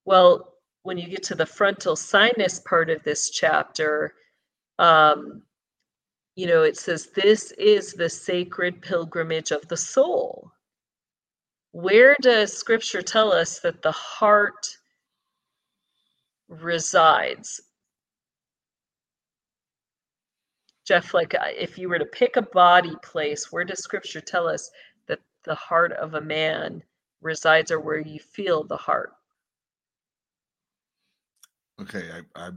[0.06, 0.54] Well,
[0.84, 4.14] when you get to the frontal sinus part of this chapter,
[4.78, 5.42] um,
[6.36, 10.52] you know, it says, This is the sacred pilgrimage of the soul.
[11.72, 14.78] Where does scripture tell us that the heart
[16.48, 17.62] resides?
[20.86, 24.70] Jeff, like if you were to pick a body place, where does scripture tell us
[25.08, 26.84] that the heart of a man
[27.22, 29.14] resides or where you feel the heart?
[31.82, 32.52] Okay, I, I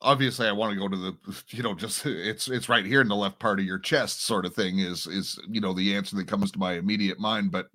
[0.00, 1.16] obviously I want to go to the
[1.56, 4.46] you know just it's it's right here in the left part of your chest sort
[4.46, 7.68] of thing is is you know the answer that comes to my immediate mind, but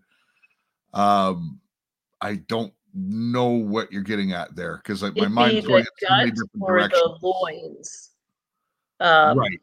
[0.93, 1.59] um
[2.21, 6.15] I don't know what you're getting at there because my It'd mind's going in so
[6.15, 7.01] many different or directions.
[7.01, 8.09] the loins.
[8.99, 9.59] Um, right.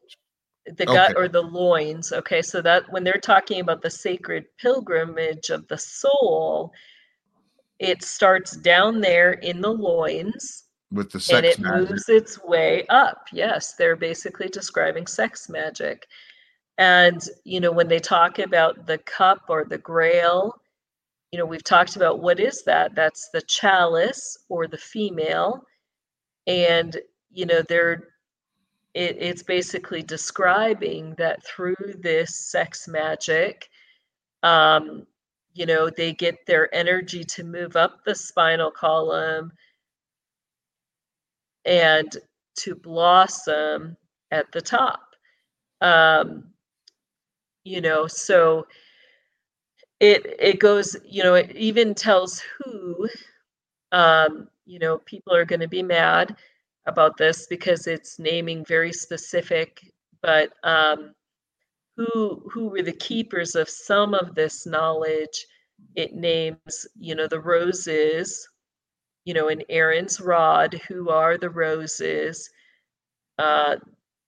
[0.66, 1.20] the gut Okay.
[1.20, 2.12] or the loins.
[2.12, 6.72] Okay, so that when they're talking about the sacred pilgrimage of the soul,
[7.78, 11.90] it starts down there in the loins With the and sex it magic.
[11.90, 13.28] moves its way up.
[13.32, 16.06] Yes, they're basically describing sex magic.
[16.78, 20.60] And, you know, when they talk about the cup or the grail,
[21.30, 22.94] you know, we've talked about what is that?
[22.94, 25.62] That's the chalice or the female.
[26.46, 26.96] And,
[27.30, 28.08] you know, they're
[28.94, 33.68] it, it's basically describing that through this sex magic
[34.42, 35.06] um,
[35.54, 39.52] you know they get their energy to move up the spinal column
[41.64, 42.16] and
[42.56, 43.96] to blossom
[44.30, 45.00] at the top.
[45.80, 46.44] Um,
[47.64, 48.66] you know so
[50.00, 53.08] it it goes you know it even tells who
[53.92, 56.36] um, you know people are going to be mad
[56.86, 59.82] about this because it's naming very specific
[60.22, 61.14] but um,
[61.96, 65.46] who who were the keepers of some of this knowledge?
[65.96, 68.48] It names, you know, the roses,
[69.24, 72.50] you know, in Aaron's rod, who are the roses,
[73.38, 73.76] uh,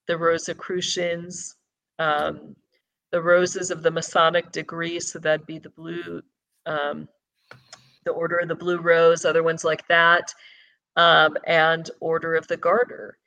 [0.07, 1.57] the Rosicrucians,
[1.99, 2.55] um,
[3.11, 6.23] the roses of the Masonic degree, so that'd be the blue,
[6.67, 7.09] um,
[8.05, 10.33] the Order of the Blue Rose, other ones like that,
[10.97, 13.19] um, and Order of the Garter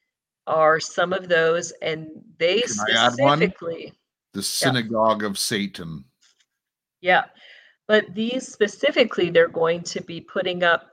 [0.47, 3.37] are some of those, and they Can I add one?
[3.37, 3.93] specifically.
[4.33, 6.05] The synagogue of Satan.
[7.01, 7.25] Yeah.
[7.87, 10.89] But these specifically, they're going to be putting up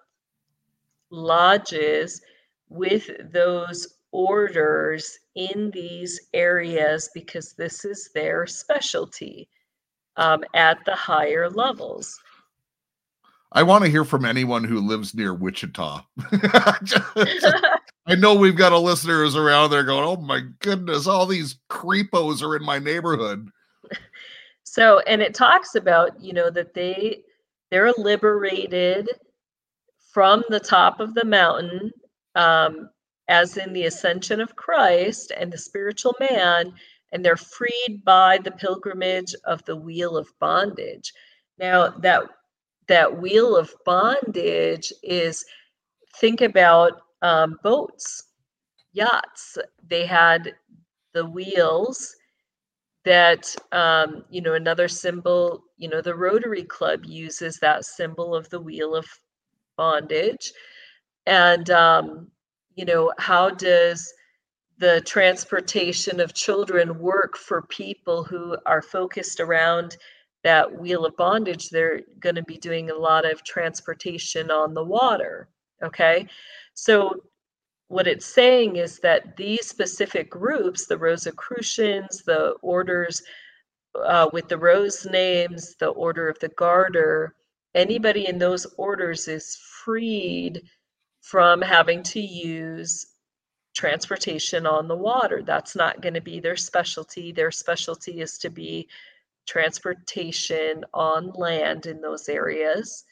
[1.12, 2.20] lodges
[2.68, 9.48] with those orders in these areas because this is their specialty
[10.16, 12.20] um, at the higher levels.
[13.52, 16.02] I want to hear from anyone who lives near Wichita.
[18.06, 22.43] I know we've got a listeners around there going, "Oh my goodness, all these creepos
[22.43, 23.51] are in my neighborhood."
[24.64, 27.24] So, and it talks about, you know, that they
[27.70, 29.06] they're liberated
[30.12, 31.90] from the top of the mountain,
[32.34, 32.90] um,
[33.28, 36.72] as in the ascension of Christ and the spiritual man,
[37.12, 41.12] and they're freed by the pilgrimage of the wheel of bondage.
[41.59, 42.24] Now, that
[42.89, 45.44] that wheel of bondage is
[46.18, 48.24] think about um, boats,
[48.93, 49.56] yachts.
[49.89, 50.55] They had
[51.14, 52.14] the wheels
[53.05, 58.48] that um, you know another symbol you know the rotary club uses that symbol of
[58.51, 59.06] the wheel of
[59.76, 60.52] bondage.
[61.26, 62.28] And um,
[62.74, 64.12] you know how does
[64.78, 69.96] the transportation of children work for people who are focused around
[70.44, 71.68] that wheel of bondage?
[71.70, 75.48] They're going to be doing a lot of transportation on the water
[75.82, 76.26] okay?
[76.74, 77.22] So
[77.88, 83.22] what it's saying is that these specific groups, the Rosicrucians, the orders
[84.06, 87.34] uh, with the rose names, the Order of the Garter,
[87.74, 90.62] anybody in those orders is freed
[91.22, 93.06] from having to use
[93.74, 95.42] transportation on the water.
[95.42, 97.32] That's not going to be their specialty.
[97.32, 98.88] Their specialty is to be
[99.46, 103.04] transportation on land in those areas.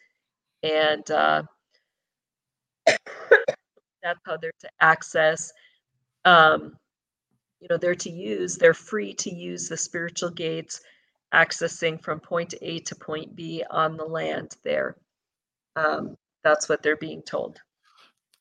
[0.63, 1.45] And uh,
[4.03, 5.53] that's how they're to access
[6.27, 6.77] um
[7.61, 10.81] you know they're to use they're free to use the spiritual gates
[11.35, 14.97] accessing from point a to point b on the land there
[15.77, 17.61] um that's what they're being told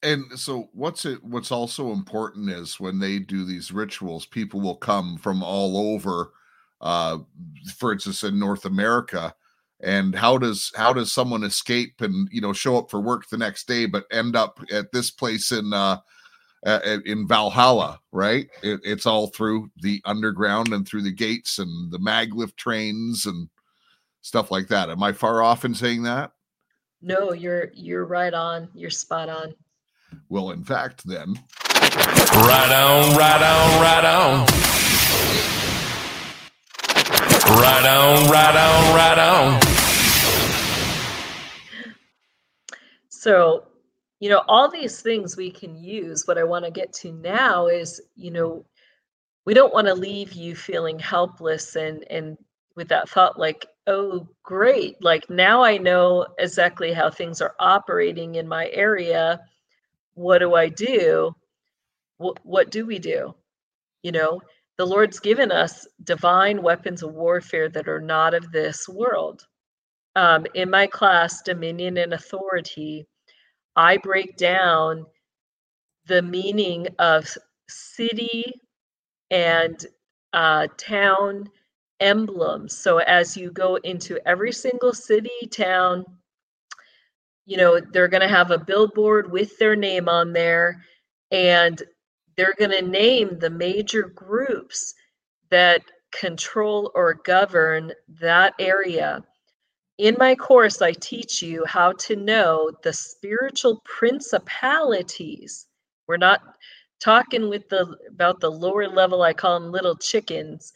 [0.02, 4.76] And so what's it what's also important is when they do these rituals, people will
[4.78, 6.32] come from all over
[6.82, 7.18] uh
[7.76, 9.34] for instance in North America.
[9.82, 13.38] And how does how does someone escape and you know show up for work the
[13.38, 15.98] next day but end up at this place in uh
[16.66, 18.48] uh, in Valhalla, right?
[18.64, 23.50] It, it's all through the underground and through the gates and the maglev trains and
[24.22, 24.90] stuff like that.
[24.90, 26.32] Am I far off in saying that?
[27.02, 29.54] no you're you're right on you're spot on
[30.28, 31.34] Well, in fact, then
[32.32, 34.46] Right on, right on, right on.
[37.60, 39.60] Right on, right on, right on.
[43.10, 43.64] So,
[44.20, 46.28] you know, all these things we can use.
[46.28, 48.66] What I want to get to now is, you know,
[49.46, 52.38] we don't want to leave you feeling helpless and and
[52.76, 58.36] with that thought like, oh, great, like now I know exactly how things are operating
[58.36, 59.42] in my area.
[60.14, 61.36] What do I do?
[62.18, 63.36] What what do we do?
[64.04, 64.42] You know,
[64.78, 69.46] the Lord's given us divine weapons of warfare that are not of this world
[70.16, 73.06] um, in my class, Dominion and Authority,
[73.80, 75.06] I break down
[76.06, 77.34] the meaning of
[77.70, 78.54] city
[79.32, 79.86] and
[80.34, 81.50] uh, town
[82.02, 82.78] emblems.
[82.78, 86.04] So as you go into every single city, town,
[87.46, 90.84] you know, they're going to have a billboard with their name on there,
[91.32, 91.82] and
[92.36, 94.94] they're going to name the major groups
[95.52, 99.24] that control or govern that area
[100.00, 105.68] in my course, I teach you how to know the spiritual principalities.
[106.08, 106.42] We're not
[107.02, 109.24] talking with the about the lower level.
[109.24, 110.72] I call them little chickens,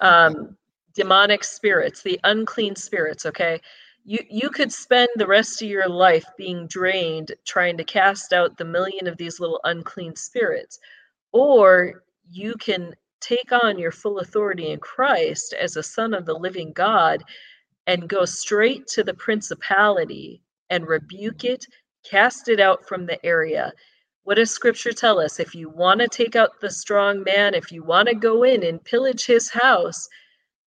[0.00, 0.56] um,
[0.94, 3.26] demonic spirits, the unclean spirits.
[3.26, 3.60] Okay,
[4.06, 8.56] you you could spend the rest of your life being drained trying to cast out
[8.56, 10.78] the million of these little unclean spirits,
[11.32, 16.34] or you can take on your full authority in Christ as a son of the
[16.34, 17.22] living God
[17.86, 21.66] and go straight to the principality and rebuke it,
[22.08, 23.72] cast it out from the area.
[24.24, 25.40] What does scripture tell us?
[25.40, 28.64] If you want to take out the strong man, if you want to go in
[28.64, 30.08] and pillage his house,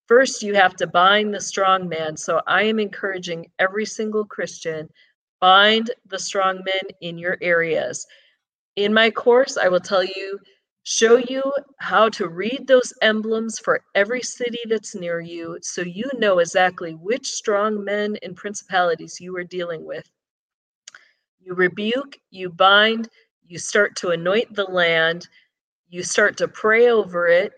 [0.08, 2.16] First, you have to bind the strong man.
[2.16, 4.88] So I am encouraging every single Christian
[5.42, 8.06] bind the strong men in your areas.
[8.76, 10.40] In my course, I will tell you,
[10.86, 11.42] show you
[11.80, 16.94] how to read those emblems for every city that's near you so you know exactly
[16.94, 20.08] which strong men and principalities you are dealing with.
[21.40, 23.10] You rebuke, you bind,
[23.44, 25.28] you start to anoint the land,
[25.90, 27.54] you start to pray over it.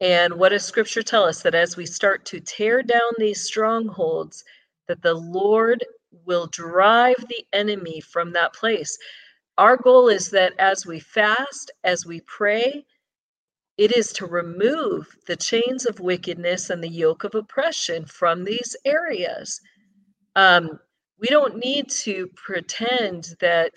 [0.00, 1.42] And what does scripture tell us?
[1.42, 4.44] That as we start to tear down these strongholds,
[4.88, 5.84] that the Lord
[6.24, 8.96] will drive the enemy from that place.
[9.62, 12.84] Our goal is that as we fast, as we pray,
[13.78, 18.76] it is to remove the chains of wickedness and the yoke of oppression from these
[18.84, 19.60] areas.
[20.34, 20.80] Um,
[21.20, 23.74] we don't need to pretend that,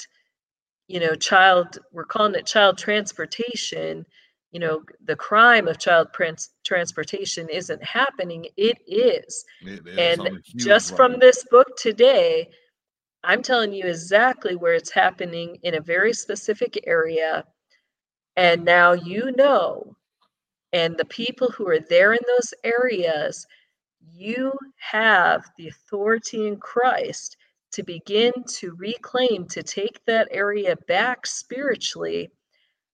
[0.87, 4.07] you know, child, we're calling it child transportation.
[4.51, 8.47] You know, the crime of child trans- transportation isn't happening.
[8.57, 9.45] It is.
[9.61, 12.49] It is And just from this book today,
[13.25, 17.43] I'm telling you exactly where it's happening in a very specific area.
[18.37, 19.95] And now you know,
[20.73, 23.47] and the people who are there in those areas,
[24.13, 27.37] you have the authority in Christ
[27.71, 32.29] to begin to reclaim, to take that area back spiritually.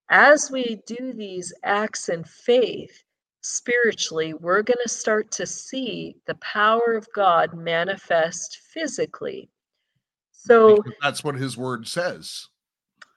[0.08, 3.04] As we do these acts in faith,
[3.42, 9.50] spiritually, we're going to start to see the power of God manifest physically.
[10.44, 12.48] So Because that's what his word says.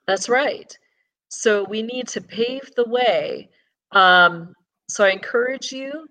[0.08, 0.78] that's right.
[1.30, 3.50] So we need to pave the way.
[3.92, 4.54] Um,
[4.90, 6.08] so I encourage you,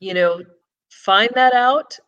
[0.00, 0.42] you know,
[0.90, 1.98] find that out,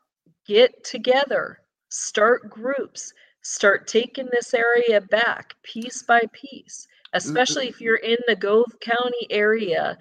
[0.46, 1.60] get together,
[1.90, 3.12] start groups,
[3.42, 9.26] start taking this area back piece by piece, especially if you're in the Gove County
[9.30, 9.98] area.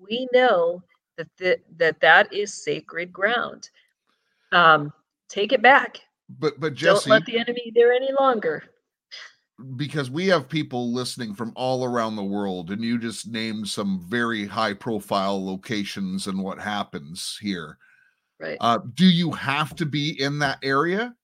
[0.00, 0.82] We know
[1.16, 3.70] that that, that, that is sacred ground.
[4.50, 4.92] Um,
[5.28, 6.00] take it back.
[6.38, 8.62] But but Jesse, Don't let the enemy there any longer.
[9.76, 14.04] because we have people listening from all around the world, and you just named some
[14.08, 17.78] very high profile locations and what happens here.
[18.40, 18.56] Right.
[18.60, 21.14] Uh, do you have to be in that area?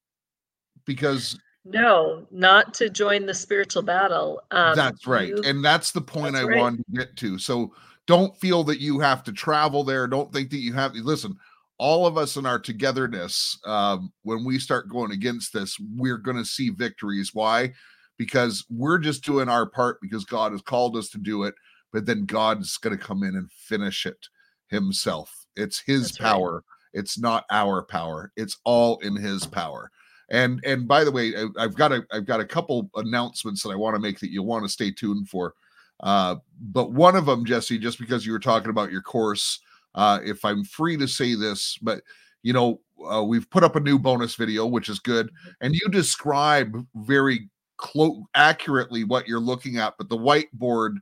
[0.85, 4.41] Because No, not to join the spiritual battle.
[4.53, 5.29] Um, that's right.
[5.29, 6.59] you- and that's the point that's I right.
[6.61, 7.39] wanted to get to.
[7.39, 7.75] So
[8.07, 10.07] don't feel that you have to travel there.
[10.07, 11.37] Don't think that you have to listen.
[11.79, 16.37] All of us in our togetherness, um, when we start going against this, we're going
[16.37, 17.31] to see victories.
[17.33, 17.73] Why?
[18.17, 21.55] Because we're just doing our part because God has called us to do it,
[21.93, 24.27] but then God's going to come in and finish it
[24.69, 25.47] himself.
[25.57, 26.31] It's his That's right.
[26.31, 26.65] power.
[26.93, 28.33] It's not our power.
[28.37, 29.91] It's all in his power.
[30.31, 33.71] And and by the way, I- I've got a I've got a couple announcements that
[33.71, 35.55] I want to make that you'll want to stay tuned for.
[36.01, 39.61] Uh, but one of them, Jesse, just because you were talking about your course,
[39.99, 42.01] uh, if I'm free to say this, but
[42.45, 42.81] you know,
[43.11, 45.29] uh, we've put up a new bonus video, which is good,
[45.61, 50.95] and you describe very close accurately what you're looking at, but the whiteboard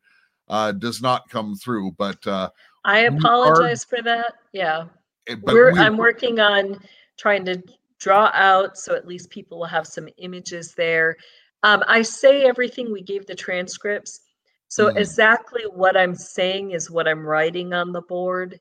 [0.49, 1.93] uh, does not come through.
[1.99, 2.49] But uh,
[2.87, 4.33] I we are- apologize for that.
[4.53, 4.87] Yeah.
[5.27, 6.81] eh, but We're, we- I'm working on
[7.19, 7.63] trying to
[7.99, 11.17] draw out so at least people will have some images there.
[11.63, 14.21] Um, I say everything we gave the transcripts.
[14.69, 14.97] So Mhm.
[14.99, 18.59] exactly what I'm saying is what I'm writing on the board.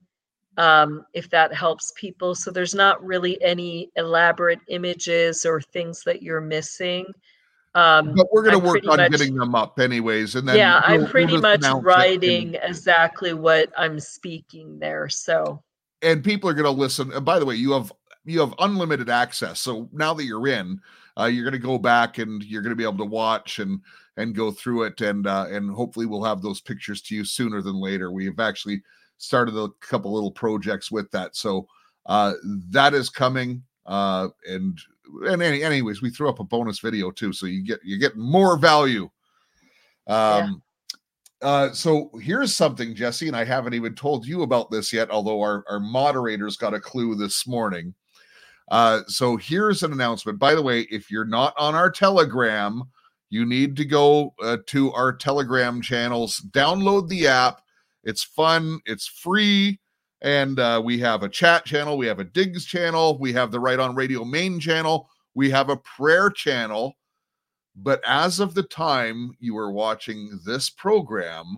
[0.58, 2.34] Um, if that helps people.
[2.36, 7.06] So there's not really any elaborate images or things that you're missing.
[7.74, 10.36] Um, but we're going to work on much- getting them up anyways.
[10.36, 14.80] And then yeah, we'll- I'm we'll pretty much announce it writing exactly what I'm speaking
[14.80, 15.10] there.
[15.10, 15.62] So
[16.02, 17.12] and people are going to listen.
[17.12, 17.92] And by the way, you have
[18.24, 19.60] you have unlimited access.
[19.60, 20.80] So now that you're in,
[21.20, 23.82] uh, you're going to go back and you're going to be able to watch and
[24.18, 27.62] and go through it, and uh, and hopefully we'll have those pictures to you sooner
[27.62, 28.10] than later.
[28.12, 28.82] We have actually
[29.18, 31.68] started a couple little projects with that, so
[32.06, 32.34] uh,
[32.70, 33.64] that is coming.
[33.86, 34.80] Uh, and
[35.28, 38.18] and any, anyways, we threw up a bonus video too, so you get you get
[38.18, 39.10] more value.
[40.08, 40.62] Um,
[41.42, 45.42] uh, so here's something, Jesse, and I haven't even told you about this yet, although
[45.42, 47.94] our, our moderators got a clue this morning.
[48.72, 50.40] Uh, so here's an announcement.
[50.40, 52.84] By the way, if you're not on our Telegram,
[53.30, 57.62] you need to go uh, to our Telegram channels, download the app.
[58.06, 59.80] It's fun, it's free,
[60.22, 63.60] and uh, we have a chat channel, we have a Digs channel, we have the
[63.60, 66.96] Right on Radio main channel, we have a prayer channel.
[67.76, 71.58] But as of the time you are watching this program,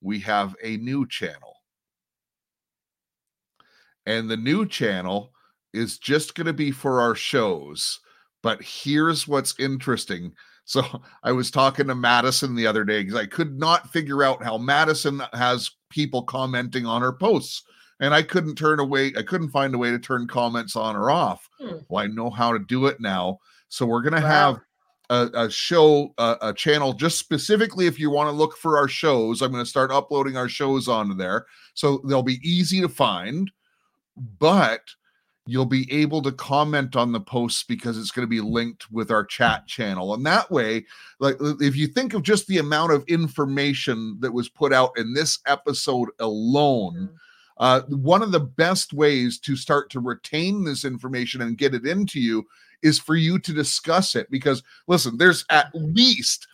[0.00, 1.56] we have a new channel.
[4.06, 5.32] And the new channel
[5.72, 8.00] is just going to be for our shows.
[8.42, 10.32] But here's what's interesting.
[10.82, 14.44] So I was talking to Madison the other day because I could not figure out
[14.44, 17.64] how Madison has people commenting on her posts.
[17.98, 19.12] and I couldn't turn away.
[19.18, 21.48] I couldn't find a way to turn comments on or off.
[21.60, 21.78] Hmm.
[21.88, 23.38] Well, I know how to do it now.
[23.68, 24.28] So we're gonna Wow.
[24.28, 24.60] have
[25.10, 28.86] a, a show, a, a channel just specifically if you want to look for our
[28.86, 29.42] shows.
[29.42, 33.50] I'm going to start uploading our shows onto there, so they'll be easy to find.
[34.38, 34.82] But
[35.50, 39.10] you'll be able to comment on the posts because it's going to be linked with
[39.10, 40.84] our chat channel, and that way,
[41.18, 45.14] like if you think of just the amount of information that was put out in
[45.14, 47.10] this episode alone.
[47.12, 47.16] Mhm.
[47.58, 51.84] Uh, one of the best ways to start to retain this information and get it
[51.86, 52.46] into you
[52.82, 56.48] is for you to discuss it because listen there's at least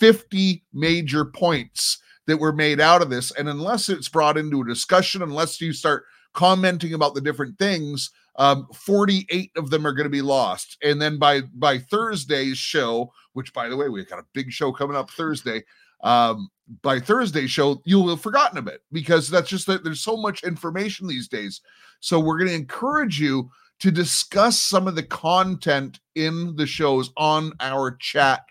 [0.00, 4.66] 50 major points that were made out of this and unless it's brought into a
[4.66, 6.04] discussion unless you start
[6.34, 11.00] commenting about the different things um 48 of them are going to be lost and
[11.00, 14.96] then by by thursday's show which by the way we've got a big show coming
[14.96, 15.62] up thursday
[16.02, 16.48] um
[16.82, 20.44] by thursday's show you'll have forgotten a bit because that's just that there's so much
[20.44, 21.60] information these days
[22.00, 23.50] so we're going to encourage you
[23.80, 28.44] to discuss some of the content in the shows on our chat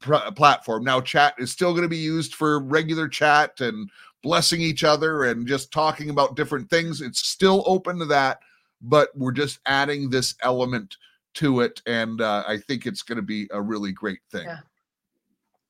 [0.00, 0.84] pr- platform.
[0.84, 3.90] Now, chat is still going to be used for regular chat and
[4.22, 7.00] blessing each other and just talking about different things.
[7.00, 8.38] It's still open to that,
[8.80, 10.96] but we're just adding this element
[11.34, 11.82] to it.
[11.86, 14.46] And uh, I think it's going to be a really great thing.
[14.46, 14.60] Yeah.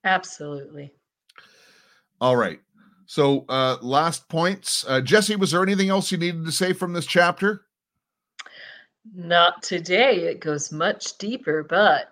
[0.05, 0.93] Absolutely.
[2.21, 2.61] All right.
[3.07, 4.85] So, uh, last points.
[4.89, 7.67] Uh, Jesse, was there anything else you needed to say from this chapter?
[9.15, 10.23] Not today.
[10.27, 12.09] It goes much deeper, but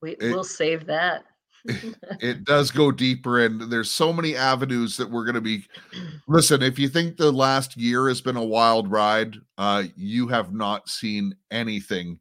[0.00, 1.24] we It- will save that.
[2.20, 5.66] it does go deeper and there's so many avenues that we're going to be
[6.28, 10.52] listen if you think the last year has been a wild ride uh you have
[10.52, 12.18] not seen anything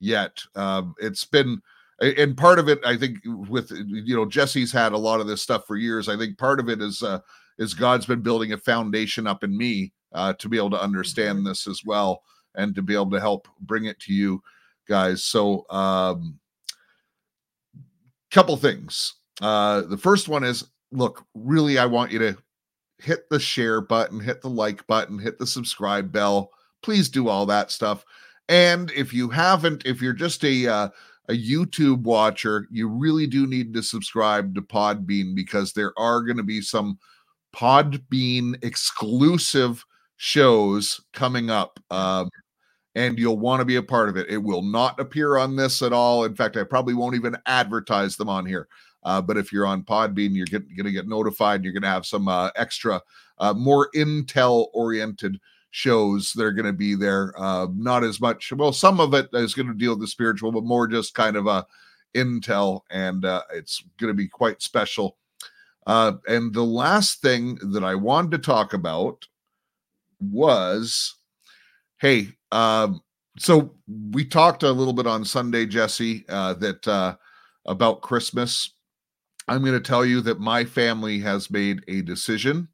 [0.00, 0.38] yet.
[0.54, 1.60] Um it's been
[2.00, 3.18] and part of it i think
[3.48, 6.08] with you know jesse's had a lot of this stuff for years.
[6.08, 7.20] I think part of it is uh
[7.58, 11.46] is god's been building a foundation up in me uh to be able to understand
[11.46, 12.22] this as well
[12.54, 14.42] and to be able to help bring it to you
[14.88, 15.24] guys.
[15.24, 16.39] So um
[18.30, 19.14] couple things.
[19.40, 22.36] Uh, the first one is look, really, I want you to
[22.98, 26.50] hit the share button, hit the like button, hit the subscribe bell.
[26.82, 28.04] Please do all that stuff.
[28.48, 30.88] And if you haven't, if you're just a uh,
[31.28, 36.36] a YouTube watcher, you really do need to subscribe to Podbean because there are going
[36.36, 36.98] to be some
[37.54, 39.84] Podbean exclusive
[40.16, 41.78] shows coming up.
[41.90, 42.28] Um,
[42.94, 44.28] and you'll want to be a part of it.
[44.28, 46.24] It will not appear on this at all.
[46.24, 48.68] In fact, I probably won't even advertise them on here.
[49.02, 51.64] Uh, but if you're on Podbean, you're going to get notified.
[51.64, 53.00] You're going to have some uh, extra,
[53.38, 55.40] uh, more intel oriented
[55.70, 57.32] shows that are going to be there.
[57.38, 60.52] Uh, not as much, well, some of it is going to deal with the spiritual,
[60.52, 61.66] but more just kind of a
[62.14, 65.16] intel, and uh, it's going to be quite special.
[65.86, 69.26] Uh, and the last thing that I wanted to talk about
[70.20, 71.14] was
[71.98, 73.00] hey, um,
[73.38, 73.74] so
[74.12, 77.16] we talked a little bit on Sunday, Jesse, uh, that uh,
[77.66, 78.72] about Christmas.
[79.48, 82.68] I'm going to tell you that my family has made a decision,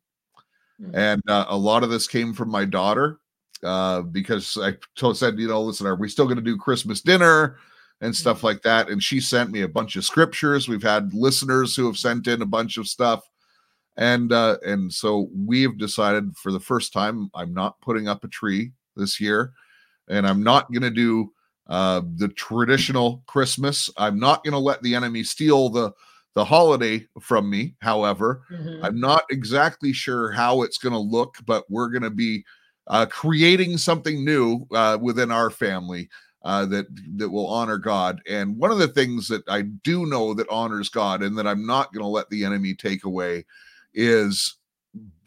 [0.81, 0.91] Mhm.
[0.95, 3.19] and uh, a lot of this came from my daughter
[3.63, 7.01] uh, because I told said, you know, listen, are we still going to do Christmas
[7.01, 7.57] dinner
[8.03, 8.91] and stuff like that?
[8.91, 10.69] And she sent me a bunch of scriptures.
[10.69, 13.25] We've had listeners who have sent in a bunch of stuff,
[13.97, 18.23] and uh, and so we have decided for the first time, I'm not putting up
[18.25, 19.55] a tree this year,
[20.09, 21.33] and I'm not going to do
[21.69, 23.91] uh, the traditional Christmas.
[23.97, 25.93] I'm not going to let the enemy steal the
[26.35, 27.75] the holiday from me.
[27.81, 28.85] However, Mhm.
[28.85, 32.45] I'm not exactly sure how it's going to look, but we're going to be
[32.89, 36.11] uh, creating something new uh, within our family
[36.45, 38.21] uh, that that will honor God.
[38.29, 41.67] And one of the things that I do know that honors God, and that I'm
[41.67, 43.45] not going to let the enemy take away,
[43.95, 44.57] is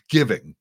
[0.10, 0.56] giving,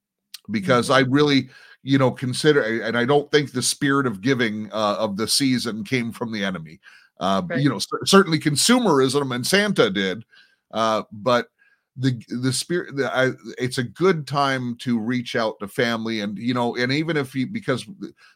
[0.50, 1.50] because I really,
[1.88, 5.84] you know, consider, and I don't think the spirit of giving uh, of the season
[5.84, 6.80] came from the enemy.
[7.18, 7.60] Uh, Right.
[7.60, 10.24] You know, cer- certainly consumerism and Santa did,
[10.70, 11.48] uh, but
[11.96, 16.38] the the spirit the, I, it's a good time to reach out to family and
[16.38, 17.86] you know and even if you because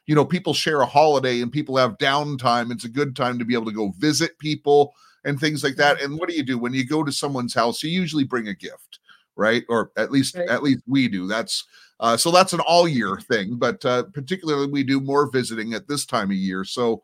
[0.07, 3.45] you know people share a holiday and people have downtime it's a good time to
[3.45, 6.59] be able to go visit people and things like that and what do you do
[6.59, 8.99] when you go to someone's house you usually bring a gift
[9.37, 10.49] right or at least Right.
[10.49, 11.65] at least we do that's
[12.03, 15.89] uh, so that's an all year thing but uh, particularly we do more visiting at
[15.89, 17.01] this time of year so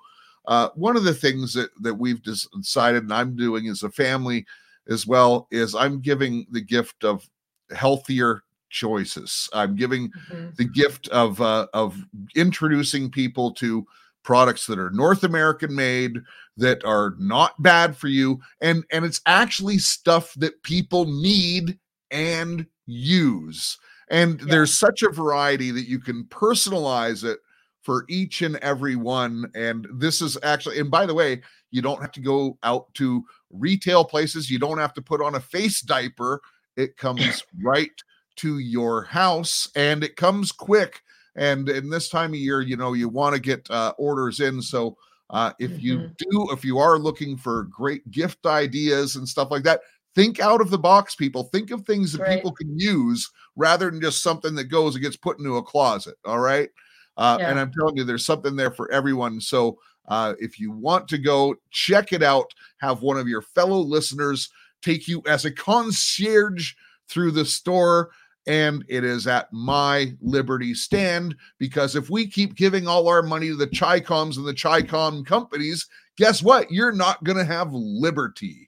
[0.47, 4.45] uh, one of the things that that we've decided and i'm doing as a family
[4.89, 7.29] as well is I'm giving the gift of
[7.75, 9.49] healthier choices.
[9.53, 10.57] I'm giving Mhm.
[10.57, 12.03] the gift of uh, of
[12.35, 13.87] introducing people to
[14.23, 16.21] products that are North American made
[16.57, 21.79] that are not bad for you and and it's actually stuff that people need
[22.11, 23.79] and use
[24.11, 24.47] And Yeah.
[24.51, 27.39] there's such a variety that you can personalize it
[27.83, 29.51] for each and every one.
[29.55, 33.25] And this is actually, and by the way, you don't have to go out to
[33.51, 34.51] retail places.
[34.51, 36.41] You don't have to put on a face diaper.
[36.77, 37.91] It comes right
[38.37, 41.01] to your house and it comes quick.
[41.37, 44.61] And in this time of year, you know, you want to get uh, orders in.
[44.61, 44.97] So
[45.31, 46.17] uh, if you Mhm.
[46.19, 49.81] do, if you are looking for great gift ideas and stuff like that,
[50.19, 51.45] think out of the box, people.
[51.45, 52.35] Think of things that Right.
[52.37, 56.17] people can use rather than just something that goes and gets put into a closet.
[56.25, 56.69] All right.
[57.17, 59.41] Uh, And I'm telling you, there's something there for everyone.
[59.41, 59.79] So
[60.09, 64.51] uh, if you want to go check it out, have one of your fellow listeners
[64.83, 66.73] take you as a concierge
[67.09, 68.11] through the store.
[68.49, 73.49] And it is at my Liberty stand because if we keep giving all our money
[73.49, 75.87] to the Chicoms and the Chicom companies,
[76.17, 76.73] guess what?
[76.73, 78.68] You're not going to have liberty.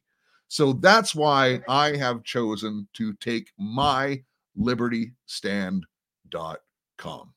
[0.51, 4.25] So that's why I have chosen to take my
[4.59, 7.35] libertystand.com.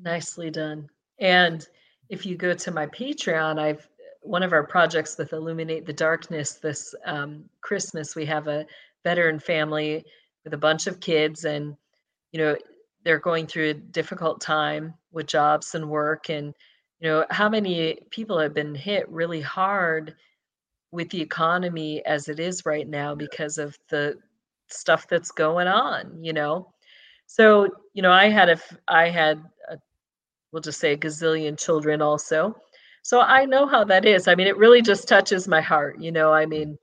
[0.00, 0.90] Nicely done.
[1.20, 1.64] And
[2.08, 3.88] if you go to my Patreon, I've
[4.22, 8.66] one of our projects with Illuminate the Darkness this um, Christmas, we have a
[9.04, 10.04] veteran family
[10.42, 11.76] with a bunch of kids, and
[12.32, 12.56] you know
[13.04, 16.52] they're going through a difficult time with jobs and work, and
[16.98, 20.16] you know how many people have been hit really hard
[20.96, 24.18] with the economy as it is right now because of the
[24.68, 26.18] stuff that's going on.
[26.24, 26.72] You know,
[27.26, 28.58] so you know I had a
[28.88, 29.78] i had a
[30.50, 32.56] we'll just say a gazillion children also.
[33.02, 34.26] So I know how that is.
[34.26, 36.00] I mean, it really just touches my heart.
[36.00, 36.48] You know, I mm.
[36.48, 36.78] mean,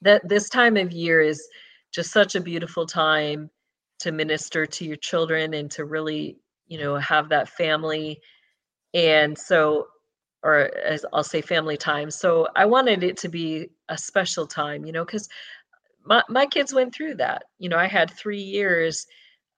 [0.00, 1.46] that this time of year is
[1.92, 3.50] just such a beautiful time
[3.98, 6.38] to minister to your children and to really,
[6.68, 8.20] you know, have that family.
[8.94, 9.88] And so,
[10.42, 12.10] or as I'll say, family time.
[12.10, 15.28] So I wanted it to be a special time, you know, because
[16.04, 17.44] my, my kids went through that.
[17.58, 19.06] You know, I had three years.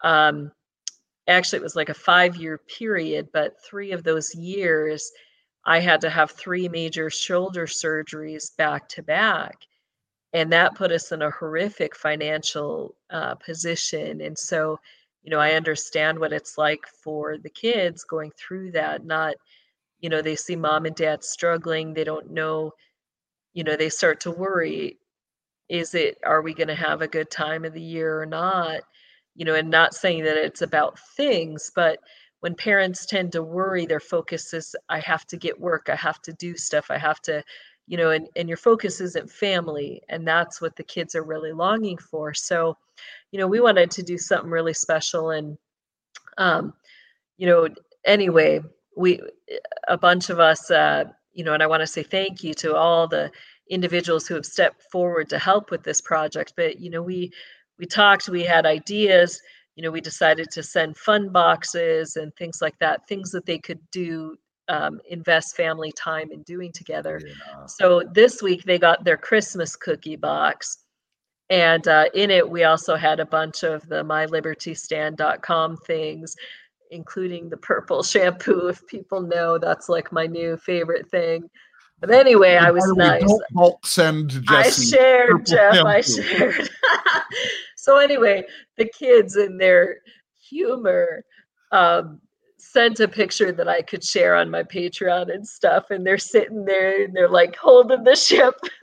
[0.02, 0.52] Um,
[1.27, 5.11] actually it was like a five year period but three of those years
[5.65, 9.56] i had to have three major shoulder surgeries back to back
[10.32, 14.78] and that put us in a horrific financial uh, position and so
[15.23, 19.35] you know i understand what it's like for the kids going through that not
[20.05, 22.70] you know they see mom and dad struggling they don't know
[23.55, 24.98] you know they start to worry
[25.70, 28.82] is it are we going to have a good time of the year or not?
[29.35, 31.98] You know and not saying that it's about things but
[32.40, 36.20] when parents tend to worry their focus is i have to get work i have
[36.20, 37.43] to do stuff i have to
[37.86, 41.52] you know and, and your focus isn't family and that's what the kids are really
[41.52, 42.35] longing for.
[42.35, 42.76] So
[43.32, 45.56] you know we wanted to do something really special and
[46.36, 46.74] um
[47.39, 47.68] you know
[48.05, 48.60] anyway
[48.96, 49.20] we
[49.88, 52.74] a bunch of us uh you know and i want to say thank you to
[52.74, 53.30] all the
[53.70, 57.32] individuals who have stepped forward to help with this project but you know we
[57.78, 59.40] we talked we had ideas
[59.76, 63.58] you know we decided to send fun boxes and things like that things that they
[63.58, 64.36] could do
[64.68, 67.20] um, invest family time in doing together.
[67.66, 70.78] So this week they got their christmas cookie box
[71.50, 76.36] and uh, in it we also had a bunch of the mylibertystand.com things
[76.90, 81.48] including the purple shampoo if people know that's like my new favorite thing
[82.01, 85.85] but anyway i was nice Don't bulk send I shared, Jeff.
[85.85, 86.69] I shared.
[87.77, 88.44] so anyway,
[88.77, 89.98] the kids in their
[90.48, 91.24] humor
[91.73, 92.20] um,
[92.56, 96.65] sent a picture that I could share on my Patreon and stuff, and they're sitting
[96.65, 98.59] there and they're like holding the shampoo.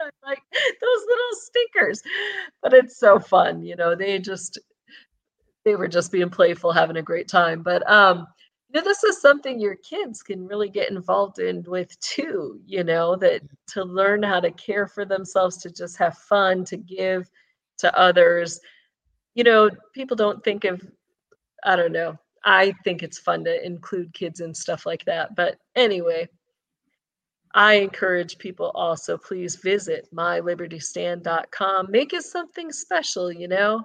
[0.00, 2.02] I'm like those little stickers,
[2.62, 3.94] but it's so fun, you know.
[3.94, 4.58] They just
[5.64, 7.62] they were just being playful, having a great time.
[7.62, 8.26] But um,
[8.72, 12.84] you know, this is something your kids can really get involved in with too, you
[12.84, 17.28] know, that to learn how to care for themselves, to just have fun, to give
[17.78, 18.60] to others.
[19.34, 20.80] You know, people don't think of,
[21.64, 22.16] I don't know.
[22.44, 25.36] I think it's fun to include kids in stuff like that.
[25.36, 26.28] But anyway,
[27.54, 31.90] I encourage people also please visit mylibertystand.com.
[31.90, 33.82] Make it something special, you know?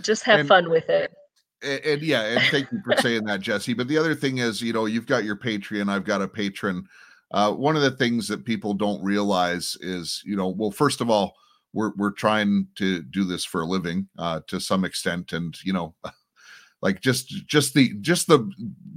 [0.00, 1.12] Just have And- fun with it.
[1.62, 3.74] and, and yeah, and thank you for saying that, Jesse.
[3.74, 6.84] But the other thing is, you know, you've got your Patreon, I've got a Patreon.
[7.32, 11.10] Uh, one of the things that people don't realize is, you know, well, first of
[11.10, 11.34] all,
[11.74, 15.72] we're we're trying to do this for a living uh, to some extent, and you
[15.74, 15.94] know,
[16.82, 18.50] like just just the just the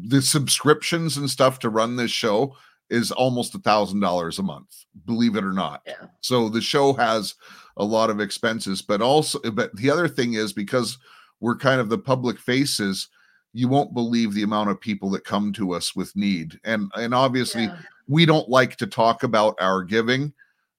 [0.08, 2.56] the subscriptions and stuff to run this show
[2.90, 5.82] is almost a thousand dollars a month, believe it or not.
[5.86, 5.96] Yeah.
[6.22, 7.36] So the show has
[7.78, 10.98] a lot of expenses, but also, but the other thing is because
[11.40, 13.10] we're kind of the public faces
[13.54, 17.14] you won't believe the amount of people that come to us with need and and
[17.14, 17.76] obviously Yeah.
[18.08, 20.32] we don't like to talk about our giving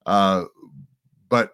[0.07, 0.45] uh
[1.29, 1.53] but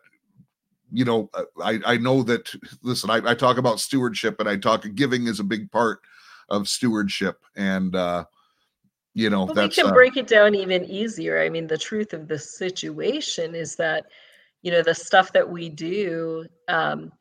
[0.93, 1.31] you know,
[1.62, 2.52] I I know that.
[2.82, 6.01] Listen, I, I talk about stewardship, and I talk giving is a big part
[6.48, 8.24] of stewardship, and uh,
[9.15, 11.40] you know But we can uh, break it down even easier.
[11.40, 14.06] I mean, the truth of the situation is that,
[14.62, 17.12] you know, the stuff that we do, um,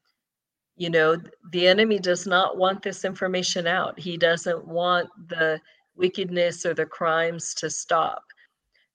[0.76, 1.18] you know,
[1.51, 3.99] the enemy does not want this information out.
[3.99, 5.59] He doesn't want the
[5.95, 8.23] wickedness or the crimes to stop.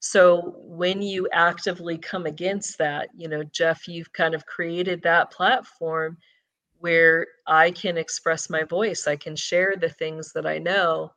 [0.01, 5.31] So when you actively come against that, you know, Jeff, you've kind of created that
[5.31, 6.17] platform
[6.79, 9.07] where I can express my voice.
[9.07, 11.13] I can share the things that I know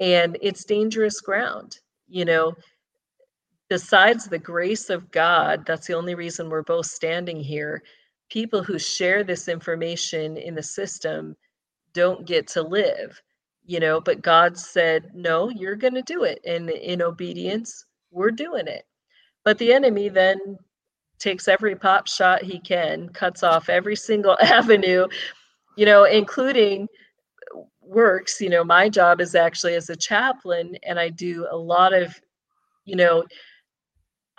[0.00, 1.78] and it's dangerous ground
[2.08, 2.54] you know
[3.70, 7.82] besides the grace of god that's the only reason we're both standing here
[8.28, 11.34] people who share this information in the system
[11.94, 13.22] don't get to live
[13.64, 18.30] you know but god said no you're going to do it and in obedience we're
[18.30, 18.84] doing it.
[19.44, 20.58] But the enemy then
[21.18, 25.06] takes every pop shot he can cuts off every single avenue
[25.76, 26.88] you know including
[27.82, 31.92] works you know my job is actually as a chaplain and i do a lot
[31.92, 32.18] of
[32.86, 33.22] you know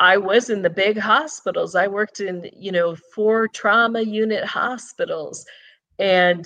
[0.01, 1.75] i was in the big hospitals.
[1.75, 5.45] I worked in you know four trauma unit hospitals.
[5.99, 6.45] And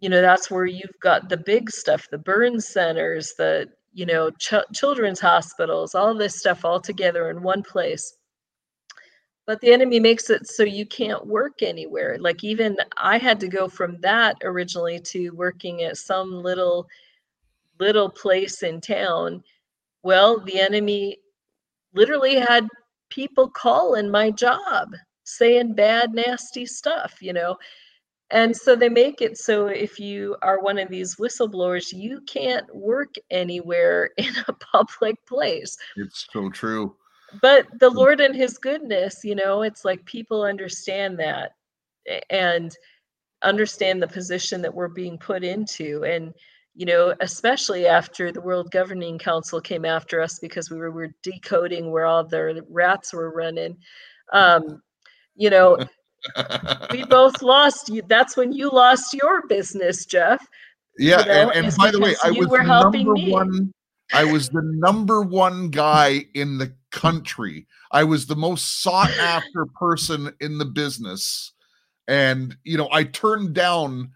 [0.00, 4.30] you know that's where you've got the big stuff the burn centers the you know
[4.38, 8.16] ch- children's hospitals all this stuff all together in one place.
[9.46, 12.16] But the enemy makes it so you can't work anywhere.
[12.20, 16.86] Like even i had to go from that originally to working at some little
[17.80, 19.42] little place in town.
[20.04, 21.18] Well the enemy
[21.94, 22.68] literally had
[23.14, 27.56] people calling my job saying bad nasty stuff you know?
[28.30, 32.66] And so they make it so if you are one of these whistleblowers you can't
[32.74, 35.76] work anywhere in a public place.
[35.96, 36.96] It's so true.
[37.42, 41.52] but the lord and his goodness you know it's like people understand that
[42.30, 42.76] and
[43.42, 46.32] understand the position that we're being put into and
[46.74, 51.14] you know especially after the world governing council came after us because we were, were
[51.22, 53.76] decoding where all the rats were running
[54.32, 54.82] um
[55.36, 55.78] you know
[56.90, 60.44] we both lost you that's when you lost your business jeff
[60.98, 63.32] Yeah, you know, and, and by the way, I you was were helping number me.
[63.32, 63.72] one.
[64.12, 67.66] I was the number one guy in the country.
[67.90, 71.52] I was the most sought after person in the business,
[72.06, 74.12] and you know, I turned down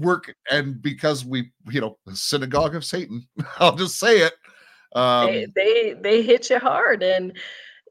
[0.00, 3.26] work, and because we, you know, the synagogue of Satan.
[3.58, 4.32] I'll just say it.
[4.94, 7.32] Um, they, they they hit you hard and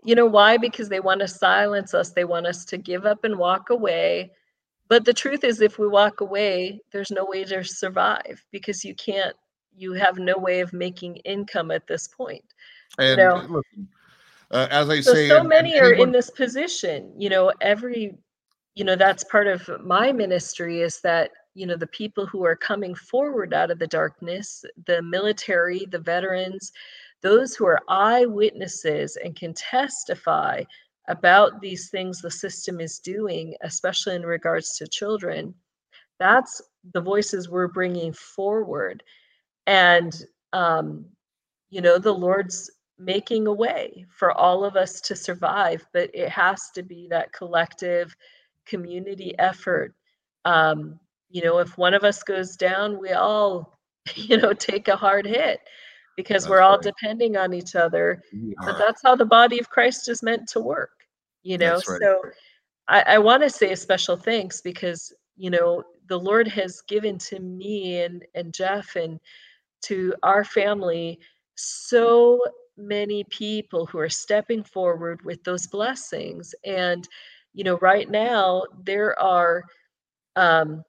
[0.03, 3.23] you know why because they want to silence us they want us to give up
[3.23, 4.30] and walk away
[4.88, 8.94] but the truth is if we walk away there's no way to survive because you
[8.94, 9.36] can't
[9.76, 12.45] you have no way of making income at this point
[12.99, 13.36] and know.
[13.49, 13.88] listen,
[14.52, 17.30] uh, as I so say, so and- many and are anyone- in this position you
[17.32, 18.15] know every
[18.76, 22.56] you know that's part of my ministry is that you know the people who are
[22.56, 26.72] coming forward out of the darkness the military the veterans
[27.22, 30.64] those who are eyewitnesses and can testify
[31.07, 35.53] about these things the system is doing especially in regards to children
[36.19, 36.61] that's
[36.94, 39.03] the voices we're bringing forward.
[39.68, 40.14] And
[40.53, 41.06] um
[41.69, 42.69] you know the lord's
[42.99, 47.32] making a way for all of us to survive but it has to be that
[47.34, 48.15] collective
[48.65, 49.94] community effort
[50.45, 50.99] um
[51.32, 53.78] you know if one of us goes down we all
[54.16, 55.60] you know take a hard hit
[56.18, 56.84] because we're That's all right.
[56.84, 58.22] depending on each other
[58.66, 60.91] but that's how the body of christ is meant to work
[61.44, 61.84] you know right.
[62.02, 62.22] so
[62.88, 67.18] i, I want to say a special thanks because you know the lord has given
[67.20, 69.20] to me and and jeff and
[69.84, 71.20] to our family
[71.56, 72.40] so
[72.78, 77.08] many people who are stepping forward with those blessings and
[77.53, 79.64] you know right now there are
[80.36, 80.84] um,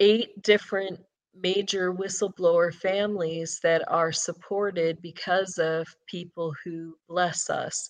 [0.00, 1.00] eight different
[1.36, 7.88] major whistleblower families that are supported because of people who bless us.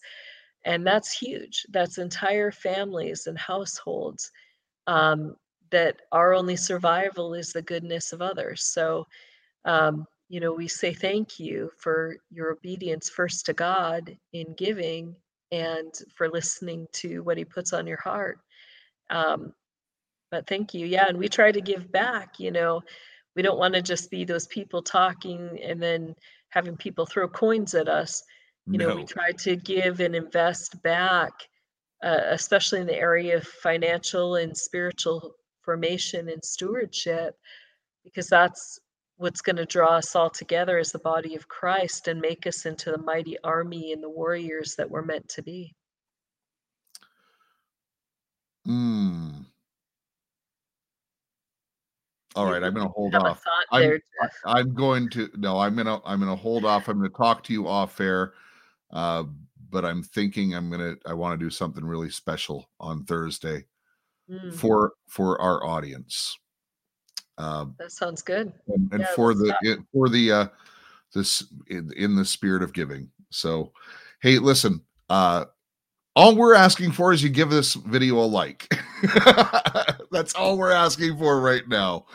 [0.65, 1.67] And that's huge.
[1.71, 4.31] That's entire families and households
[4.87, 5.37] um,
[5.71, 8.65] that our only survival is the goodness of others.
[8.65, 9.07] So
[9.65, 15.15] um, you know, we say thank you for your obedience first to God in giving
[15.53, 18.39] and for listening to what He puts on your heart.
[19.11, 19.53] Um,
[20.35, 20.85] but thank you.
[20.85, 21.07] Yeah.
[21.09, 22.83] And we try to give back, you know,
[23.37, 26.17] we don't want to just be those people talking and then
[26.49, 28.21] having people throw coins at us.
[28.67, 31.31] You know, we try to give and invest back,
[32.03, 37.37] uh, especially in the area of financial and spiritual formation and stewardship,
[38.03, 38.81] because that's
[39.19, 42.67] what's going to draw us all together as the body of Christ and make us
[42.67, 45.77] into the mighty army and the warriors that we're meant to be.
[48.67, 49.45] Mm.
[52.35, 53.43] All right, I'm going to hold off.
[53.71, 54.01] I'm-
[54.47, 56.89] I'm going to no, I'm gonna I'm gonna hold off.
[56.89, 58.35] I'm gonna talk to you off air.
[58.91, 59.25] Uh,
[59.71, 63.65] but I'm thinking I'm gonna I want to do something really special on Thursday
[64.31, 66.39] Mm, for for our audience.
[67.37, 68.53] Uh, that sounds good.
[68.69, 70.47] and, and Yeah, for the it, for the uh
[71.13, 73.11] this in, in the spirit of giving.
[73.31, 73.73] So
[74.21, 75.47] hey, listen, uh
[76.17, 78.69] all we're asking for is you give this video a like.
[80.11, 82.07] That's all we're asking for right now.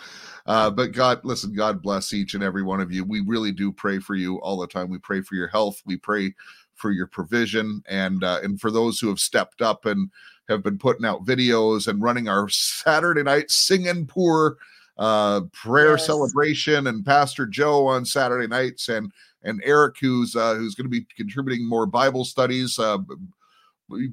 [0.46, 3.04] Uh, but God, listen, God bless each and every one of you.
[3.04, 4.90] We really do pray for you all the time.
[4.90, 5.82] We pray for your health.
[5.86, 6.34] We pray
[6.76, 10.10] for your provision, and uh, and for those who have stepped up and
[10.48, 14.58] have been putting out videos and running our Saturday night singing poor
[14.98, 16.06] uh, prayer Yes.
[16.08, 19.12] celebration, and Pastor Joe on Saturday nights, and
[19.44, 22.98] and Eric who's uh, who's going to be contributing more Bible studies, uh,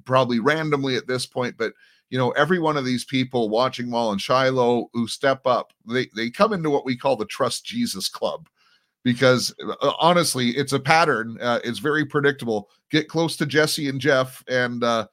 [0.05, 1.73] probably randomly at this point, but
[2.11, 6.09] you know every one of these people watching Wall and Shiloh who step up, they
[6.15, 8.49] they come into what we call the Trust Jesus Club
[9.07, 11.39] because uh, honestly, it's a pattern.
[11.41, 12.69] Uh, it's very predictable.
[12.91, 15.07] Get close to Jesse and Jeff, and uh,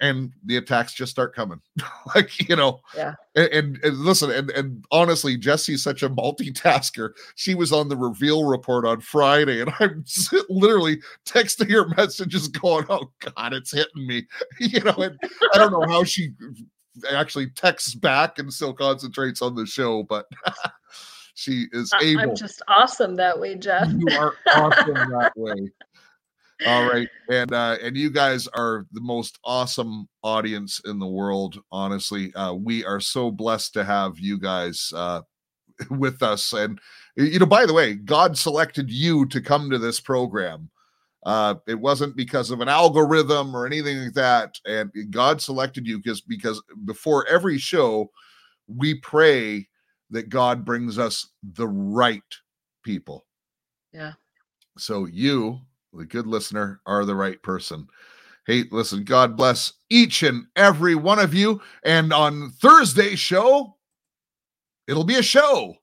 [0.00, 1.60] and the attacks just start coming.
[2.14, 3.14] like you know, Yeah.
[3.36, 7.10] And, and, and listen, and and honestly, Jesse's such a multitasker.
[7.36, 10.04] She was on the reveal report on Friday, and I'm
[10.48, 14.26] literally texting her messages, going, "Oh God, it's hitting me."
[14.58, 15.18] you know, and
[15.54, 16.30] I don't know how she
[17.12, 20.26] actually texts back and still concentrates on the show, but
[21.34, 22.22] she is able.
[22.22, 23.88] I'm just awesome that way, Jeff.
[23.90, 25.54] You are awesome that way.
[26.66, 31.60] All right, and uh, and you guys are the most awesome audience in the world.
[31.72, 35.22] Honestly, uh, we are so blessed to have you guys uh,
[35.90, 36.52] with us.
[36.52, 36.78] And
[37.16, 40.70] you know, by the way, God selected you to come to this program.
[41.24, 44.54] Uh, it wasn't because of an algorithm or anything like that.
[44.66, 48.10] And God selected you because because before every show,
[48.66, 49.68] we pray
[50.10, 52.22] that God brings us the right
[52.82, 53.26] people.
[53.92, 54.12] Yeah.
[54.78, 55.60] So you,
[55.92, 57.86] the good listener, are the right person.
[58.46, 61.60] Hey, listen, God bless each and every one of you.
[61.84, 63.76] And on Thursday's show,
[64.88, 65.76] it'll be a show.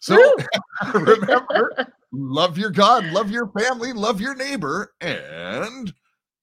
[0.00, 0.36] So
[0.94, 5.94] remember, love your God, love your family, love your neighbor, and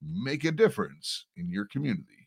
[0.02, 2.21] make a difference in your community.